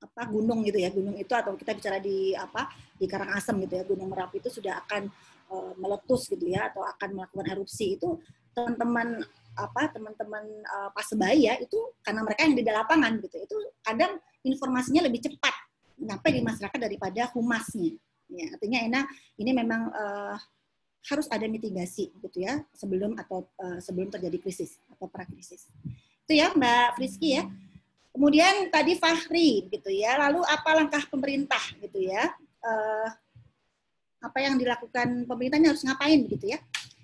apa 0.00 0.22
gunung 0.26 0.66
gitu 0.66 0.78
ya, 0.82 0.90
gunung 0.90 1.14
itu 1.18 1.30
atau 1.34 1.54
kita 1.54 1.74
bicara 1.74 1.98
di 2.02 2.34
apa 2.34 2.70
di 2.98 3.06
Karangasem 3.06 3.56
gitu 3.66 3.74
ya, 3.78 3.84
Gunung 3.86 4.10
Merapi 4.10 4.42
itu 4.42 4.50
sudah 4.50 4.82
akan 4.86 5.06
uh, 5.54 5.72
meletus 5.78 6.26
gitu 6.30 6.50
ya, 6.50 6.70
atau 6.70 6.82
akan 6.82 7.14
melakukan 7.14 7.46
erupsi 7.50 7.94
itu 7.94 8.18
teman-teman 8.50 9.22
apa 9.66 9.92
teman-teman 9.92 10.44
uh, 10.64 10.90
pasebaya 10.96 11.60
itu 11.60 11.76
karena 12.00 12.24
mereka 12.24 12.40
yang 12.48 12.56
di 12.56 12.64
lapangan 12.64 13.12
gitu. 13.20 13.36
Itu 13.44 13.56
kadang 13.84 14.16
informasinya 14.44 15.04
lebih 15.04 15.20
cepat 15.28 15.54
sampai 16.00 16.30
di 16.36 16.40
masyarakat 16.40 16.78
daripada 16.80 17.28
humasnya. 17.36 17.96
Ya 18.30 18.46
artinya 18.54 18.78
enak 18.86 19.04
ini 19.36 19.50
memang 19.52 19.90
uh, 19.90 20.36
harus 21.10 21.26
ada 21.32 21.48
mitigasi 21.48 22.12
gitu 22.20 22.44
ya 22.44 22.60
sebelum 22.76 23.16
atau 23.16 23.48
uh, 23.60 23.80
sebelum 23.80 24.08
terjadi 24.12 24.38
krisis 24.40 24.80
atau 24.92 25.08
prakrisis. 25.08 25.68
Itu 26.24 26.32
ya 26.36 26.52
Mbak 26.54 27.00
Friski 27.00 27.40
ya. 27.40 27.44
Kemudian 28.10 28.74
tadi 28.74 28.98
Fahri 28.98 29.70
gitu 29.70 29.90
ya 29.90 30.18
lalu 30.18 30.42
apa 30.42 30.70
langkah 30.74 31.04
pemerintah 31.06 31.62
gitu 31.78 32.02
ya? 32.02 32.32
Uh, 32.60 33.08
apa 34.20 34.38
yang 34.44 34.60
dilakukan 34.60 35.24
pemerintahnya 35.24 35.72
harus 35.72 35.80
ngapain 35.80 36.20
gitu 36.28 36.52
ya 36.52 36.60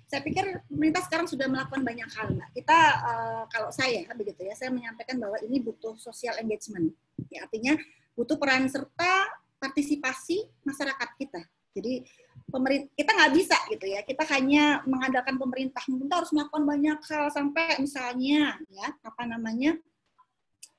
saya 0.07 0.23
pikir 0.23 0.63
pemerintah 0.71 1.03
sekarang 1.03 1.27
sudah 1.27 1.51
melakukan 1.51 1.83
banyak 1.83 2.07
hal, 2.15 2.31
Mbak. 2.31 2.49
Kita 2.55 2.79
uh, 3.03 3.43
kalau 3.51 3.69
saya 3.75 4.07
begitu 4.15 4.47
ya, 4.47 4.55
saya 4.55 4.71
menyampaikan 4.71 5.19
bahwa 5.19 5.35
ini 5.43 5.59
butuh 5.59 5.99
social 5.99 6.39
engagement. 6.39 6.95
Ya, 7.27 7.43
artinya 7.43 7.75
butuh 8.15 8.39
peran 8.39 8.71
serta 8.71 9.27
partisipasi 9.59 10.47
masyarakat 10.63 11.09
kita. 11.19 11.43
Jadi 11.75 12.07
pemerintah 12.47 12.89
kita 12.95 13.11
nggak 13.13 13.33
bisa 13.35 13.57
gitu 13.67 13.85
ya, 13.85 13.99
kita 14.07 14.23
hanya 14.31 14.79
mengandalkan 14.87 15.35
pemerintah. 15.35 15.83
Pemerintah 15.83 16.23
harus 16.23 16.31
melakukan 16.31 16.63
banyak 16.63 16.99
hal 17.03 17.25
sampai 17.29 17.77
misalnya 17.83 18.57
ya 18.71 18.87
apa 19.03 19.23
namanya 19.27 19.75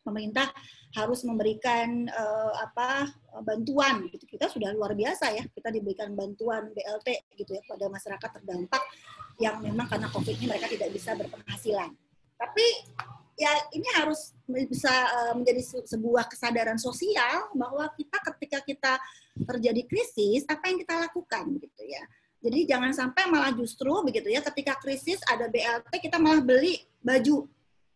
pemerintah 0.09 0.49
harus 0.97 1.21
memberikan 1.29 2.09
uh, 2.09 2.53
apa 2.65 3.13
bantuan 3.45 4.09
gitu. 4.09 4.25
Kita 4.25 4.49
sudah 4.49 4.73
luar 4.73 4.97
biasa 4.97 5.37
ya, 5.37 5.45
kita 5.53 5.69
diberikan 5.69 6.17
bantuan 6.17 6.73
BLT 6.73 7.37
gitu 7.37 7.53
ya 7.53 7.63
pada 7.69 7.93
masyarakat 7.93 8.31
terdampak 8.41 8.83
yang 9.37 9.61
memang 9.61 9.87
karena 9.87 10.09
Covid 10.09 10.35
ini 10.41 10.49
mereka 10.49 10.67
tidak 10.73 10.89
bisa 10.91 11.13
berpenghasilan. 11.13 11.93
Tapi 12.41 12.67
ya 13.39 13.53
ini 13.71 13.87
harus 13.95 14.35
bisa 14.49 14.91
uh, 14.91 15.33
menjadi 15.39 15.63
sebuah 15.87 16.27
kesadaran 16.27 16.81
sosial 16.81 17.55
bahwa 17.55 17.87
kita 17.95 18.19
ketika 18.35 18.59
kita 18.67 18.93
terjadi 19.47 19.87
krisis 19.87 20.43
apa 20.51 20.67
yang 20.67 20.83
kita 20.83 20.95
lakukan 21.07 21.45
gitu 21.63 21.83
ya. 21.87 22.03
Jadi 22.39 22.71
jangan 22.71 22.95
sampai 22.95 23.27
malah 23.31 23.51
justru 23.55 23.91
begitu 24.07 24.31
ya 24.31 24.43
ketika 24.43 24.79
krisis 24.79 25.19
ada 25.27 25.51
BLT 25.51 25.91
kita 26.03 26.19
malah 26.23 26.43
beli 26.43 26.83
baju 27.03 27.47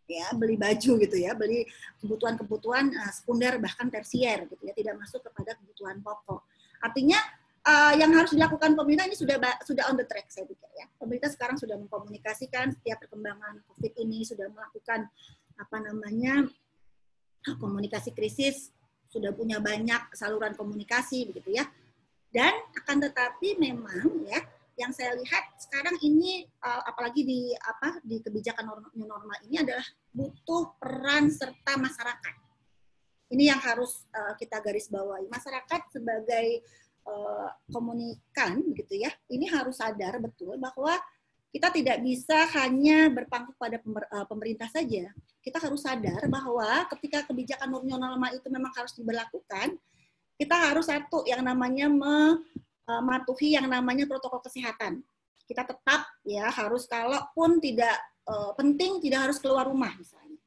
ya 0.08 0.34
beli 0.34 0.58
baju 0.58 0.92
gitu 0.98 1.16
ya 1.16 1.32
beli 1.32 1.64
kebutuhan-kebutuhan 2.02 2.92
uh, 2.92 3.12
sekunder 3.14 3.56
bahkan 3.62 3.88
tersier 3.88 4.44
gitu 4.50 4.62
ya 4.66 4.74
tidak 4.74 4.94
masuk 4.98 5.22
kepada 5.24 5.56
kebutuhan 5.58 5.98
pokok. 6.02 6.42
Artinya 6.82 7.18
uh, 7.66 7.94
yang 7.94 8.10
harus 8.12 8.34
dilakukan 8.34 8.74
pemerintah 8.74 9.06
ini 9.06 9.16
sudah 9.16 9.38
sudah 9.62 9.86
on 9.90 9.96
the 9.96 10.06
track 10.06 10.28
saya 10.28 10.46
pikir 10.46 10.70
ya. 10.74 10.86
Pemerintah 10.98 11.30
sekarang 11.30 11.56
sudah 11.56 11.78
mengkomunikasikan 11.78 12.74
setiap 12.74 13.02
perkembangan 13.06 13.62
covid 13.70 13.92
ini 14.02 14.26
sudah 14.26 14.50
melakukan 14.50 15.06
apa 15.58 15.76
namanya 15.78 16.48
komunikasi 17.58 18.14
krisis 18.14 18.70
sudah 19.12 19.34
punya 19.36 19.60
banyak 19.60 20.08
saluran 20.16 20.56
komunikasi 20.56 21.28
begitu 21.30 21.56
ya. 21.56 21.66
Dan 22.32 22.52
akan 22.80 22.96
tetapi 23.08 23.60
memang 23.60 24.24
ya 24.24 24.40
yang 24.76 24.92
saya 24.92 25.12
lihat 25.16 25.44
sekarang 25.60 25.96
ini 26.00 26.48
uh, 26.64 26.82
apalagi 26.88 27.22
di 27.22 27.40
apa 27.52 28.00
di 28.00 28.24
kebijakan 28.24 28.72
new 28.96 29.04
normal 29.04 29.36
ini 29.44 29.60
adalah 29.60 29.84
butuh 30.12 30.76
peran 30.80 31.28
serta 31.28 31.76
masyarakat. 31.76 32.34
Ini 33.32 33.52
yang 33.52 33.60
harus 33.60 34.04
uh, 34.12 34.36
kita 34.36 34.60
garis 34.60 34.92
bawahi. 34.92 35.28
Masyarakat 35.28 35.80
sebagai 35.92 36.60
uh, 37.08 37.48
komunikan 37.72 38.60
gitu 38.76 39.00
ya, 39.00 39.12
ini 39.32 39.48
harus 39.48 39.80
sadar 39.80 40.20
betul 40.20 40.56
bahwa 40.60 40.96
kita 41.52 41.68
tidak 41.68 42.00
bisa 42.00 42.48
hanya 42.56 43.12
berpangku 43.12 43.52
pada 43.60 43.76
pemerintah 44.24 44.72
saja. 44.72 45.12
Kita 45.44 45.60
harus 45.60 45.84
sadar 45.84 46.24
bahwa 46.24 46.88
ketika 46.96 47.28
kebijakan 47.28 47.68
new 47.68 48.00
normal 48.00 48.32
itu 48.32 48.48
memang 48.48 48.72
harus 48.72 48.96
diberlakukan, 48.96 49.76
kita 50.40 50.56
harus 50.56 50.88
satu 50.88 51.28
yang 51.28 51.44
namanya 51.44 51.92
uh, 52.88 53.00
mematuhi 53.02 53.58
yang 53.58 53.66
namanya 53.68 54.08
protokol 54.08 54.42
kesehatan. 54.42 55.02
Kita 55.46 55.66
tetap 55.66 56.06
ya 56.22 56.48
harus 56.48 56.86
kalaupun 56.86 57.58
tidak 57.58 57.98
uh, 58.26 58.54
penting 58.54 59.02
tidak 59.02 59.30
harus 59.30 59.38
keluar 59.42 59.68
rumah 59.68 59.92
misalnya. 59.98 60.38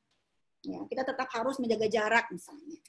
Ya, 0.66 0.82
kita 0.90 1.06
tetap 1.06 1.30
harus 1.30 1.62
menjaga 1.62 1.86
jarak 1.86 2.26
misalnya. 2.34 2.80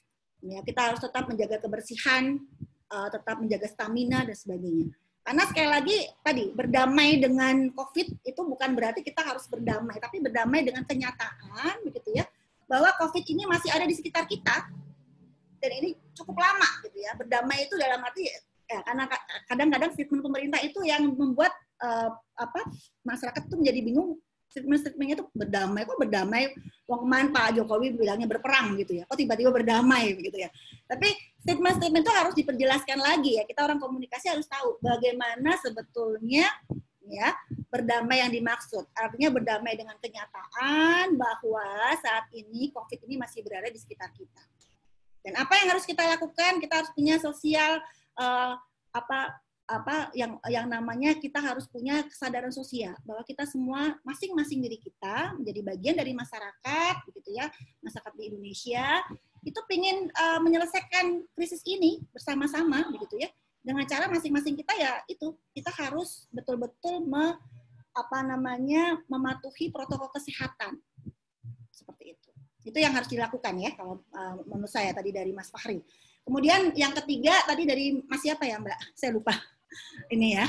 Ya, 0.41 0.59
kita 0.65 0.81
harus 0.93 1.01
tetap 1.01 1.29
menjaga 1.29 1.61
kebersihan, 1.61 2.41
uh, 2.89 3.09
tetap 3.13 3.37
menjaga 3.37 3.69
stamina 3.69 4.25
dan 4.25 4.33
sebagainya. 4.33 4.89
Karena 5.27 5.43
sekali 5.43 5.69
lagi 5.69 5.97
tadi 6.23 6.45
berdamai 6.55 7.19
dengan 7.19 7.67
COVID 7.75 8.23
itu 8.23 8.41
bukan 8.47 8.71
berarti 8.73 9.03
kita 9.03 9.27
harus 9.27 9.43
berdamai, 9.51 9.99
tapi 9.99 10.23
berdamai 10.23 10.63
dengan 10.63 10.87
kenyataan 10.87 11.83
begitu 11.83 12.15
ya 12.15 12.23
bahwa 12.63 12.95
COVID 12.95 13.23
ini 13.27 13.43
masih 13.43 13.71
ada 13.71 13.83
di 13.83 13.95
sekitar 13.95 14.23
kita 14.23 14.71
dan 15.59 15.71
ini 15.83 15.99
cukup 16.15 16.39
lama 16.39 16.69
gitu 16.87 17.03
ya. 17.03 17.11
Berdamai 17.19 17.67
itu 17.67 17.75
dalam 17.75 17.99
arti 18.07 18.23
ya 18.67 18.79
karena 18.83 19.03
kadang-kadang 19.47 19.89
statement 19.95 20.23
pemerintah 20.23 20.59
itu 20.59 20.83
yang 20.83 21.07
membuat 21.15 21.55
uh, 21.79 22.11
apa 22.35 22.61
masyarakat 23.07 23.41
itu 23.47 23.55
menjadi 23.55 23.81
bingung. 23.83 24.09
Statement-statementnya 24.47 25.19
itu 25.19 25.25
berdamai. 25.35 25.83
Kok 25.83 25.99
berdamai? 25.99 26.55
Wong 26.87 27.03
kemarin 27.03 27.35
Pak 27.35 27.59
Jokowi 27.59 27.99
bilangnya 27.99 28.31
berperang 28.31 28.79
gitu 28.79 28.95
ya. 28.95 29.03
Kok 29.03 29.19
tiba-tiba 29.19 29.51
berdamai 29.51 30.15
begitu 30.15 30.39
ya. 30.39 30.49
Tapi 30.87 31.11
statement-statement 31.43 32.03
itu 32.07 32.13
harus 32.15 32.33
diperjelaskan 32.35 32.95
lagi 32.95 33.35
ya. 33.35 33.43
Kita 33.43 33.67
orang 33.67 33.75
komunikasi 33.75 34.31
harus 34.31 34.47
tahu 34.47 34.79
bagaimana 34.79 35.59
sebetulnya 35.59 36.47
ya 37.11 37.35
berdamai 37.67 38.23
yang 38.23 38.31
dimaksud. 38.31 38.87
Artinya 38.95 39.35
berdamai 39.35 39.75
dengan 39.75 39.99
kenyataan 39.99 41.19
bahwa 41.19 41.67
saat 41.99 42.31
ini 42.31 42.71
COVID 42.71 43.03
ini 43.03 43.19
masih 43.19 43.43
berada 43.43 43.67
di 43.67 43.79
sekitar 43.79 44.15
kita. 44.15 44.43
Dan 45.27 45.43
apa 45.43 45.59
yang 45.59 45.75
harus 45.75 45.83
kita 45.83 46.07
lakukan? 46.07 46.63
Kita 46.63 46.83
harus 46.83 46.91
punya 46.95 47.19
sosial 47.19 47.83
uh, 48.17 48.53
apa 48.93 49.37
apa 49.67 50.07
yang 50.15 50.39
yang 50.47 50.63
namanya 50.71 51.11
kita 51.19 51.43
harus 51.43 51.67
punya 51.67 51.99
kesadaran 52.07 52.51
sosial. 52.55 52.95
Bahwa 53.03 53.21
kita 53.27 53.43
semua 53.43 53.99
masing-masing 54.07 54.63
diri 54.63 54.79
kita 54.79 55.35
menjadi 55.35 55.61
bagian 55.61 55.95
dari 55.99 56.15
masyarakat 56.15 56.95
begitu 57.11 57.35
ya 57.35 57.51
masyarakat 57.83 58.13
di 58.15 58.23
Indonesia 58.31 59.03
itu 59.43 59.59
ingin 59.71 60.07
uh, 60.11 60.39
menyelesaikan 60.39 61.23
krisis 61.35 61.59
ini 61.67 61.99
bersama-sama 62.15 62.87
begitu 62.95 63.27
ya. 63.27 63.29
Dengan 63.59 63.83
cara 63.83 64.07
masing-masing 64.07 64.55
kita 64.55 64.71
ya 64.79 65.03
itu 65.11 65.35
kita 65.51 65.67
harus 65.75 66.31
betul-betul 66.31 67.03
me, 67.03 67.35
apa 67.91 68.23
namanya 68.23 69.03
mematuhi 69.11 69.67
protokol 69.67 70.07
kesehatan. 70.15 70.79
Seperti 71.75 72.15
itu. 72.15 72.29
Itu 72.63 72.79
yang 72.79 72.95
harus 72.95 73.11
dilakukan 73.11 73.59
ya 73.59 73.75
kalau 73.75 73.99
uh, 74.15 74.39
menurut 74.47 74.71
saya 74.71 74.95
tadi 74.95 75.11
dari 75.11 75.35
Mas 75.35 75.51
Fahri 75.51 75.83
Kemudian 76.27 76.75
yang 76.75 76.91
ketiga 76.91 77.39
tadi 77.47 77.63
dari 77.63 78.03
Mas 78.03 78.19
siapa 78.19 78.43
ya 78.43 78.59
Mbak? 78.59 78.99
Saya 78.99 79.15
lupa. 79.15 79.31
Ini 80.13 80.43
ya. 80.43 80.45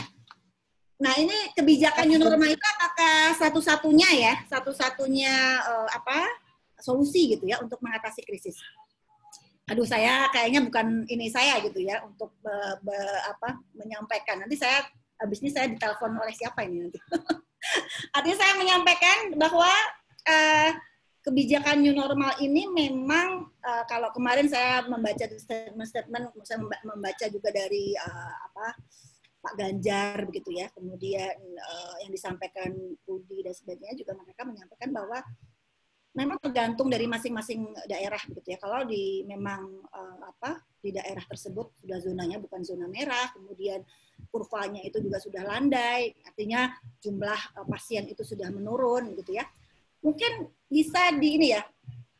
Nah 0.98 1.14
ini 1.14 1.54
kebijakan 1.54 2.10
new 2.10 2.18
normal 2.18 2.50
itu 2.50 2.66
apakah 2.74 3.30
satu-satunya 3.38 4.10
ya, 4.18 4.34
satu-satunya 4.50 5.62
uh, 5.62 5.88
apa 5.94 6.26
solusi 6.82 7.38
gitu 7.38 7.46
ya 7.46 7.62
untuk 7.62 7.78
mengatasi 7.78 8.26
krisis? 8.26 8.58
Aduh 9.70 9.86
saya 9.86 10.26
kayaknya 10.34 10.66
bukan 10.66 11.06
ini 11.06 11.30
saya 11.30 11.62
gitu 11.62 11.78
ya 11.78 12.02
untuk 12.02 12.34
be, 12.42 12.50
be, 12.82 12.98
apa 13.30 13.62
menyampaikan. 13.78 14.42
Nanti 14.42 14.58
saya 14.58 14.82
habis 15.22 15.38
ini 15.38 15.54
saya 15.54 15.70
ditelepon 15.70 16.18
oleh 16.18 16.34
siapa 16.34 16.66
ini 16.66 16.90
nanti. 16.90 16.98
Artinya 18.18 18.38
saya 18.42 18.52
menyampaikan 18.58 19.38
bahwa 19.38 19.70
uh, 20.26 20.70
kebijakan 21.28 21.84
new 21.84 21.92
normal 21.92 22.32
ini 22.40 22.64
memang 22.72 23.52
uh, 23.60 23.84
kalau 23.84 24.08
kemarin 24.16 24.48
saya 24.48 24.80
membaca 24.88 25.28
statement-statement, 25.28 26.32
saya 26.48 26.64
membaca 26.64 27.24
juga 27.28 27.52
dari 27.52 27.92
uh, 28.00 28.34
apa 28.48 28.72
Pak 29.44 29.54
Ganjar 29.60 30.24
begitu 30.24 30.56
ya, 30.56 30.72
kemudian 30.72 31.36
uh, 31.60 31.94
yang 32.00 32.08
disampaikan 32.08 32.72
Budi 33.04 33.44
dan 33.44 33.52
sebagainya 33.52 34.00
juga 34.00 34.16
mereka 34.16 34.48
menyampaikan 34.48 34.88
bahwa 34.88 35.20
memang 36.16 36.40
tergantung 36.40 36.88
dari 36.88 37.04
masing-masing 37.04 37.76
daerah 37.84 38.18
begitu 38.32 38.56
ya. 38.56 38.58
Kalau 38.58 38.88
di 38.88 39.28
memang 39.28 39.84
uh, 39.92 40.32
apa 40.32 40.64
di 40.80 40.96
daerah 40.96 41.22
tersebut 41.28 41.76
sudah 41.84 42.00
zonanya 42.00 42.40
bukan 42.40 42.64
zona 42.64 42.88
merah, 42.88 43.28
kemudian 43.36 43.84
kurvanya 44.32 44.80
itu 44.80 44.96
juga 45.04 45.20
sudah 45.20 45.44
landai, 45.44 46.08
artinya 46.24 46.72
jumlah 47.04 47.40
uh, 47.60 47.68
pasien 47.68 48.08
itu 48.08 48.24
sudah 48.24 48.48
menurun 48.48 49.12
gitu 49.12 49.36
ya 49.36 49.44
mungkin 50.04 50.50
bisa 50.68 51.12
di 51.16 51.28
ini 51.40 51.48
ya 51.56 51.62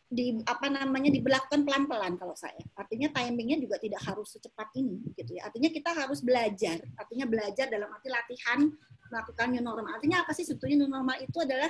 di 0.08 0.40
apa 0.48 0.72
namanya 0.72 1.12
diberlakukan 1.12 1.68
pelan-pelan 1.68 2.16
kalau 2.16 2.32
saya. 2.32 2.64
Artinya 2.72 3.12
timingnya 3.12 3.60
juga 3.60 3.76
tidak 3.76 4.00
harus 4.08 4.32
secepat 4.32 4.72
ini 4.80 5.04
gitu 5.12 5.36
ya. 5.36 5.52
Artinya 5.52 5.68
kita 5.68 5.92
harus 5.92 6.24
belajar. 6.24 6.80
Artinya 6.96 7.28
belajar 7.28 7.68
dalam 7.68 7.92
arti 7.92 8.08
latihan 8.08 8.72
melakukan 9.12 9.46
new 9.52 9.60
normal. 9.60 9.92
Artinya 9.92 10.24
apa 10.24 10.32
sih 10.32 10.48
sebetulnya 10.48 10.80
new 10.80 10.90
normal 10.90 11.20
itu 11.20 11.36
adalah 11.44 11.68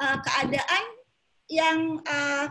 uh, 0.00 0.18
keadaan 0.24 0.84
yang 1.52 2.00
uh, 2.00 2.48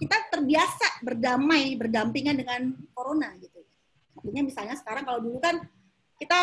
kita 0.00 0.16
terbiasa 0.32 1.04
berdamai 1.04 1.76
berdampingan 1.76 2.40
dengan 2.40 2.72
corona 2.96 3.28
gitu. 3.36 3.60
Ya. 3.60 3.72
Artinya 4.24 4.42
misalnya 4.48 4.74
sekarang 4.80 5.04
kalau 5.04 5.20
dulu 5.20 5.36
kan 5.36 5.60
kita 6.16 6.40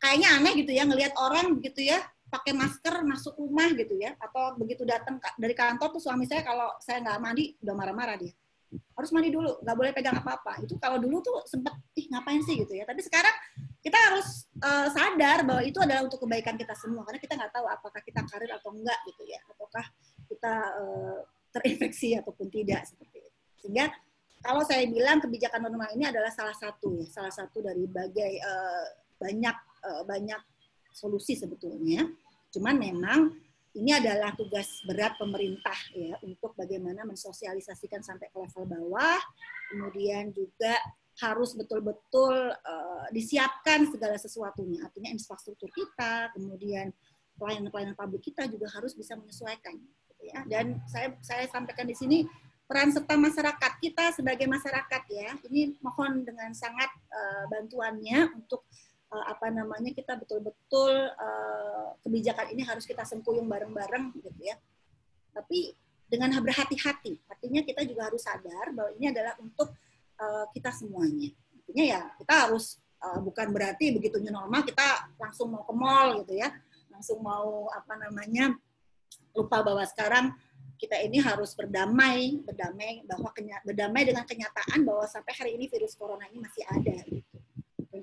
kayaknya 0.00 0.28
aneh 0.32 0.52
gitu 0.64 0.72
ya 0.72 0.88
ngelihat 0.88 1.12
orang 1.20 1.60
gitu 1.60 1.84
ya 1.84 2.00
pakai 2.28 2.52
masker 2.52 3.02
masuk 3.08 3.34
rumah 3.40 3.72
gitu 3.72 3.96
ya 3.96 4.12
atau 4.20 4.54
begitu 4.60 4.84
datang 4.84 5.16
dari 5.40 5.56
kantor 5.56 5.96
tuh 5.96 6.02
suami 6.02 6.28
saya 6.28 6.44
kalau 6.44 6.68
saya 6.80 7.00
nggak 7.00 7.18
mandi 7.20 7.44
udah 7.64 7.74
marah-marah 7.74 8.16
dia. 8.20 8.32
Harus 8.68 9.10
mandi 9.16 9.32
dulu 9.32 9.64
nggak 9.64 9.76
boleh 9.76 9.92
pegang 9.96 10.16
apa-apa. 10.20 10.60
Itu 10.60 10.76
kalau 10.76 11.00
dulu 11.00 11.24
tuh 11.24 11.40
sempet 11.48 11.72
ih 11.96 12.06
ngapain 12.12 12.44
sih? 12.44 12.60
gitu 12.60 12.76
ya. 12.76 12.84
Tapi 12.84 13.00
sekarang 13.00 13.32
kita 13.80 13.96
harus 13.96 14.44
uh, 14.60 14.92
sadar 14.92 15.48
bahwa 15.48 15.62
itu 15.64 15.80
adalah 15.80 16.04
untuk 16.04 16.20
kebaikan 16.20 16.60
kita 16.60 16.76
semua 16.76 17.06
karena 17.08 17.20
kita 17.22 17.34
nggak 17.40 17.52
tahu 17.54 17.66
apakah 17.66 18.00
kita 18.04 18.20
karir 18.28 18.52
atau 18.52 18.70
enggak 18.76 18.98
gitu 19.08 19.22
ya 19.24 19.40
ataukah 19.48 19.86
kita 20.28 20.54
uh, 20.84 21.18
terinfeksi 21.48 22.12
ataupun 22.20 22.52
tidak 22.52 22.84
seperti 22.84 23.24
itu. 23.24 23.38
Sehingga 23.64 23.88
kalau 24.44 24.62
saya 24.62 24.84
bilang 24.86 25.18
kebijakan 25.18 25.64
normal 25.64 25.88
ini 25.96 26.06
adalah 26.06 26.30
salah 26.30 26.54
satu 26.54 26.94
ya 26.94 27.08
salah 27.08 27.32
satu 27.32 27.64
dari 27.64 27.88
bagai 27.88 28.32
uh, 28.44 28.86
banyak 29.18 29.56
uh, 29.82 30.02
banyak 30.06 30.40
solusi 30.98 31.38
sebetulnya. 31.38 32.02
Cuman 32.50 32.74
memang 32.74 33.30
ini 33.78 33.94
adalah 33.94 34.34
tugas 34.34 34.82
berat 34.82 35.14
pemerintah 35.14 35.76
ya 35.94 36.18
untuk 36.26 36.58
bagaimana 36.58 37.06
mensosialisasikan 37.06 38.02
sampai 38.02 38.26
ke 38.32 38.36
level 38.42 38.66
bawah, 38.66 39.20
kemudian 39.70 40.34
juga 40.34 40.74
harus 41.18 41.54
betul-betul 41.54 42.34
uh, 42.54 43.06
disiapkan 43.10 43.86
segala 43.90 44.14
sesuatunya, 44.18 44.86
artinya 44.86 45.10
infrastruktur 45.10 45.70
kita, 45.74 46.30
kemudian 46.34 46.94
pelayanan-pelayanan 47.38 47.94
publik 47.98 48.22
kita 48.30 48.46
juga 48.50 48.70
harus 48.74 48.94
bisa 48.94 49.14
menyesuaikan. 49.14 49.78
Gitu 49.78 50.22
ya. 50.30 50.42
Dan 50.46 50.82
saya 50.90 51.14
saya 51.22 51.46
sampaikan 51.50 51.86
di 51.86 51.94
sini 51.94 52.26
peran 52.66 52.94
serta 52.94 53.14
masyarakat 53.18 53.72
kita 53.82 54.14
sebagai 54.14 54.46
masyarakat 54.46 55.02
ya, 55.10 55.30
ini 55.50 55.74
mohon 55.82 56.22
dengan 56.22 56.54
sangat 56.54 56.90
uh, 57.10 57.44
bantuannya 57.50 58.34
untuk 58.38 58.66
uh, 59.12 59.24
apa 59.28 59.48
namanya 59.48 59.90
kita 59.92 60.16
betul-betul 60.16 60.92
uh, 61.16 61.96
kebijakan 62.04 62.52
ini 62.52 62.62
harus 62.64 62.84
kita 62.84 63.04
sempuyung 63.04 63.48
bareng-bareng 63.48 64.14
gitu 64.20 64.30
ya. 64.40 64.56
Tapi 65.32 65.72
dengan 66.08 66.32
berhati-hati, 66.40 67.20
artinya 67.28 67.60
kita 67.60 67.84
juga 67.84 68.08
harus 68.08 68.24
sadar 68.24 68.72
bahwa 68.72 68.90
ini 68.96 69.12
adalah 69.12 69.36
untuk 69.40 69.72
uh, 70.20 70.46
kita 70.56 70.72
semuanya. 70.72 71.32
Artinya 71.60 71.84
ya 71.84 72.00
kita 72.16 72.34
harus 72.48 72.80
uh, 73.04 73.20
bukan 73.20 73.52
berarti 73.52 73.92
begitu 73.92 74.16
normal 74.32 74.64
kita 74.64 75.12
langsung 75.20 75.52
mau 75.52 75.64
ke 75.68 75.74
mall 75.76 76.24
gitu 76.24 76.40
ya, 76.40 76.48
langsung 76.88 77.20
mau 77.20 77.68
apa 77.72 77.94
namanya 78.00 78.56
lupa 79.36 79.60
bahwa 79.60 79.84
sekarang 79.84 80.32
kita 80.78 80.94
ini 81.02 81.18
harus 81.18 81.58
berdamai, 81.58 82.38
berdamai 82.46 83.02
bahwa 83.02 83.34
berdamai 83.66 84.02
dengan 84.06 84.22
kenyataan 84.22 84.86
bahwa 84.86 85.04
sampai 85.10 85.34
hari 85.34 85.50
ini 85.58 85.66
virus 85.66 85.98
corona 85.98 86.24
ini 86.30 86.38
masih 86.38 86.64
ada. 86.70 86.96
Gitu 87.02 87.27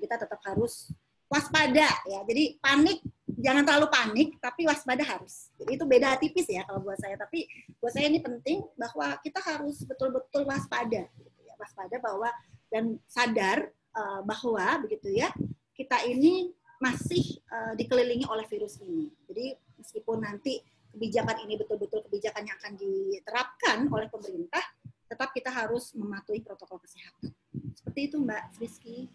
kita 0.06 0.22
tetap 0.22 0.38
harus 0.46 0.94
waspada 1.26 1.90
ya. 2.06 2.20
Jadi 2.22 2.62
panik 2.62 3.02
jangan 3.26 3.66
terlalu 3.66 3.90
panik 3.90 4.28
tapi 4.38 4.64
waspada 4.70 5.02
harus. 5.02 5.50
Jadi 5.58 5.74
itu 5.74 5.84
beda 5.84 6.14
tipis 6.22 6.46
ya 6.46 6.62
kalau 6.62 6.86
buat 6.86 6.96
saya. 7.02 7.18
Tapi 7.18 7.50
buat 7.82 7.90
saya 7.90 8.06
ini 8.06 8.22
penting 8.22 8.62
bahwa 8.78 9.18
kita 9.20 9.42
harus 9.42 9.82
betul-betul 9.82 10.46
waspada 10.46 11.10
gitu 11.18 11.40
ya. 11.42 11.54
Waspada 11.58 11.98
bahwa 11.98 12.30
dan 12.70 12.96
sadar 13.10 13.70
uh, 13.98 14.22
bahwa 14.22 14.86
begitu 14.86 15.10
ya 15.10 15.34
kita 15.74 16.06
ini 16.06 16.54
masih 16.78 17.40
uh, 17.50 17.72
dikelilingi 17.74 18.24
oleh 18.30 18.46
virus 18.46 18.78
ini. 18.80 19.10
Jadi 19.26 19.58
meskipun 19.76 20.22
nanti 20.22 20.62
kebijakan 20.96 21.44
ini 21.44 21.60
betul-betul 21.60 22.00
kebijakan 22.08 22.48
yang 22.48 22.56
akan 22.56 22.72
diterapkan 22.80 23.78
oleh 23.92 24.08
pemerintah, 24.08 24.64
tetap 25.06 25.32
kita 25.36 25.52
harus 25.52 25.92
mematuhi 25.92 26.40
protokol 26.40 26.80
kesehatan. 26.80 27.32
Seperti 27.76 28.00
itu 28.08 28.16
Mbak 28.16 28.44
Rizky. 28.60 29.12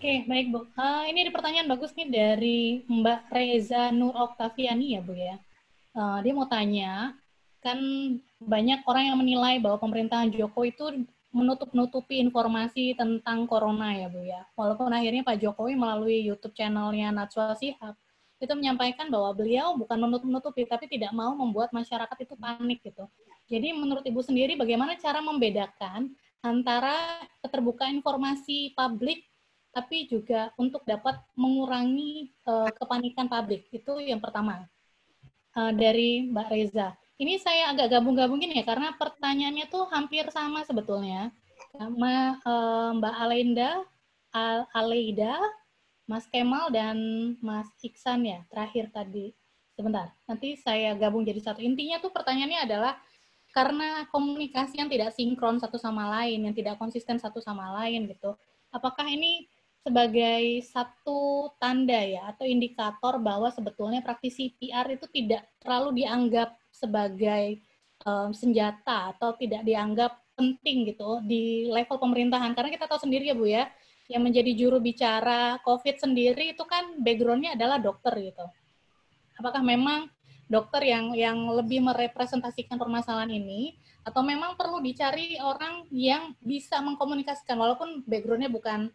Oke, 0.00 0.24
baik 0.24 0.48
Bu. 0.48 0.64
Uh, 0.80 1.04
ini 1.12 1.28
ada 1.28 1.32
pertanyaan 1.36 1.68
bagus 1.68 1.92
nih 1.92 2.08
dari 2.08 2.60
Mbak 2.88 3.36
Reza 3.36 3.92
Nur 3.92 4.16
Oktaviani 4.16 4.96
ya 4.96 5.04
Bu 5.04 5.12
ya. 5.12 5.36
Uh, 5.92 6.24
dia 6.24 6.32
mau 6.32 6.48
tanya, 6.48 7.12
kan 7.60 7.76
banyak 8.40 8.80
orang 8.88 9.12
yang 9.12 9.20
menilai 9.20 9.60
bahwa 9.60 9.76
pemerintahan 9.76 10.32
Jokowi 10.32 10.72
itu 10.72 11.04
menutup-nutupi 11.36 12.16
informasi 12.16 12.96
tentang 12.96 13.44
corona 13.44 13.92
ya 13.92 14.08
Bu 14.08 14.24
ya. 14.24 14.40
Walaupun 14.56 14.88
akhirnya 14.88 15.20
Pak 15.20 15.36
Jokowi 15.36 15.76
melalui 15.76 16.24
YouTube 16.24 16.56
channelnya 16.56 17.12
Natswa 17.12 17.52
Sihab 17.60 17.92
itu 18.40 18.52
menyampaikan 18.56 19.12
bahwa 19.12 19.36
beliau 19.36 19.76
bukan 19.76 20.00
menutup-nutupi 20.00 20.64
tapi 20.64 20.88
tidak 20.88 21.12
mau 21.12 21.36
membuat 21.36 21.76
masyarakat 21.76 22.16
itu 22.24 22.40
panik 22.40 22.80
gitu. 22.80 23.04
Jadi 23.52 23.76
menurut 23.76 24.00
Ibu 24.00 24.24
sendiri 24.24 24.56
bagaimana 24.56 24.96
cara 24.96 25.20
membedakan 25.20 26.08
antara 26.40 27.20
keterbukaan 27.44 28.00
informasi 28.00 28.72
publik 28.72 29.28
tapi 29.70 30.10
juga 30.10 30.50
untuk 30.58 30.82
dapat 30.82 31.18
mengurangi 31.38 32.34
uh, 32.46 32.70
kepanikan 32.74 33.30
publik. 33.30 33.70
Itu 33.70 33.98
yang 34.02 34.18
pertama. 34.18 34.66
Uh, 35.50 35.74
dari 35.74 36.30
Mbak 36.30 36.46
Reza. 36.46 36.94
Ini 37.18 37.42
saya 37.42 37.74
agak 37.74 37.98
gabung-gabungin 37.98 38.54
ya, 38.54 38.62
karena 38.62 38.94
pertanyaannya 38.94 39.66
tuh 39.66 39.82
hampir 39.90 40.22
sama 40.30 40.62
sebetulnya. 40.62 41.34
Sama 41.74 42.38
uh, 42.46 42.94
Mbak 42.94 43.14
Alenda, 43.18 43.70
Al 44.30 44.70
Aleida, 44.70 45.34
Mas 46.06 46.30
Kemal, 46.30 46.70
dan 46.70 46.96
Mas 47.42 47.66
Iksan 47.82 48.30
ya, 48.30 48.46
terakhir 48.46 48.94
tadi. 48.94 49.34
Sebentar, 49.74 50.14
nanti 50.30 50.54
saya 50.54 50.94
gabung 50.94 51.26
jadi 51.26 51.42
satu. 51.42 51.58
Intinya 51.58 51.98
tuh 51.98 52.14
pertanyaannya 52.14 52.70
adalah, 52.70 52.94
karena 53.50 54.06
komunikasi 54.14 54.78
yang 54.78 54.86
tidak 54.86 55.10
sinkron 55.18 55.58
satu 55.58 55.82
sama 55.82 56.06
lain, 56.14 56.46
yang 56.46 56.54
tidak 56.54 56.78
konsisten 56.78 57.18
satu 57.18 57.42
sama 57.42 57.74
lain 57.82 58.06
gitu. 58.06 58.38
Apakah 58.70 59.10
ini 59.10 59.50
sebagai 59.80 60.60
satu 60.68 61.50
tanda 61.56 61.96
ya 61.96 62.28
atau 62.28 62.44
indikator 62.44 63.16
bahwa 63.16 63.48
sebetulnya 63.48 64.04
praktisi 64.04 64.52
PR 64.60 64.84
itu 64.92 65.08
tidak 65.08 65.48
terlalu 65.56 66.04
dianggap 66.04 66.52
sebagai 66.68 67.64
um, 68.04 68.30
senjata 68.36 69.16
atau 69.16 69.32
tidak 69.40 69.64
dianggap 69.64 70.20
penting 70.36 70.88
gitu 70.92 71.20
di 71.24 71.68
level 71.68 71.96
pemerintahan 71.96 72.52
karena 72.52 72.70
kita 72.72 72.84
tahu 72.88 73.00
sendiri 73.08 73.32
ya 73.32 73.36
Bu 73.36 73.48
ya 73.48 73.68
yang 74.10 74.26
menjadi 74.26 74.52
juru 74.56 74.82
bicara 74.82 75.62
COVID 75.62 75.96
sendiri 76.02 76.52
itu 76.52 76.64
kan 76.66 76.98
backgroundnya 76.98 77.54
adalah 77.54 77.78
dokter 77.78 78.10
gitu. 78.18 78.42
Apakah 79.38 79.62
memang 79.62 80.10
dokter 80.50 80.82
yang 80.82 81.14
yang 81.14 81.38
lebih 81.54 81.78
merepresentasikan 81.78 82.74
permasalahan 82.74 83.30
ini 83.30 83.78
atau 84.02 84.26
memang 84.26 84.58
perlu 84.58 84.82
dicari 84.82 85.38
orang 85.38 85.86
yang 85.94 86.34
bisa 86.42 86.82
mengkomunikasikan 86.82 87.54
walaupun 87.54 88.02
backgroundnya 88.02 88.50
bukan 88.50 88.90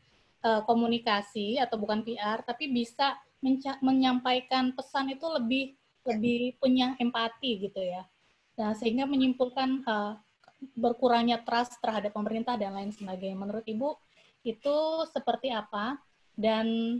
uh, 0.45 0.61
komunikasi 0.69 1.57
atau 1.57 1.81
bukan 1.81 2.05
PR, 2.05 2.45
tapi 2.45 2.69
bisa 2.69 3.17
menyampaikan 3.81 4.73
pesan 4.73 5.13
itu 5.13 5.25
lebih 5.29 5.73
lebih 6.05 6.57
punya 6.61 6.93
empati 7.01 7.65
gitu 7.65 7.81
ya. 7.81 8.05
Nah, 8.61 8.77
sehingga 8.77 9.09
menyimpulkan 9.09 9.81
uh, 9.89 10.13
berkurangnya 10.77 11.41
trust 11.41 11.81
terhadap 11.81 12.13
pemerintah 12.13 12.55
dan 12.55 12.77
lain 12.77 12.93
sebagainya. 12.93 13.37
Menurut 13.37 13.65
Ibu 13.65 13.97
itu 14.45 14.77
seperti 15.09 15.49
apa? 15.51 15.97
Dan 16.37 16.99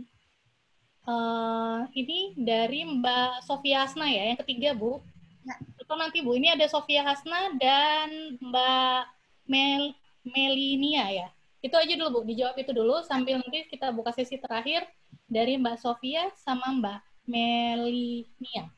uh, 1.06 1.86
ini 1.94 2.34
dari 2.36 2.84
Mbak 2.84 3.46
Sofia 3.46 3.86
Hasna 3.86 4.10
ya, 4.10 4.34
yang 4.34 4.38
ketiga 4.42 4.74
Bu. 4.74 5.00
Ya. 5.46 5.56
Itu 5.78 5.94
nanti 5.94 6.18
Bu, 6.20 6.34
ini 6.34 6.50
ada 6.50 6.66
Sofia 6.66 7.06
Hasna 7.06 7.54
dan 7.56 8.38
Mbak 8.42 9.02
Mel 9.46 9.94
Melinia 10.26 11.06
ya. 11.14 11.28
Itu 11.66 11.74
aja 11.74 11.94
dulu 11.98 12.22
Bu, 12.22 12.30
dijawab 12.30 12.54
itu 12.62 12.70
dulu 12.70 13.02
sambil 13.02 13.42
nanti 13.42 13.66
kita 13.66 13.90
buka 13.90 14.14
sesi 14.14 14.38
terakhir 14.38 14.86
dari 15.26 15.58
Mbak 15.58 15.82
Sofia 15.82 16.30
sama 16.38 16.70
Mbak 16.78 17.26
Melinia. 17.26 18.70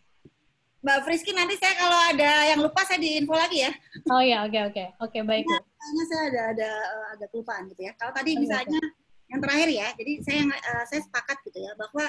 Mbak 0.80 0.98
Friski 1.04 1.36
nanti 1.36 1.60
saya 1.60 1.76
kalau 1.76 2.00
ada 2.16 2.48
yang 2.48 2.64
lupa 2.64 2.80
saya 2.88 2.96
diinfo 2.96 3.36
lagi 3.36 3.60
ya. 3.60 3.72
Oh 4.08 4.24
ya, 4.24 4.48
oke 4.48 4.56
okay, 4.56 4.62
oke. 4.64 4.72
Okay. 4.72 4.86
Oke, 5.04 5.10
okay, 5.20 5.22
baik. 5.28 5.44
Kayaknya 5.44 6.04
saya 6.08 6.22
ada 6.32 6.42
ada 6.56 6.70
ada 7.12 7.24
kelupaan 7.28 7.68
gitu 7.68 7.84
ya. 7.84 7.92
Kalau 8.00 8.12
tadi 8.16 8.40
misalnya 8.40 8.80
okay. 8.80 9.28
yang 9.28 9.40
terakhir 9.44 9.68
ya, 9.68 9.88
jadi 9.92 10.12
saya 10.24 10.40
uh, 10.48 10.84
saya 10.88 11.00
sepakat 11.04 11.36
gitu 11.44 11.58
ya 11.60 11.72
bahwa 11.76 12.08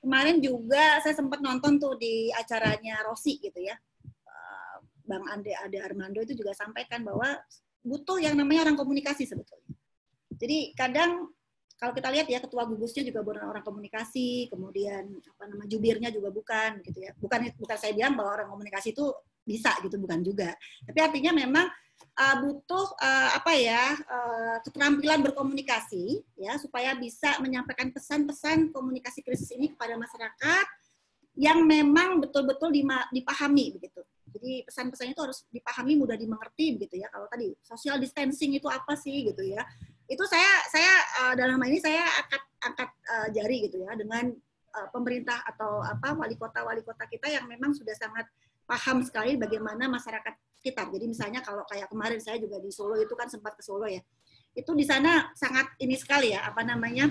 kemarin 0.00 0.36
juga 0.40 1.04
saya 1.04 1.12
sempat 1.12 1.44
nonton 1.44 1.76
tuh 1.76 2.00
di 2.00 2.32
acaranya 2.32 3.04
Rosi 3.04 3.36
gitu 3.44 3.60
ya. 3.60 3.76
Uh, 4.24 4.76
Bang 5.04 5.28
Ande 5.28 5.52
Ade 5.52 5.84
Armando 5.84 6.24
itu 6.24 6.32
juga 6.32 6.56
sampaikan 6.56 7.04
bahwa 7.04 7.28
butuh 7.84 8.16
yang 8.16 8.40
namanya 8.40 8.64
orang 8.64 8.80
komunikasi 8.80 9.28
sebetulnya. 9.28 9.74
Jadi 10.38 10.74
kadang 10.74 11.30
kalau 11.74 11.92
kita 11.92 12.08
lihat 12.08 12.26
ya 12.30 12.38
ketua 12.40 12.64
gugusnya 12.64 13.02
juga 13.04 13.20
bukan 13.20 13.44
orang 13.50 13.64
komunikasi, 13.66 14.48
kemudian 14.48 15.04
apa 15.04 15.42
nama 15.50 15.64
jubirnya 15.66 16.08
juga 16.08 16.30
bukan 16.30 16.80
gitu 16.86 16.98
ya. 17.02 17.12
Bukan 17.18 17.52
bukan 17.58 17.76
saya 17.76 17.92
bilang 17.92 18.14
bahwa 18.14 18.40
orang 18.40 18.48
komunikasi 18.48 18.94
itu 18.94 19.10
bisa 19.44 19.74
gitu 19.84 20.00
bukan 20.00 20.24
juga. 20.24 20.56
Tapi 20.86 20.98
artinya 21.02 21.36
memang 21.36 21.66
uh, 22.16 22.36
butuh 22.40 22.86
uh, 22.96 23.30
apa 23.36 23.52
ya 23.58 23.92
uh, 24.06 24.56
keterampilan 24.64 25.20
berkomunikasi 25.28 26.22
ya 26.38 26.56
supaya 26.56 26.96
bisa 26.96 27.36
menyampaikan 27.42 27.90
pesan-pesan 27.92 28.72
komunikasi 28.72 29.20
krisis 29.20 29.50
ini 29.52 29.74
kepada 29.74 29.98
masyarakat 29.98 30.66
yang 31.34 31.66
memang 31.66 32.22
betul-betul 32.22 32.70
dipahami 33.10 33.74
begitu. 33.74 34.00
Jadi 34.34 34.66
pesan-pesannya 34.66 35.14
itu 35.14 35.22
harus 35.22 35.38
dipahami 35.50 35.98
mudah 35.98 36.14
dimengerti 36.18 36.78
begitu 36.78 37.02
ya. 37.02 37.10
Kalau 37.10 37.26
tadi 37.26 37.54
social 37.62 37.98
distancing 37.98 38.54
itu 38.54 38.66
apa 38.70 38.94
sih 38.94 39.26
gitu 39.30 39.42
ya 39.42 39.62
itu 40.04 40.24
saya 40.28 40.50
saya 40.68 40.92
uh, 41.24 41.34
dalam 41.34 41.56
hal 41.56 41.68
ini 41.68 41.80
saya 41.80 42.04
angkat 42.04 42.42
angkat 42.60 42.90
uh, 43.08 43.28
jari 43.32 43.56
gitu 43.68 43.84
ya 43.84 43.96
dengan 43.96 44.32
uh, 44.76 44.88
pemerintah 44.92 45.40
atau 45.48 45.80
apa 45.80 46.12
wali 46.12 46.36
kota 46.36 46.60
wali 46.60 46.84
kota 46.84 47.08
kita 47.08 47.32
yang 47.32 47.48
memang 47.48 47.72
sudah 47.72 47.96
sangat 47.96 48.28
paham 48.64 49.04
sekali 49.04 49.36
bagaimana 49.36 49.88
masyarakat 49.88 50.34
sekitar. 50.60 50.88
Jadi 50.88 51.04
misalnya 51.12 51.44
kalau 51.44 51.64
kayak 51.68 51.92
kemarin 51.92 52.20
saya 52.20 52.40
juga 52.40 52.56
di 52.56 52.72
Solo 52.72 52.96
itu 52.96 53.12
kan 53.12 53.28
sempat 53.28 53.52
ke 53.56 53.62
Solo 53.64 53.84
ya. 53.84 54.00
Itu 54.56 54.72
di 54.72 54.84
sana 54.84 55.28
sangat 55.36 55.76
ini 55.80 55.96
sekali 55.96 56.32
ya 56.32 56.48
apa 56.48 56.64
namanya 56.64 57.08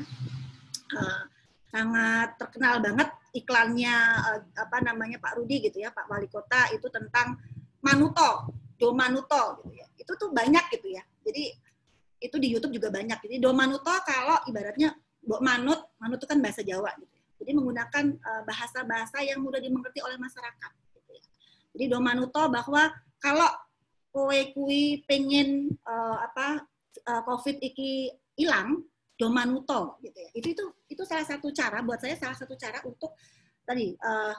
uh, 0.94 1.24
sangat 1.70 2.38
terkenal 2.38 2.82
banget 2.82 3.10
iklannya 3.34 3.96
uh, 4.22 4.42
apa 4.58 4.78
namanya 4.86 5.18
Pak 5.18 5.38
Rudi 5.42 5.66
gitu 5.70 5.82
ya 5.82 5.90
Pak 5.90 6.10
Wali 6.10 6.30
Kota 6.30 6.70
itu 6.74 6.90
tentang 6.90 7.38
Manuto, 7.84 8.54
Do 8.78 8.94
Manuto 8.94 9.62
gitu 9.62 9.82
ya. 9.82 9.86
Itu 9.98 10.14
tuh 10.18 10.30
banyak 10.34 10.66
gitu 10.74 10.94
ya. 10.94 11.04
Jadi 11.22 11.54
itu 12.24 12.36
di 12.40 12.48
YouTube 12.56 12.80
juga 12.80 12.88
banyak. 12.88 13.20
Jadi 13.20 13.36
do 13.44 13.52
manuto 13.52 13.92
kalau 14.08 14.40
ibaratnya 14.48 14.96
manut, 15.44 15.92
manut 16.00 16.18
itu 16.20 16.28
kan 16.28 16.40
bahasa 16.40 16.64
Jawa 16.64 16.96
gitu. 16.96 17.12
Ya. 17.12 17.24
Jadi 17.44 17.52
menggunakan 17.60 18.06
eh, 18.16 18.42
bahasa-bahasa 18.48 19.20
yang 19.28 19.44
mudah 19.44 19.60
dimengerti 19.60 20.00
oleh 20.00 20.16
masyarakat. 20.16 20.72
Gitu 20.96 21.12
ya. 21.12 21.24
Jadi 21.76 21.84
do 21.92 22.00
manuto 22.00 22.42
bahwa 22.48 22.88
kalau 23.20 23.52
kowe 24.14 24.40
kui 24.54 25.02
pengen 25.10 25.74
uh, 25.90 26.22
apa 26.22 26.62
uh, 27.10 27.22
COVID 27.26 27.58
iki 27.66 28.14
hilang, 28.38 28.86
do 29.18 29.28
manuto 29.34 29.98
gitu 30.06 30.14
ya. 30.14 30.30
Itu 30.38 30.48
itu 30.54 30.64
itu 30.86 31.04
salah 31.10 31.26
satu 31.26 31.50
cara 31.50 31.82
buat 31.82 31.98
saya 31.98 32.14
salah 32.14 32.38
satu 32.38 32.54
cara 32.54 32.78
untuk 32.86 33.18
tadi 33.66 33.98
uh, 33.98 34.38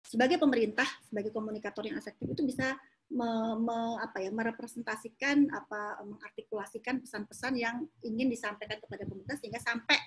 sebagai 0.00 0.40
pemerintah, 0.40 0.88
sebagai 1.04 1.28
komunikator 1.28 1.84
yang 1.84 2.00
efektif 2.00 2.24
itu 2.24 2.42
bisa 2.48 2.72
me, 3.10 3.58
me, 3.58 3.78
apa 3.98 4.22
ya, 4.22 4.30
merepresentasikan 4.30 5.50
apa 5.50 5.98
mengartikulasikan 6.06 7.02
pesan-pesan 7.02 7.58
yang 7.58 7.82
ingin 8.06 8.30
disampaikan 8.30 8.78
kepada 8.78 9.02
pemerintah 9.04 9.36
sehingga 9.36 9.58
sampai 9.58 9.98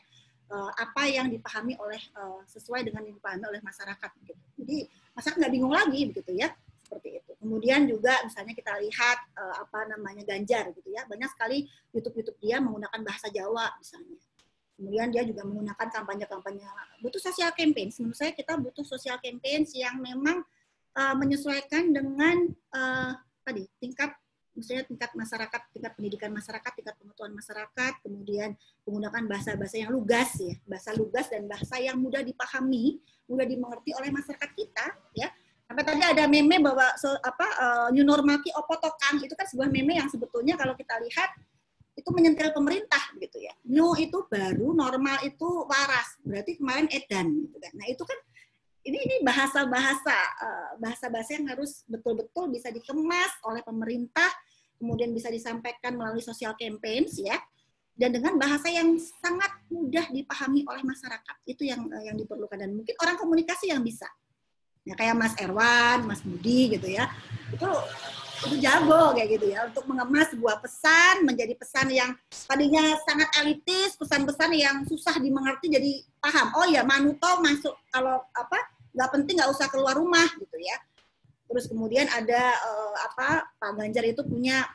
uh, 0.49 0.71
apa 0.71 1.11
yang 1.11 1.27
dipahami 1.27 1.75
oleh 1.77 1.99
uh, 2.15 2.41
sesuai 2.47 2.87
dengan 2.87 3.03
yang 3.03 3.19
dipahami 3.19 3.43
oleh 3.43 3.61
masyarakat 3.61 4.11
gitu. 4.23 4.43
Jadi 4.63 4.77
masyarakat 5.13 5.37
nggak 5.39 5.53
bingung 5.53 5.73
lagi 5.75 6.01
begitu 6.09 6.31
ya 6.31 6.49
seperti 6.83 7.19
itu. 7.19 7.31
Kemudian 7.43 7.89
juga 7.89 8.23
misalnya 8.23 8.53
kita 8.55 8.71
lihat 8.79 9.17
uh, 9.35 9.55
apa 9.67 9.89
namanya 9.91 10.23
Ganjar 10.23 10.71
gitu 10.71 10.89
ya. 10.93 11.03
Banyak 11.09 11.29
sekali 11.35 11.67
YouTube-YouTube 11.91 12.39
dia 12.39 12.63
menggunakan 12.63 13.01
bahasa 13.03 13.27
Jawa 13.27 13.67
misalnya. 13.81 14.15
Kemudian 14.73 15.13
dia 15.13 15.21
juga 15.21 15.45
menggunakan 15.45 15.87
kampanye-kampanye 15.91 16.65
butuh 17.03 17.21
social 17.21 17.53
campaign. 17.53 17.93
Menurut 17.93 18.17
saya 18.17 18.33
kita 18.33 18.57
butuh 18.57 18.81
social 18.81 19.21
campaign 19.21 19.69
yang 19.75 20.01
memang 20.01 20.41
uh, 20.97 21.15
menyesuaikan 21.17 21.93
dengan 21.93 22.49
uh, 22.73 23.11
tadi 23.43 23.67
tingkat 23.81 24.13
misalnya 24.53 24.85
tingkat 24.85 25.11
masyarakat, 25.17 25.61
tingkat 25.73 25.91
pendidikan 25.97 26.29
masyarakat, 26.29 26.71
tingkat 26.77 26.95
pengetahuan 27.01 27.33
masyarakat, 27.33 27.93
kemudian 28.05 28.53
menggunakan 28.85 29.23
bahasa-bahasa 29.25 29.75
yang 29.81 29.91
lugas 29.91 30.29
ya, 30.37 30.53
bahasa 30.69 30.93
lugas 30.93 31.25
dan 31.33 31.49
bahasa 31.49 31.81
yang 31.81 31.97
mudah 31.97 32.21
dipahami, 32.21 33.01
mudah 33.25 33.49
dimengerti 33.49 33.97
oleh 33.97 34.13
masyarakat 34.13 34.49
kita 34.53 34.85
ya. 35.17 35.29
Sampai 35.65 35.83
tadi 35.89 36.05
ada 36.05 36.29
meme 36.29 36.61
bahwa 36.61 36.85
so, 37.01 37.09
apa 37.23 37.47
uh, 37.57 37.87
new 37.89 38.05
normal 38.05 38.37
ki 38.45 38.53
opotokan 38.53 39.17
itu 39.25 39.33
kan 39.33 39.47
sebuah 39.49 39.73
meme 39.73 39.97
yang 39.97 40.05
sebetulnya 40.05 40.53
kalau 40.53 40.77
kita 40.77 41.01
lihat 41.01 41.33
itu 41.93 42.09
menyentil 42.13 42.53
pemerintah 42.53 43.01
gitu 43.17 43.41
ya. 43.41 43.53
New 43.65 43.93
itu 43.97 44.25
baru, 44.29 44.73
normal 44.73 45.21
itu 45.25 45.45
waras. 45.65 46.17
Berarti 46.21 46.61
kemarin 46.61 46.89
edan 46.93 47.47
gitu 47.47 47.57
kan. 47.57 47.73
Nah, 47.73 47.85
itu 47.89 48.03
kan 48.05 48.17
ini 48.83 48.99
ini 48.99 49.15
bahasa-bahasa 49.23 50.17
eh, 50.43 50.71
bahasa-bahasa 50.79 51.39
yang 51.39 51.47
harus 51.55 51.87
betul-betul 51.87 52.51
bisa 52.51 52.67
dikemas 52.67 53.31
oleh 53.47 53.63
pemerintah, 53.63 54.27
kemudian 54.75 55.15
bisa 55.15 55.31
disampaikan 55.31 55.95
melalui 55.95 56.19
social 56.19 56.51
campaigns 56.59 57.15
ya, 57.15 57.39
dan 57.95 58.11
dengan 58.11 58.35
bahasa 58.35 58.67
yang 58.67 58.99
sangat 58.99 59.51
mudah 59.71 60.11
dipahami 60.11 60.67
oleh 60.67 60.83
masyarakat. 60.83 61.35
Itu 61.47 61.63
yang 61.63 61.87
eh, 61.95 62.11
yang 62.11 62.19
diperlukan. 62.19 62.59
Dan 62.59 62.75
mungkin 62.75 62.95
orang 62.99 63.15
komunikasi 63.15 63.71
yang 63.71 63.79
bisa, 63.79 64.07
ya 64.83 64.99
kayak 64.99 65.15
Mas 65.15 65.33
Erwan, 65.39 66.03
Mas 66.03 66.19
Budi 66.19 66.75
gitu 66.75 66.91
ya, 66.91 67.07
itu 67.55 67.69
itu 68.43 68.59
jago 68.59 69.15
kayak 69.15 69.39
gitu 69.39 69.55
ya. 69.55 69.63
Untuk 69.71 69.87
mengemas 69.87 70.27
sebuah 70.35 70.59
pesan 70.59 71.23
menjadi 71.23 71.55
pesan 71.55 71.87
yang 71.87 72.11
tadinya 72.51 72.99
sangat 73.07 73.31
elitis 73.39 73.95
pesan-pesan 73.95 74.51
yang 74.51 74.83
susah 74.83 75.15
dimengerti 75.23 75.71
jadi 75.71 76.03
paham. 76.19 76.51
Oh 76.59 76.67
ya 76.67 76.83
manuto 76.83 77.39
masuk 77.39 77.79
kalau 77.87 78.19
apa 78.35 78.72
nggak 78.93 79.09
penting 79.09 79.35
nggak 79.41 79.51
usah 79.51 79.67
keluar 79.69 79.97
rumah 79.97 80.25
gitu 80.37 80.57
ya. 80.61 80.77
Terus 81.49 81.69
kemudian 81.69 82.09
ada 82.09 82.43
uh, 82.65 82.95
apa 83.11 83.45
Pak 83.59 83.71
Ganjar 83.77 84.05
itu 84.07 84.21
punya 84.25 84.65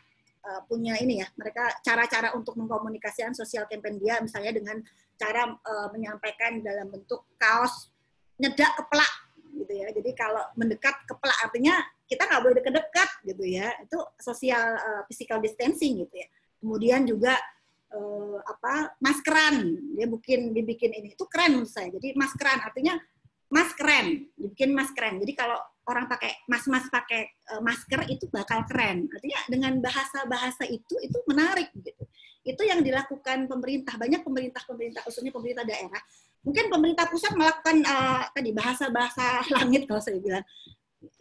uh, 0.47 0.61
punya 0.67 0.95
ini 1.01 1.23
ya 1.23 1.27
mereka 1.35 1.75
cara-cara 1.83 2.35
untuk 2.35 2.55
mengkomunikasikan 2.55 3.35
sosial 3.35 3.67
campaign 3.67 3.99
dia 3.99 4.23
misalnya 4.23 4.55
dengan 4.55 4.77
cara 5.19 5.51
uh, 5.51 5.89
menyampaikan 5.91 6.63
dalam 6.63 6.87
bentuk 6.93 7.27
kaos 7.41 7.91
nyedak 8.39 8.79
keplak 8.79 9.13
gitu 9.59 9.73
ya. 9.75 9.91
Jadi 9.91 10.11
kalau 10.15 10.45
mendekat 10.55 10.95
keplak 11.05 11.35
artinya 11.43 11.83
kita 12.07 12.25
nggak 12.25 12.41
boleh 12.41 12.57
dekat-dekat 12.63 13.11
gitu 13.27 13.45
ya. 13.45 13.75
Itu 13.83 13.99
sosial 14.23 14.79
uh, 14.79 15.03
physical 15.11 15.43
distancing 15.43 16.07
gitu 16.07 16.15
ya. 16.15 16.29
Kemudian 16.63 17.03
juga 17.05 17.35
uh, 17.91 18.39
apa 18.47 18.95
maskeran. 19.03 19.75
Dia 19.99 20.07
bikin 20.07 20.55
dibikin 20.55 20.95
ini. 20.95 21.19
Itu 21.19 21.27
keren 21.27 21.59
menurut 21.59 21.71
saya. 21.71 21.91
Jadi 21.91 22.15
maskeran 22.15 22.63
artinya 22.63 22.95
mas 23.49 23.73
keren, 23.73 24.29
dibikin 24.37 24.77
mas 24.77 24.93
keren. 24.93 25.17
Jadi 25.21 25.33
kalau 25.33 25.57
orang 25.89 26.05
pakai 26.05 26.45
mas-mas 26.45 26.85
pakai 26.93 27.33
uh, 27.57 27.65
masker 27.65 28.05
itu 28.13 28.29
bakal 28.29 28.63
keren. 28.69 29.09
Artinya 29.09 29.41
dengan 29.49 29.73
bahasa-bahasa 29.81 30.69
itu 30.69 30.95
itu 31.01 31.19
menarik 31.25 31.73
gitu. 31.81 32.05
Itu 32.45 32.63
yang 32.65 32.85
dilakukan 32.85 33.49
pemerintah. 33.49 33.97
Banyak 33.97 34.21
pemerintah-pemerintah 34.21 35.01
khususnya 35.09 35.33
pemerintah 35.33 35.65
daerah. 35.65 36.01
Mungkin 36.45 36.69
pemerintah 36.69 37.09
pusat 37.09 37.33
melakukan 37.35 37.83
uh, 37.89 38.29
tadi 38.37 38.53
bahasa-bahasa 38.53 39.43
langit 39.57 39.89
kalau 39.89 40.01
saya 40.05 40.21
bilang 40.21 40.45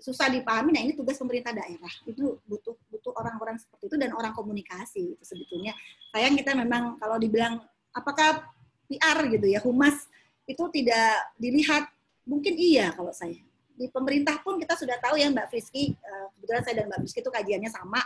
susah 0.03 0.27
dipahami. 0.27 0.75
Nah 0.75 0.83
ini 0.83 0.93
tugas 0.99 1.15
pemerintah 1.15 1.55
daerah. 1.55 1.93
Itu 2.03 2.43
butuh 2.43 2.75
butuh 2.91 3.15
orang-orang 3.15 3.55
seperti 3.55 3.87
itu 3.87 3.95
dan 3.95 4.11
orang 4.11 4.35
komunikasi 4.35 5.15
itu 5.15 5.23
sebetulnya. 5.23 5.71
Sayang 6.11 6.35
kita 6.35 6.51
memang 6.59 6.99
kalau 6.99 7.15
dibilang 7.15 7.63
apakah 7.95 8.51
PR 8.87 9.19
gitu 9.31 9.47
ya 9.47 9.59
humas 9.63 10.07
itu 10.47 10.63
tidak 10.71 11.27
dilihat 11.35 11.91
mungkin 12.27 12.53
iya 12.59 12.91
kalau 12.91 13.15
saya. 13.15 13.39
Di 13.77 13.87
pemerintah 13.89 14.41
pun 14.43 14.59
kita 14.59 14.75
sudah 14.75 14.99
tahu 14.99 15.15
ya 15.17 15.31
Mbak 15.31 15.47
Friski, 15.49 15.95
uh, 15.95 16.27
kebetulan 16.37 16.61
saya 16.67 16.75
dan 16.83 16.85
Mbak 16.91 16.99
Friski 17.05 17.19
itu 17.23 17.31
kajiannya 17.31 17.71
sama. 17.71 18.01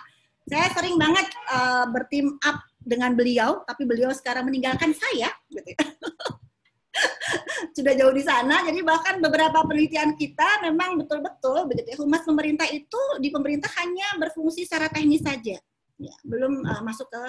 Saya 0.45 0.67
sering 0.74 0.95
banget 0.97 1.28
uh, 1.49 1.86
berteam 1.89 2.38
up 2.45 2.61
dengan 2.82 3.13
beliau, 3.17 3.65
tapi 3.65 3.86
beliau 3.86 4.13
sekarang 4.13 4.45
meninggalkan 4.45 4.93
saya. 4.93 5.34
Gitu 5.49 5.74
ya. 5.74 5.80
sudah 7.76 7.93
jauh 7.95 8.11
di 8.11 8.19
sana, 8.19 8.67
jadi 8.67 8.84
bahkan 8.84 9.24
beberapa 9.24 9.63
penelitian 9.63 10.19
kita 10.19 10.59
memang 10.67 10.99
betul-betul 10.99 11.72
begitu 11.72 11.95
ya. 11.95 11.97
Humas 12.03 12.28
pemerintah 12.28 12.67
itu 12.67 12.99
di 13.24 13.32
pemerintah 13.32 13.72
hanya 13.80 14.19
berfungsi 14.19 14.67
secara 14.67 14.91
teknis 14.91 15.24
saja, 15.24 15.55
ya, 15.95 16.13
belum 16.28 16.67
uh, 16.67 16.84
masuk 16.84 17.07
ke 17.07 17.24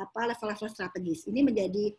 apa 0.00 0.20
level-level 0.30 0.68
strategis. 0.70 1.26
Ini 1.26 1.42
menjadi 1.42 1.92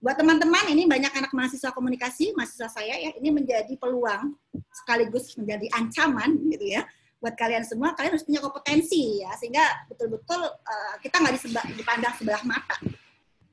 buat 0.00 0.16
teman-teman 0.16 0.64
ini 0.70 0.84
banyak 0.84 1.12
anak 1.12 1.32
mahasiswa 1.32 1.72
komunikasi, 1.72 2.36
mahasiswa 2.36 2.68
saya 2.68 2.94
ya, 3.00 3.10
ini 3.16 3.28
menjadi 3.32 3.72
peluang 3.80 4.36
sekaligus 4.70 5.32
menjadi 5.40 5.66
ancaman 5.72 6.36
gitu 6.52 6.66
ya 6.68 6.84
buat 7.16 7.32
kalian 7.32 7.64
semua. 7.64 7.96
Kalian 7.96 8.12
harus 8.14 8.26
punya 8.28 8.44
kompetensi 8.44 9.24
ya 9.24 9.32
sehingga 9.40 9.64
betul-betul 9.88 10.40
uh, 10.46 10.94
kita 11.00 11.16
nggak 11.16 11.34
dipandang 11.74 12.14
sebelah 12.20 12.42
mata. 12.44 12.76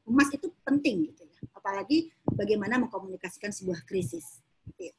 Emas 0.04 0.28
itu 0.36 0.52
penting 0.68 1.08
gitu 1.10 1.24
ya, 1.24 1.40
apalagi 1.56 2.12
bagaimana 2.28 2.76
mengkomunikasikan 2.84 3.56
sebuah 3.56 3.88
krisis. 3.88 4.44
Gitu. 4.76 4.92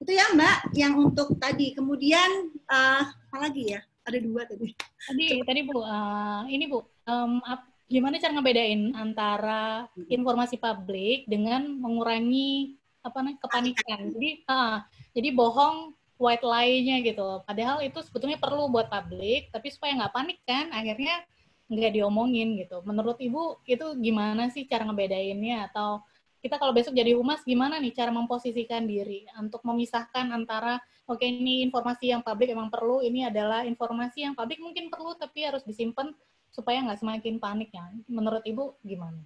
Itu 0.00 0.10
ya 0.10 0.32
Mbak, 0.34 0.74
yang 0.74 0.98
untuk 0.98 1.38
tadi. 1.38 1.70
Kemudian 1.76 2.50
uh, 2.66 3.04
apa 3.06 3.36
lagi 3.38 3.76
ya? 3.76 3.80
Ada 4.00 4.18
dua 4.18 4.42
tadi. 4.48 4.74
Tadi, 5.06 5.38
tadi 5.44 5.60
Bu, 5.68 5.84
uh, 5.84 6.42
ini 6.50 6.66
Bu, 6.66 6.82
um, 7.06 7.38
ap, 7.46 7.69
gimana 7.90 8.22
cara 8.22 8.38
ngebedain 8.38 8.94
antara 8.94 9.90
informasi 10.06 10.62
publik 10.62 11.26
dengan 11.26 11.66
mengurangi 11.66 12.78
apa 13.02 13.18
namanya 13.18 13.38
kepanikan. 13.42 14.00
Jadi, 14.14 14.30
uh, 14.46 14.78
jadi 15.10 15.28
bohong 15.34 15.98
white 16.20 16.46
lie-nya 16.46 17.02
gitu. 17.02 17.42
Padahal 17.42 17.82
itu 17.82 17.98
sebetulnya 18.06 18.38
perlu 18.38 18.70
buat 18.70 18.86
publik, 18.86 19.50
tapi 19.50 19.74
supaya 19.74 19.98
nggak 19.98 20.14
panik 20.14 20.38
kan, 20.46 20.70
akhirnya 20.70 21.26
nggak 21.66 21.92
diomongin 21.98 22.54
gitu. 22.62 22.78
Menurut 22.86 23.18
Ibu 23.18 23.66
itu 23.66 23.86
gimana 23.98 24.54
sih 24.54 24.70
cara 24.70 24.86
ngebedainnya? 24.86 25.72
Atau 25.72 26.06
kita 26.40 26.56
kalau 26.56 26.72
besok 26.72 26.96
jadi 26.96 27.12
humas 27.18 27.44
gimana 27.44 27.76
nih 27.82 27.92
cara 27.92 28.08
memposisikan 28.14 28.88
diri 28.88 29.28
untuk 29.36 29.60
memisahkan 29.60 30.30
antara 30.32 30.80
oke 31.04 31.20
okay, 31.20 31.28
ini 31.28 31.60
informasi 31.68 32.16
yang 32.16 32.22
publik 32.24 32.54
emang 32.54 32.72
perlu, 32.72 33.04
ini 33.04 33.28
adalah 33.28 33.66
informasi 33.66 34.24
yang 34.24 34.32
publik 34.32 34.56
mungkin 34.62 34.88
perlu 34.88 35.12
tapi 35.20 35.44
harus 35.44 35.60
disimpan 35.66 36.14
supaya 36.50 36.82
nggak 36.82 37.00
semakin 37.00 37.38
panik 37.38 37.70
ya. 37.70 37.86
Menurut 38.10 38.42
Ibu 38.44 38.78
gimana? 38.82 39.22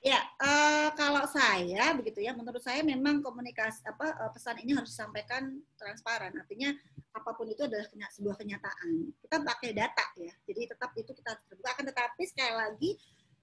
Ya, 0.00 0.16
uh, 0.40 0.88
kalau 0.96 1.28
saya 1.28 1.92
begitu 1.92 2.24
ya, 2.24 2.32
menurut 2.32 2.64
saya 2.64 2.80
memang 2.80 3.20
komunikasi 3.20 3.84
apa 3.84 4.16
uh, 4.16 4.32
pesan 4.32 4.56
ini 4.64 4.72
harus 4.72 4.96
disampaikan 4.96 5.60
transparan. 5.76 6.32
Artinya 6.40 6.72
apa 7.12 7.36
pun 7.36 7.44
itu 7.52 7.68
adalah 7.68 7.84
kenya, 7.84 8.08
sebuah 8.08 8.40
kenyataan. 8.40 9.12
Kita 9.20 9.44
pakai 9.44 9.76
data 9.76 10.04
ya, 10.16 10.32
jadi 10.48 10.72
tetap 10.72 10.96
itu 10.96 11.12
kita 11.12 11.36
terbuka. 11.44 11.68
Akan 11.76 11.84
tetapi 11.84 12.22
sekali 12.24 12.54
lagi 12.56 12.90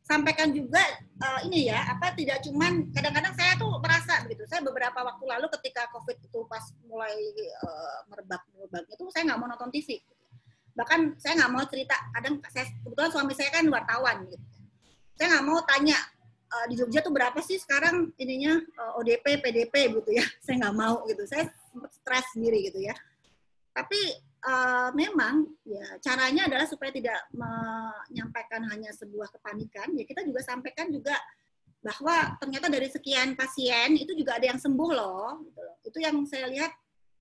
sampaikan 0.01 0.49
juga 0.49 0.81
uh, 1.21 1.45
ini 1.45 1.69
ya, 1.69 1.93
apa 1.93 2.17
tidak 2.17 2.41
cuman 2.41 2.89
kadang-kadang 2.89 3.37
saya 3.37 3.53
tuh 3.61 3.77
merasa 3.77 4.25
begitu. 4.25 4.49
Saya 4.49 4.65
beberapa 4.65 4.97
waktu 4.97 5.23
lalu 5.29 5.53
ketika 5.61 5.85
COVID 5.93 6.17
itu 6.25 6.39
pas 6.49 6.65
mulai 6.89 7.21
uh, 7.61 8.01
merebak 8.09 8.41
merebaknya 8.57 8.97
itu 8.97 9.05
saya 9.13 9.29
nggak 9.29 9.37
mau 9.37 9.45
nonton 9.45 9.69
TV. 9.69 10.01
Bahkan 10.77 11.17
saya 11.17 11.33
nggak 11.41 11.51
mau 11.51 11.65
cerita. 11.65 11.97
Kadang 12.13 12.37
saya 12.53 12.69
kebetulan 12.85 13.09
suami 13.09 13.33
saya 13.33 13.49
kan 13.49 13.65
wartawan 13.65 14.17
gitu. 14.29 14.45
Saya 15.17 15.27
nggak 15.33 15.45
mau 15.49 15.59
tanya 15.65 15.97
uh, 16.53 16.65
di 16.69 16.77
Jogja 16.77 17.01
tuh 17.01 17.09
berapa 17.09 17.39
sih 17.41 17.57
sekarang 17.57 18.13
ininya 18.21 18.61
uh, 18.77 18.99
ODP, 19.01 19.41
PDP 19.41 19.73
gitu 19.97 20.11
ya. 20.13 20.25
Saya 20.45 20.61
nggak 20.61 20.75
mau 20.77 21.01
gitu. 21.09 21.25
Saya 21.25 21.49
sempat 21.73 21.91
stres 21.97 22.25
sendiri 22.37 22.69
gitu 22.69 22.85
ya. 22.85 22.93
Tapi 23.73 23.99
uh, 24.45 24.89
memang 24.93 25.49
ya 25.65 25.97
caranya 26.01 26.45
adalah 26.45 26.69
supaya 26.69 26.93
tidak 26.93 27.17
menyampaikan 27.33 28.61
hanya 28.69 28.93
sebuah 28.93 29.33
kepanikan. 29.33 29.97
Ya 29.97 30.05
kita 30.05 30.21
juga 30.21 30.45
sampaikan 30.45 30.93
juga 30.93 31.17
bahwa 31.81 32.35
ternyata 32.41 32.67
dari 32.67 32.89
sekian 32.89 33.37
pasien 33.37 33.95
itu 33.95 34.11
juga 34.17 34.37
ada 34.37 34.45
yang 34.49 34.59
sembuh 34.61 34.91
loh. 34.93 35.41
Gitu. 35.45 35.61
Itu 35.93 35.97
yang 36.05 36.21
saya 36.29 36.49
lihat 36.49 36.73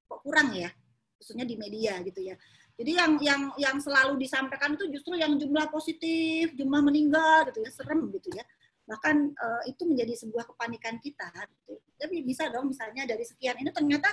kok 0.06 0.20
kurang 0.22 0.54
ya, 0.54 0.70
khususnya 1.18 1.44
di 1.48 1.56
media 1.56 2.00
gitu 2.04 2.20
ya. 2.20 2.36
Jadi 2.76 2.92
yang 2.92 3.12
yang 3.24 3.42
yang 3.56 3.76
selalu 3.80 4.20
disampaikan 4.20 4.76
itu 4.76 4.84
justru 4.92 5.16
yang 5.16 5.32
jumlah 5.40 5.72
positif, 5.72 6.52
jumlah 6.52 6.84
meninggal 6.84 7.48
gitu 7.48 7.64
ya, 7.64 7.70
serem 7.72 8.12
gitu 8.12 8.28
ya 8.36 8.44
bahkan 8.86 9.34
uh, 9.34 9.62
itu 9.66 9.82
menjadi 9.84 10.14
sebuah 10.14 10.46
kepanikan 10.54 10.96
kita. 11.02 11.26
Gitu. 11.26 11.74
Tapi 11.98 12.16
bisa 12.22 12.46
dong 12.48 12.70
misalnya 12.70 13.04
dari 13.04 13.26
sekian 13.26 13.58
ini 13.58 13.74
ternyata 13.74 14.08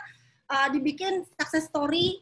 uh, 0.49 0.67
dibikin 0.73 1.21
success 1.37 1.69
story 1.69 2.19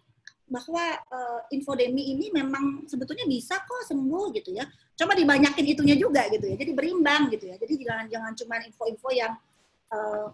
bahwa 0.51 0.83
uh, 1.07 1.41
infodemi 1.55 2.11
ini 2.11 2.27
memang 2.27 2.83
sebetulnya 2.83 3.23
bisa 3.23 3.55
kok 3.63 3.87
sembuh 3.87 4.35
gitu 4.35 4.51
ya. 4.51 4.67
Coba 4.99 5.15
dibanyakin 5.15 5.63
itunya 5.63 5.95
juga 5.95 6.27
gitu 6.27 6.43
ya. 6.43 6.59
Jadi 6.59 6.71
berimbang 6.75 7.31
gitu 7.31 7.47
ya. 7.47 7.55
Jadi 7.55 7.73
jangan 7.87 8.05
jangan 8.11 8.31
cuma 8.35 8.55
info-info 8.59 9.09
yang 9.15 9.33
uh, 9.95 10.27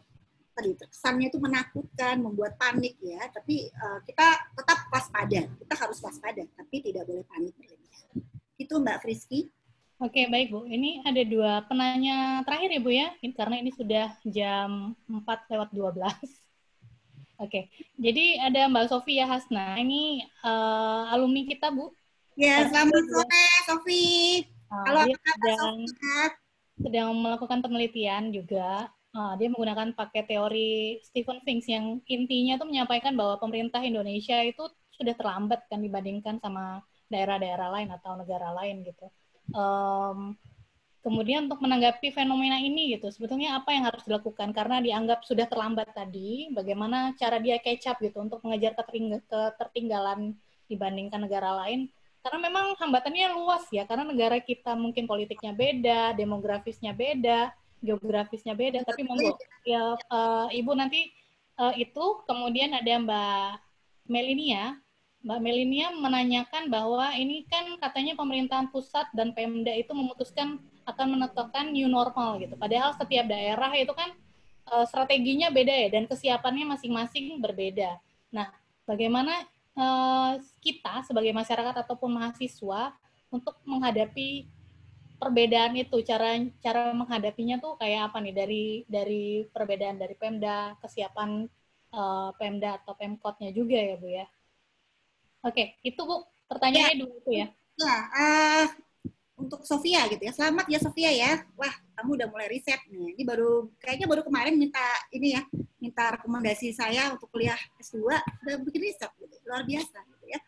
tadi 0.58 0.74
kesannya 0.74 1.30
itu 1.30 1.38
menakutkan, 1.38 2.18
membuat 2.18 2.58
panik 2.58 2.98
ya. 2.98 3.22
Tapi 3.30 3.70
uh, 3.78 4.02
kita 4.02 4.26
tetap 4.58 4.90
waspada. 4.90 5.42
Kita 5.46 5.74
harus 5.78 6.02
waspada, 6.02 6.42
tapi 6.58 6.76
tidak 6.82 7.06
boleh 7.06 7.22
panik 7.30 7.54
berlebihan. 7.54 8.26
Itu 8.58 8.82
Mbak 8.82 9.06
Friski. 9.06 9.54
Oke, 9.98 10.30
baik 10.30 10.54
Bu. 10.54 10.66
Ini 10.66 11.06
ada 11.06 11.22
dua 11.26 11.66
penanya 11.66 12.42
terakhir 12.46 12.70
ya 12.70 12.82
Bu 12.82 12.92
ya, 12.94 13.08
karena 13.34 13.56
ini 13.62 13.74
sudah 13.74 14.14
jam 14.26 14.94
4 15.10 15.50
lewat 15.54 15.70
12. 15.74 16.02
Oke, 17.38 17.70
jadi 17.98 18.50
ada 18.50 18.66
Mbak 18.66 18.90
Sofia 18.90 19.30
Hasna. 19.30 19.78
Ini 19.78 20.26
uh, 20.42 21.14
alumni 21.14 21.46
kita 21.46 21.70
Bu. 21.70 21.94
Ya, 22.38 22.70
selamat 22.70 23.02
sore 23.10 23.46
Sofi. 23.66 24.06
Uh, 24.70 24.86
Halo, 24.86 25.10
dia 25.10 25.18
sedang, 25.18 25.76
sedang 26.78 27.10
melakukan 27.18 27.66
penelitian 27.66 28.30
juga. 28.30 28.94
Uh, 29.18 29.34
dia 29.42 29.50
menggunakan 29.50 29.98
pakai 29.98 30.30
teori 30.30 31.02
Stephen 31.02 31.42
Finks 31.42 31.66
yang 31.66 31.98
intinya 32.06 32.62
tuh 32.62 32.70
menyampaikan 32.70 33.18
bahwa 33.18 33.42
pemerintah 33.42 33.82
Indonesia 33.82 34.38
itu 34.46 34.70
sudah 34.94 35.18
terlambat 35.18 35.66
kan 35.66 35.82
dibandingkan 35.82 36.38
sama 36.38 36.86
daerah-daerah 37.10 37.74
lain 37.74 37.90
atau 37.98 38.14
negara 38.14 38.54
lain 38.54 38.86
gitu. 38.86 39.10
Um, 39.58 40.38
kemudian 41.02 41.50
untuk 41.50 41.64
menanggapi 41.66 42.14
fenomena 42.14 42.62
ini 42.62 42.94
gitu 42.94 43.10
sebetulnya 43.10 43.58
apa 43.58 43.74
yang 43.74 43.90
harus 43.90 44.06
dilakukan? 44.06 44.54
Karena 44.54 44.86
dianggap 44.86 45.26
sudah 45.26 45.50
terlambat 45.50 45.98
tadi 45.98 46.54
bagaimana 46.54 47.18
cara 47.18 47.42
dia 47.42 47.58
up 47.58 47.98
gitu 47.98 48.22
untuk 48.22 48.44
mengejar 48.46 48.78
ketertinggalan 48.78 50.38
dibandingkan 50.70 51.26
negara 51.26 51.58
lain? 51.66 51.90
Karena 52.22 52.54
memang 52.54 52.78
hambatannya 52.78 53.34
luas 53.34 53.66
ya 53.74 53.88
karena 53.90 54.06
negara 54.06 54.38
kita 54.38 54.78
mungkin 54.78 55.10
politiknya 55.10 55.58
beda 55.58 56.14
demografisnya 56.14 56.92
beda 56.92 57.50
geografisnya 57.80 58.58
beda 58.58 58.82
tapi 58.84 59.06
monggo 59.06 59.38
ya 59.66 59.94
uh, 60.10 60.48
ibu 60.50 60.72
nanti 60.74 61.14
uh, 61.62 61.74
itu 61.78 62.26
kemudian 62.26 62.74
ada 62.74 62.94
mbak 62.98 63.62
Melinia 64.08 64.80
Mbak 65.28 65.40
Melinia 65.44 65.92
menanyakan 65.92 66.72
bahwa 66.72 67.12
ini 67.12 67.44
kan 67.52 67.76
katanya 67.84 68.16
pemerintahan 68.16 68.72
pusat 68.72 69.12
dan 69.12 69.36
Pemda 69.36 69.76
itu 69.76 69.92
memutuskan 69.92 70.62
akan 70.88 71.20
menetapkan 71.20 71.68
new 71.74 71.92
normal 71.92 72.40
gitu. 72.40 72.56
Padahal 72.56 72.96
setiap 72.96 73.28
daerah 73.28 73.68
itu 73.76 73.92
kan 73.92 74.16
uh, 74.72 74.88
strateginya 74.88 75.52
beda 75.52 75.74
ya 75.74 75.88
dan 75.92 76.08
kesiapannya 76.08 76.70
masing-masing 76.72 77.44
berbeda. 77.44 78.00
Nah, 78.32 78.48
bagaimana 78.88 79.44
uh, 79.76 80.40
kita 80.64 81.04
sebagai 81.04 81.36
masyarakat 81.36 81.76
ataupun 81.84 82.14
mahasiswa 82.14 82.96
untuk 83.28 83.60
menghadapi 83.68 84.48
perbedaan 85.18 85.74
itu 85.78 85.98
cara 86.06 86.38
cara 86.62 86.94
menghadapinya 86.94 87.58
tuh 87.58 87.76
kayak 87.82 88.14
apa 88.14 88.18
nih 88.22 88.34
dari 88.34 88.66
dari 88.86 89.24
perbedaan 89.50 89.98
dari 89.98 90.14
Pemda 90.14 90.78
kesiapan 90.80 91.50
uh, 91.94 92.30
Pemda 92.38 92.78
atau 92.82 92.94
Pemkotnya 92.94 93.50
juga 93.52 93.78
ya 93.78 93.98
Bu 93.98 94.10
ya 94.10 94.26
Oke, 95.46 95.78
itu 95.86 96.02
Bu 96.02 96.26
pertanyaannya 96.50 96.96
ya. 96.98 97.02
dulu 97.06 97.14
itu 97.22 97.32
ya. 97.32 97.48
Ya, 97.78 97.98
uh, 98.10 98.66
untuk 99.38 99.62
Sofia 99.64 100.10
gitu 100.10 100.20
ya. 100.20 100.34
Selamat 100.34 100.66
ya 100.66 100.80
Sofia 100.82 101.12
ya. 101.14 101.46
Wah, 101.54 101.74
kamu 101.96 102.18
udah 102.18 102.28
mulai 102.28 102.48
riset 102.50 102.82
nih. 102.90 103.16
Ini 103.16 103.24
baru 103.24 103.70
kayaknya 103.78 104.08
baru 104.10 104.22
kemarin 104.26 104.58
minta 104.58 104.82
ini 105.14 105.38
ya, 105.38 105.42
minta 105.78 106.18
rekomendasi 106.18 106.74
saya 106.74 107.14
untuk 107.14 107.30
kuliah 107.30 107.58
S2 107.78 108.02
udah 108.44 108.56
bikin 108.66 108.82
riset 108.82 109.12
gitu. 109.22 109.36
Luar 109.46 109.64
biasa 109.64 109.98
gitu 110.04 110.26
ya. 110.26 110.40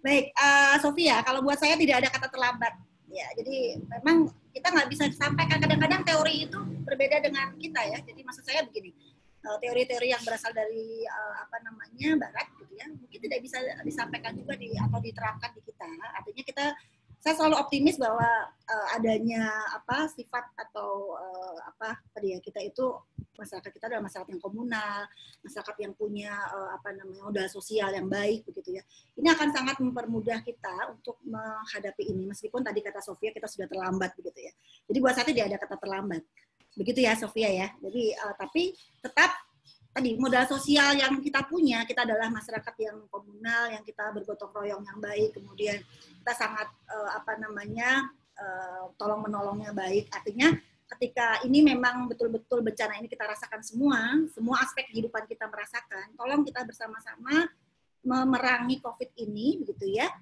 Baik, 0.00 0.24
uh, 0.38 0.76
Sofia, 0.78 1.20
kalau 1.26 1.42
buat 1.42 1.58
saya 1.58 1.74
tidak 1.74 2.06
ada 2.06 2.08
kata 2.08 2.28
terlambat. 2.30 2.74
Ya, 3.06 3.26
jadi 3.38 3.80
memang 3.80 4.34
kita 4.50 4.66
nggak 4.72 4.88
bisa 4.90 5.04
sampaikan 5.14 5.62
kadang-kadang 5.62 6.02
teori 6.02 6.50
itu 6.50 6.58
berbeda 6.82 7.22
dengan 7.22 7.54
kita 7.54 7.80
ya. 7.86 7.98
Jadi 8.02 8.20
maksud 8.26 8.42
saya 8.42 8.66
begini, 8.66 8.90
Eh, 9.46 9.58
teori-teori 9.62 10.10
yang 10.10 10.22
berasal 10.26 10.50
dari 10.50 11.06
uh, 11.06 11.34
apa 11.46 11.62
namanya 11.62 12.18
barat 12.18 12.50
gitu 12.58 12.74
ya 12.74 12.86
mungkin 12.90 13.18
tidak 13.30 13.38
bisa 13.46 13.62
disampaikan 13.86 14.34
juga 14.34 14.58
di 14.58 14.74
atau 14.74 14.98
diterapkan 14.98 15.54
di 15.54 15.62
kita 15.62 15.86
artinya 16.18 16.42
kita 16.42 16.64
saya 17.26 17.42
selalu 17.42 17.58
optimis 17.58 17.98
bahwa 17.98 18.22
uh, 18.46 18.88
adanya 18.94 19.50
apa 19.74 20.06
sifat 20.14 20.46
atau 20.54 21.18
uh, 21.18 21.58
apa 21.74 21.98
tadi 22.14 22.30
ya 22.30 22.38
kita 22.38 22.62
itu 22.62 22.86
masyarakat 23.34 23.66
kita 23.66 23.90
adalah 23.90 24.06
masyarakat 24.06 24.30
yang 24.30 24.38
komunal 24.38 25.10
masyarakat 25.42 25.74
yang 25.82 25.92
punya 25.98 26.30
uh, 26.54 26.78
apa 26.78 26.94
namanya 26.94 27.26
modal 27.26 27.50
sosial 27.50 27.90
yang 27.90 28.06
baik 28.06 28.46
begitu 28.46 28.78
ya. 28.78 28.82
Ini 29.18 29.34
akan 29.34 29.48
sangat 29.50 29.82
mempermudah 29.82 30.38
kita 30.46 30.94
untuk 30.94 31.18
menghadapi 31.26 32.14
ini. 32.14 32.30
Meskipun 32.30 32.62
tadi 32.62 32.78
kata 32.78 33.02
Sofia 33.02 33.34
kita 33.34 33.50
sudah 33.50 33.66
terlambat 33.66 34.14
begitu 34.14 34.46
ya. 34.46 34.52
Jadi 34.86 34.98
buat 35.02 35.18
saya 35.18 35.26
tidak 35.26 35.44
ada 35.50 35.58
kata 35.58 35.76
terlambat. 35.82 36.22
Begitu 36.78 37.10
ya 37.10 37.18
Sofia 37.18 37.50
ya. 37.50 37.74
Jadi 37.82 38.14
uh, 38.22 38.38
tapi 38.38 38.70
tetap 39.02 39.34
tadi 39.96 40.12
modal 40.20 40.44
sosial 40.44 40.92
yang 40.92 41.16
kita 41.24 41.48
punya 41.48 41.88
kita 41.88 42.04
adalah 42.04 42.28
masyarakat 42.28 42.74
yang 42.84 43.08
komunal 43.08 43.72
yang 43.72 43.80
kita 43.80 44.12
bergotong 44.12 44.52
royong 44.52 44.84
yang 44.84 45.00
baik 45.00 45.32
kemudian 45.32 45.80
kita 46.20 46.32
sangat 46.36 46.68
uh, 46.92 47.16
apa 47.16 47.40
namanya 47.40 48.04
uh, 48.36 48.92
tolong 49.00 49.24
menolongnya 49.24 49.72
baik 49.72 50.12
artinya 50.12 50.52
ketika 50.92 51.40
ini 51.48 51.64
memang 51.64 52.12
betul-betul 52.12 52.60
bencana 52.60 53.00
ini 53.00 53.08
kita 53.08 53.24
rasakan 53.24 53.64
semua 53.64 54.20
semua 54.36 54.60
aspek 54.60 54.84
kehidupan 54.92 55.24
kita 55.24 55.48
merasakan 55.48 56.12
tolong 56.12 56.44
kita 56.44 56.60
bersama-sama 56.68 57.48
memerangi 58.04 58.84
covid 58.84 59.08
ini 59.16 59.64
begitu 59.64 59.96
ya 59.96 60.12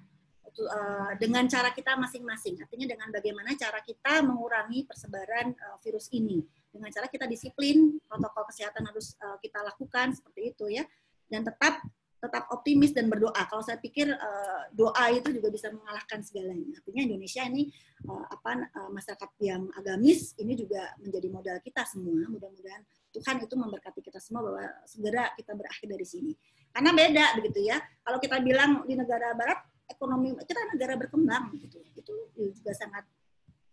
uh, 0.63 1.11
dengan 1.19 1.45
cara 1.51 1.69
kita 1.75 1.99
masing-masing. 1.99 2.63
Artinya 2.63 2.87
dengan 2.87 3.11
bagaimana 3.11 3.51
cara 3.59 3.83
kita 3.83 4.23
mengurangi 4.23 4.87
persebaran 4.87 5.51
virus 5.83 6.07
ini. 6.15 6.41
Dengan 6.75 6.91
cara 6.91 7.07
kita 7.07 7.23
disiplin, 7.23 7.95
protokol 8.03 8.43
kesehatan 8.51 8.83
harus 8.83 9.15
uh, 9.23 9.39
kita 9.39 9.63
lakukan 9.63 10.11
seperti 10.11 10.51
itu 10.51 10.67
ya. 10.67 10.83
dan 11.25 11.41
tetap 11.41 11.81
tetap 12.25 12.49
optimis 12.49 12.91
dan 12.91 13.05
berdoa. 13.05 13.37
Kalau 13.45 13.61
saya 13.61 13.77
pikir 13.77 14.09
uh, 14.09 14.61
doa 14.73 15.05
itu 15.13 15.29
juga 15.29 15.53
bisa 15.53 15.69
mengalahkan 15.69 16.25
segalanya. 16.25 16.81
Artinya 16.81 17.01
Indonesia 17.05 17.45
ini 17.45 17.69
uh, 18.09 18.25
apa 18.25 18.65
uh, 18.65 18.89
masyarakat 18.89 19.29
yang 19.45 19.69
agamis 19.77 20.33
ini 20.41 20.57
juga 20.57 20.89
menjadi 20.97 21.27
modal 21.29 21.57
kita 21.61 21.85
semua. 21.85 22.25
Mudah-mudahan 22.25 22.81
Tuhan 23.13 23.35
itu 23.45 23.55
memberkati 23.55 24.01
kita 24.03 24.19
semua 24.19 24.41
bahwa 24.43 24.65
segera 24.89 25.31
kita 25.37 25.53
berakhir 25.53 25.87
dari 25.87 26.05
sini. 26.05 26.33
Karena 26.73 26.91
beda 26.91 27.25
begitu 27.39 27.59
ya. 27.63 27.77
Kalau 28.03 28.17
kita 28.19 28.41
bilang 28.41 28.83
di 28.83 28.97
negara 28.97 29.31
barat 29.37 29.61
ekonomi 29.85 30.33
kita 30.43 30.61
negara 30.73 30.97
berkembang 30.97 31.53
gitu. 31.61 31.79
Itu 31.93 32.13
juga 32.35 32.73
sangat 32.73 33.05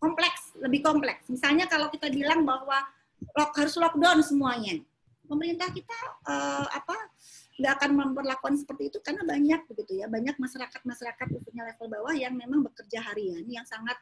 kompleks, 0.03 0.59
lebih 0.59 0.83
kompleks. 0.83 1.31
Misalnya 1.31 1.71
kalau 1.71 1.87
kita 1.87 2.11
bilang 2.11 2.43
bahwa 2.43 2.83
lock, 3.39 3.55
harus 3.55 3.79
lockdown 3.79 4.19
semuanya. 4.27 4.83
Pemerintah 5.31 5.71
kita 5.71 5.95
uh, 6.27 6.67
apa 6.67 6.99
nggak 7.63 7.73
akan 7.79 7.91
memperlakukan 7.95 8.55
seperti 8.59 8.91
itu 8.91 8.99
karena 8.99 9.23
banyak 9.23 9.61
begitu 9.71 10.03
ya 10.03 10.11
banyak 10.11 10.35
masyarakat 10.41 10.83
masyarakat 10.83 11.27
khususnya 11.31 11.63
level 11.69 11.89
bawah 11.95 12.15
yang 12.17 12.35
memang 12.35 12.65
bekerja 12.65 13.05
harian 13.07 13.45
yang 13.47 13.63
sangat 13.63 13.95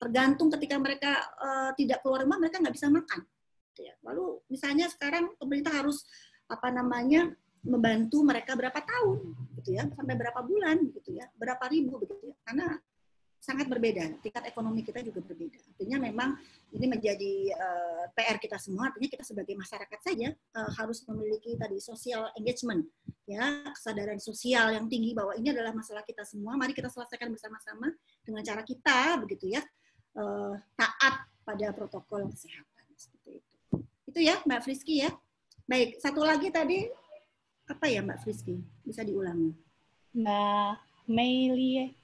tergantung 0.00 0.48
ketika 0.56 0.80
mereka 0.80 1.12
uh, 1.38 1.70
tidak 1.76 2.00
keluar 2.00 2.24
rumah 2.24 2.40
mereka 2.40 2.58
nggak 2.58 2.74
bisa 2.74 2.88
makan 2.88 3.22
gitu 3.70 3.86
ya. 3.86 3.94
lalu 4.02 4.40
misalnya 4.48 4.88
sekarang 4.88 5.30
pemerintah 5.36 5.70
harus 5.78 6.08
apa 6.48 6.72
namanya 6.72 7.28
membantu 7.60 8.24
mereka 8.24 8.56
berapa 8.56 8.80
tahun 8.80 9.36
gitu 9.60 9.76
ya 9.76 9.84
sampai 9.92 10.14
berapa 10.16 10.40
bulan 10.40 10.80
gitu 10.88 11.12
ya 11.12 11.28
berapa 11.36 11.64
ribu 11.68 12.00
begitu 12.00 12.32
ya 12.32 12.36
karena 12.48 12.80
sangat 13.38 13.70
berbeda. 13.70 14.18
Tingkat 14.20 14.50
ekonomi 14.50 14.82
kita 14.82 15.00
juga 15.00 15.22
berbeda. 15.22 15.58
Artinya 15.74 15.96
memang 16.02 16.36
ini 16.74 16.86
menjadi 16.90 17.34
uh, 17.54 18.04
eh, 18.04 18.14
PR 18.18 18.36
kita 18.42 18.58
semua. 18.58 18.90
Artinya 18.90 19.08
kita 19.08 19.24
sebagai 19.24 19.54
masyarakat 19.54 20.00
saja 20.02 20.28
uh, 20.58 20.70
harus 20.76 21.06
memiliki 21.06 21.54
tadi 21.54 21.78
social 21.78 22.28
engagement, 22.36 22.84
ya 23.24 23.62
kesadaran 23.72 24.18
sosial 24.18 24.74
yang 24.74 24.90
tinggi 24.90 25.14
bahwa 25.14 25.32
ini 25.38 25.54
adalah 25.54 25.72
masalah 25.72 26.02
kita 26.02 26.26
semua. 26.26 26.58
Mari 26.58 26.74
kita 26.74 26.90
selesaikan 26.90 27.30
bersama-sama 27.30 27.94
dengan 28.26 28.42
cara 28.44 28.62
kita, 28.66 29.16
begitu 29.22 29.54
ya, 29.54 29.62
uh, 30.18 30.54
taat 30.74 31.24
pada 31.46 31.72
protokol 31.72 32.28
kesehatan 32.28 32.86
seperti 32.98 33.40
itu. 33.40 33.56
Itu 34.10 34.18
ya, 34.20 34.36
Mbak 34.44 34.60
Friski 34.66 35.06
ya. 35.06 35.10
Baik, 35.68 36.00
satu 36.00 36.24
lagi 36.24 36.48
tadi 36.52 36.88
apa 37.68 37.86
ya 37.86 38.00
Mbak 38.02 38.24
Friski? 38.24 38.60
Bisa 38.82 39.04
diulangi. 39.04 39.52
Mbak 40.16 40.72
Meili 41.08 41.97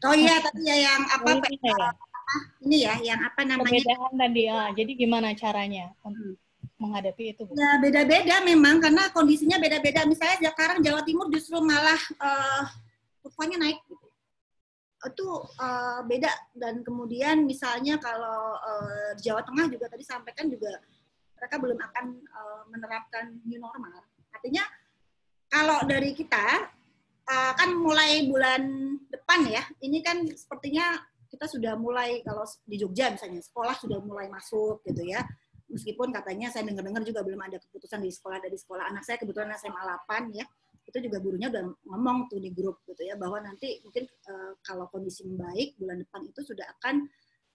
Oh 0.00 0.16
iya 0.16 0.40
tadi 0.40 0.64
ya 0.64 0.76
yang 0.80 1.02
apa, 1.12 1.28
oh, 1.28 1.44
ini, 1.44 1.58
ya? 1.60 1.88
ini 2.64 2.76
ya 2.80 2.94
yang 3.04 3.20
apa 3.20 3.40
namanya? 3.44 3.68
Perbedaan 3.68 4.12
tadi 4.16 4.42
ya. 4.48 4.60
Jadi 4.72 4.92
gimana 4.96 5.28
caranya 5.36 5.92
hmm. 6.00 6.32
menghadapi 6.80 7.36
itu? 7.36 7.42
Ya 7.52 7.76
beda-beda 7.76 8.40
memang 8.40 8.80
karena 8.80 9.12
kondisinya 9.12 9.60
beda-beda. 9.60 10.08
Misalnya 10.08 10.48
sekarang 10.48 10.80
Jawa 10.80 11.04
Timur 11.04 11.28
justru 11.28 11.60
malah 11.60 12.00
uh, 12.16 12.64
kurvanya 13.20 13.60
naik 13.60 13.84
gitu. 13.84 14.06
Itu 15.00 15.28
uh, 15.60 16.00
beda 16.08 16.32
dan 16.56 16.80
kemudian 16.80 17.44
misalnya 17.44 18.00
kalau 18.00 18.56
uh, 18.56 19.12
Jawa 19.20 19.44
Tengah 19.44 19.68
juga 19.68 19.92
tadi 19.92 20.04
sampaikan 20.04 20.48
juga 20.48 20.80
mereka 21.36 21.56
belum 21.60 21.76
akan 21.76 22.06
uh, 22.36 22.62
menerapkan 22.72 23.36
new 23.44 23.60
normal. 23.60 24.00
Artinya 24.32 24.64
kalau 25.52 25.84
dari 25.84 26.16
kita 26.16 26.72
uh, 27.30 27.52
kan 27.54 27.70
mulai 27.78 28.26
bulan 28.26 28.62
depan 29.06 29.46
ya, 29.46 29.62
ini 29.86 30.02
kan 30.02 30.26
sepertinya 30.26 30.98
kita 31.30 31.46
sudah 31.46 31.78
mulai 31.78 32.26
kalau 32.26 32.42
di 32.66 32.76
Jogja 32.76 33.14
misalnya 33.14 33.38
sekolah 33.38 33.78
sudah 33.78 34.02
mulai 34.02 34.26
masuk 34.26 34.82
gitu 34.82 35.06
ya. 35.06 35.22
Meskipun 35.70 36.10
katanya 36.10 36.50
saya 36.50 36.66
dengar-dengar 36.66 37.06
juga 37.06 37.22
belum 37.22 37.38
ada 37.46 37.62
keputusan 37.62 38.02
di 38.02 38.10
sekolah 38.10 38.42
dari 38.42 38.58
sekolah 38.58 38.90
anak 38.90 39.06
saya 39.06 39.22
kebetulan 39.22 39.54
SMA 39.54 39.78
8 39.78 40.34
ya. 40.34 40.42
Itu 40.82 40.98
juga 40.98 41.22
gurunya 41.22 41.46
udah 41.46 41.62
ngomong 41.86 42.26
tuh 42.26 42.42
di 42.42 42.50
grup 42.50 42.82
gitu 42.90 43.06
ya 43.06 43.14
bahwa 43.14 43.38
nanti 43.38 43.78
mungkin 43.86 44.10
uh, 44.26 44.58
kalau 44.66 44.90
kondisi 44.90 45.22
membaik 45.22 45.78
bulan 45.78 46.02
depan 46.02 46.26
itu 46.26 46.42
sudah 46.42 46.66
akan 46.78 47.06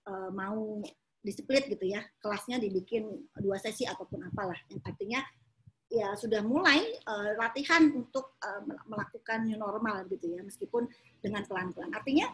uh, 0.07 0.31
mau 0.31 0.79
disiplin 1.19 1.67
gitu 1.67 1.91
ya. 1.91 1.99
Kelasnya 2.23 2.63
dibikin 2.63 3.11
dua 3.35 3.59
sesi 3.59 3.83
ataupun 3.83 4.31
apalah. 4.31 4.55
Yang 4.71 4.81
artinya 4.87 5.19
ya 5.95 6.11
sudah 6.19 6.43
mulai 6.43 6.83
uh, 7.07 7.39
latihan 7.39 7.87
untuk 7.95 8.35
uh, 8.43 8.59
melakukan 8.83 9.47
new 9.47 9.55
normal 9.55 10.03
gitu 10.11 10.35
ya 10.35 10.43
meskipun 10.43 10.91
dengan 11.23 11.47
pelan-pelan. 11.47 11.95
Artinya 11.95 12.27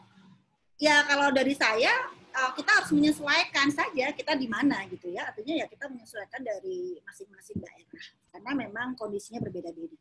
ya 0.82 1.06
kalau 1.06 1.30
dari 1.30 1.54
saya 1.54 1.94
uh, 2.34 2.52
kita 2.58 2.82
harus 2.82 2.90
menyesuaikan 2.90 3.70
saja 3.70 4.10
kita 4.18 4.34
di 4.34 4.50
mana 4.50 4.82
gitu 4.90 5.14
ya. 5.14 5.30
Artinya 5.30 5.62
ya 5.62 5.66
kita 5.70 5.86
menyesuaikan 5.94 6.42
dari 6.42 6.98
masing-masing 7.06 7.62
daerah 7.62 8.06
karena 8.34 8.52
memang 8.66 8.98
kondisinya 8.98 9.46
berbeda-beda. 9.46 9.94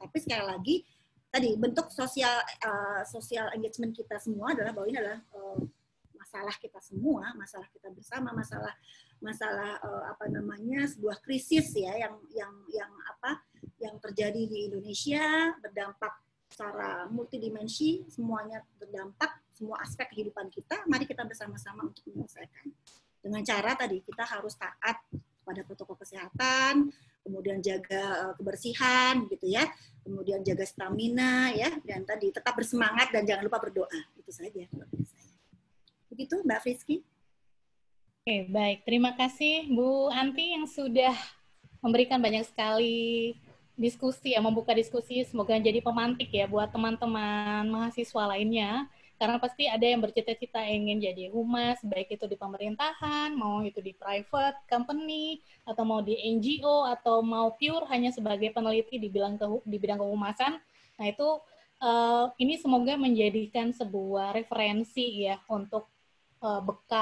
Tapi 0.00 0.16
sekali 0.16 0.44
lagi 0.48 0.76
tadi 1.28 1.52
bentuk 1.52 1.92
sosial 1.92 2.40
uh, 2.64 3.04
sosial 3.04 3.52
engagement 3.52 3.92
kita 3.92 4.16
semua 4.16 4.56
adalah 4.56 4.72
bahwa 4.72 4.88
ini 4.88 4.98
adalah 5.04 5.20
uh, 5.36 5.60
masalah 6.26 6.58
kita 6.58 6.82
semua, 6.82 7.30
masalah 7.38 7.70
kita 7.70 7.86
bersama, 7.94 8.34
masalah 8.34 8.74
masalah 9.22 9.78
uh, 9.78 10.10
apa 10.10 10.26
namanya 10.26 10.90
sebuah 10.90 11.22
krisis 11.22 11.70
ya 11.72 11.94
yang 11.94 12.18
yang 12.34 12.52
yang 12.74 12.92
apa 13.14 13.46
yang 13.78 13.94
terjadi 14.02 14.42
di 14.42 14.66
Indonesia 14.66 15.54
berdampak 15.62 16.18
secara 16.50 17.06
multidimensi 17.06 18.04
semuanya 18.10 18.60
berdampak 18.74 19.38
semua 19.54 19.78
aspek 19.86 20.10
kehidupan 20.12 20.50
kita 20.50 20.82
mari 20.90 21.06
kita 21.06 21.22
bersama-sama 21.22 21.86
untuk 21.86 22.02
menyelesaikan. 22.10 22.74
Dengan 23.22 23.42
cara 23.46 23.78
tadi 23.78 24.02
kita 24.02 24.26
harus 24.26 24.58
taat 24.58 24.98
pada 25.46 25.62
protokol 25.62 25.94
kesehatan 25.94 26.90
kemudian 27.22 27.62
jaga 27.62 28.30
uh, 28.30 28.34
kebersihan 28.34 29.30
gitu 29.30 29.46
ya. 29.46 29.62
Kemudian 30.02 30.42
jaga 30.46 30.62
stamina 30.62 31.50
ya. 31.50 31.70
Dan 31.82 32.06
tadi 32.06 32.30
tetap 32.30 32.54
bersemangat 32.54 33.10
dan 33.10 33.26
jangan 33.26 33.46
lupa 33.46 33.58
berdoa. 33.58 33.98
Itu 34.14 34.30
saja 34.30 34.66
begitu 36.10 36.40
Mbak 36.42 36.60
Friski 36.62 37.04
Oke, 38.26 38.50
baik. 38.50 38.82
Terima 38.82 39.14
kasih 39.14 39.70
Bu 39.70 40.10
Anti 40.10 40.50
yang 40.50 40.66
sudah 40.66 41.14
memberikan 41.78 42.18
banyak 42.18 42.42
sekali 42.42 43.38
diskusi 43.78 44.34
ya, 44.34 44.42
membuka 44.42 44.74
diskusi. 44.74 45.22
Semoga 45.22 45.54
jadi 45.54 45.78
pemantik 45.78 46.34
ya 46.34 46.50
buat 46.50 46.74
teman-teman 46.74 47.70
mahasiswa 47.70 48.34
lainnya. 48.34 48.90
Karena 49.14 49.38
pasti 49.38 49.70
ada 49.70 49.86
yang 49.86 50.02
bercita-cita 50.02 50.58
ingin 50.66 50.98
jadi 51.06 51.30
humas, 51.30 51.78
baik 51.86 52.18
itu 52.18 52.26
di 52.26 52.34
pemerintahan, 52.34 53.30
mau 53.30 53.62
itu 53.62 53.78
di 53.78 53.94
private 53.94 54.58
company, 54.66 55.38
atau 55.62 55.86
mau 55.86 56.02
di 56.02 56.18
NGO, 56.18 56.82
atau 56.82 57.22
mau 57.22 57.54
pure 57.54 57.86
hanya 57.94 58.10
sebagai 58.10 58.50
peneliti 58.50 58.98
di 58.98 59.06
bidang, 59.06 59.38
ke, 59.38 59.46
di 59.64 59.76
bidang 59.78 60.02
kehumasan. 60.02 60.58
Nah 60.98 61.06
itu 61.06 61.40
uh, 61.78 62.28
ini 62.42 62.60
semoga 62.60 62.98
menjadikan 62.98 63.70
sebuah 63.70 64.34
referensi 64.34 65.30
ya 65.30 65.40
untuk 65.46 65.88
uh, 66.42 66.60
bekal 66.66 66.94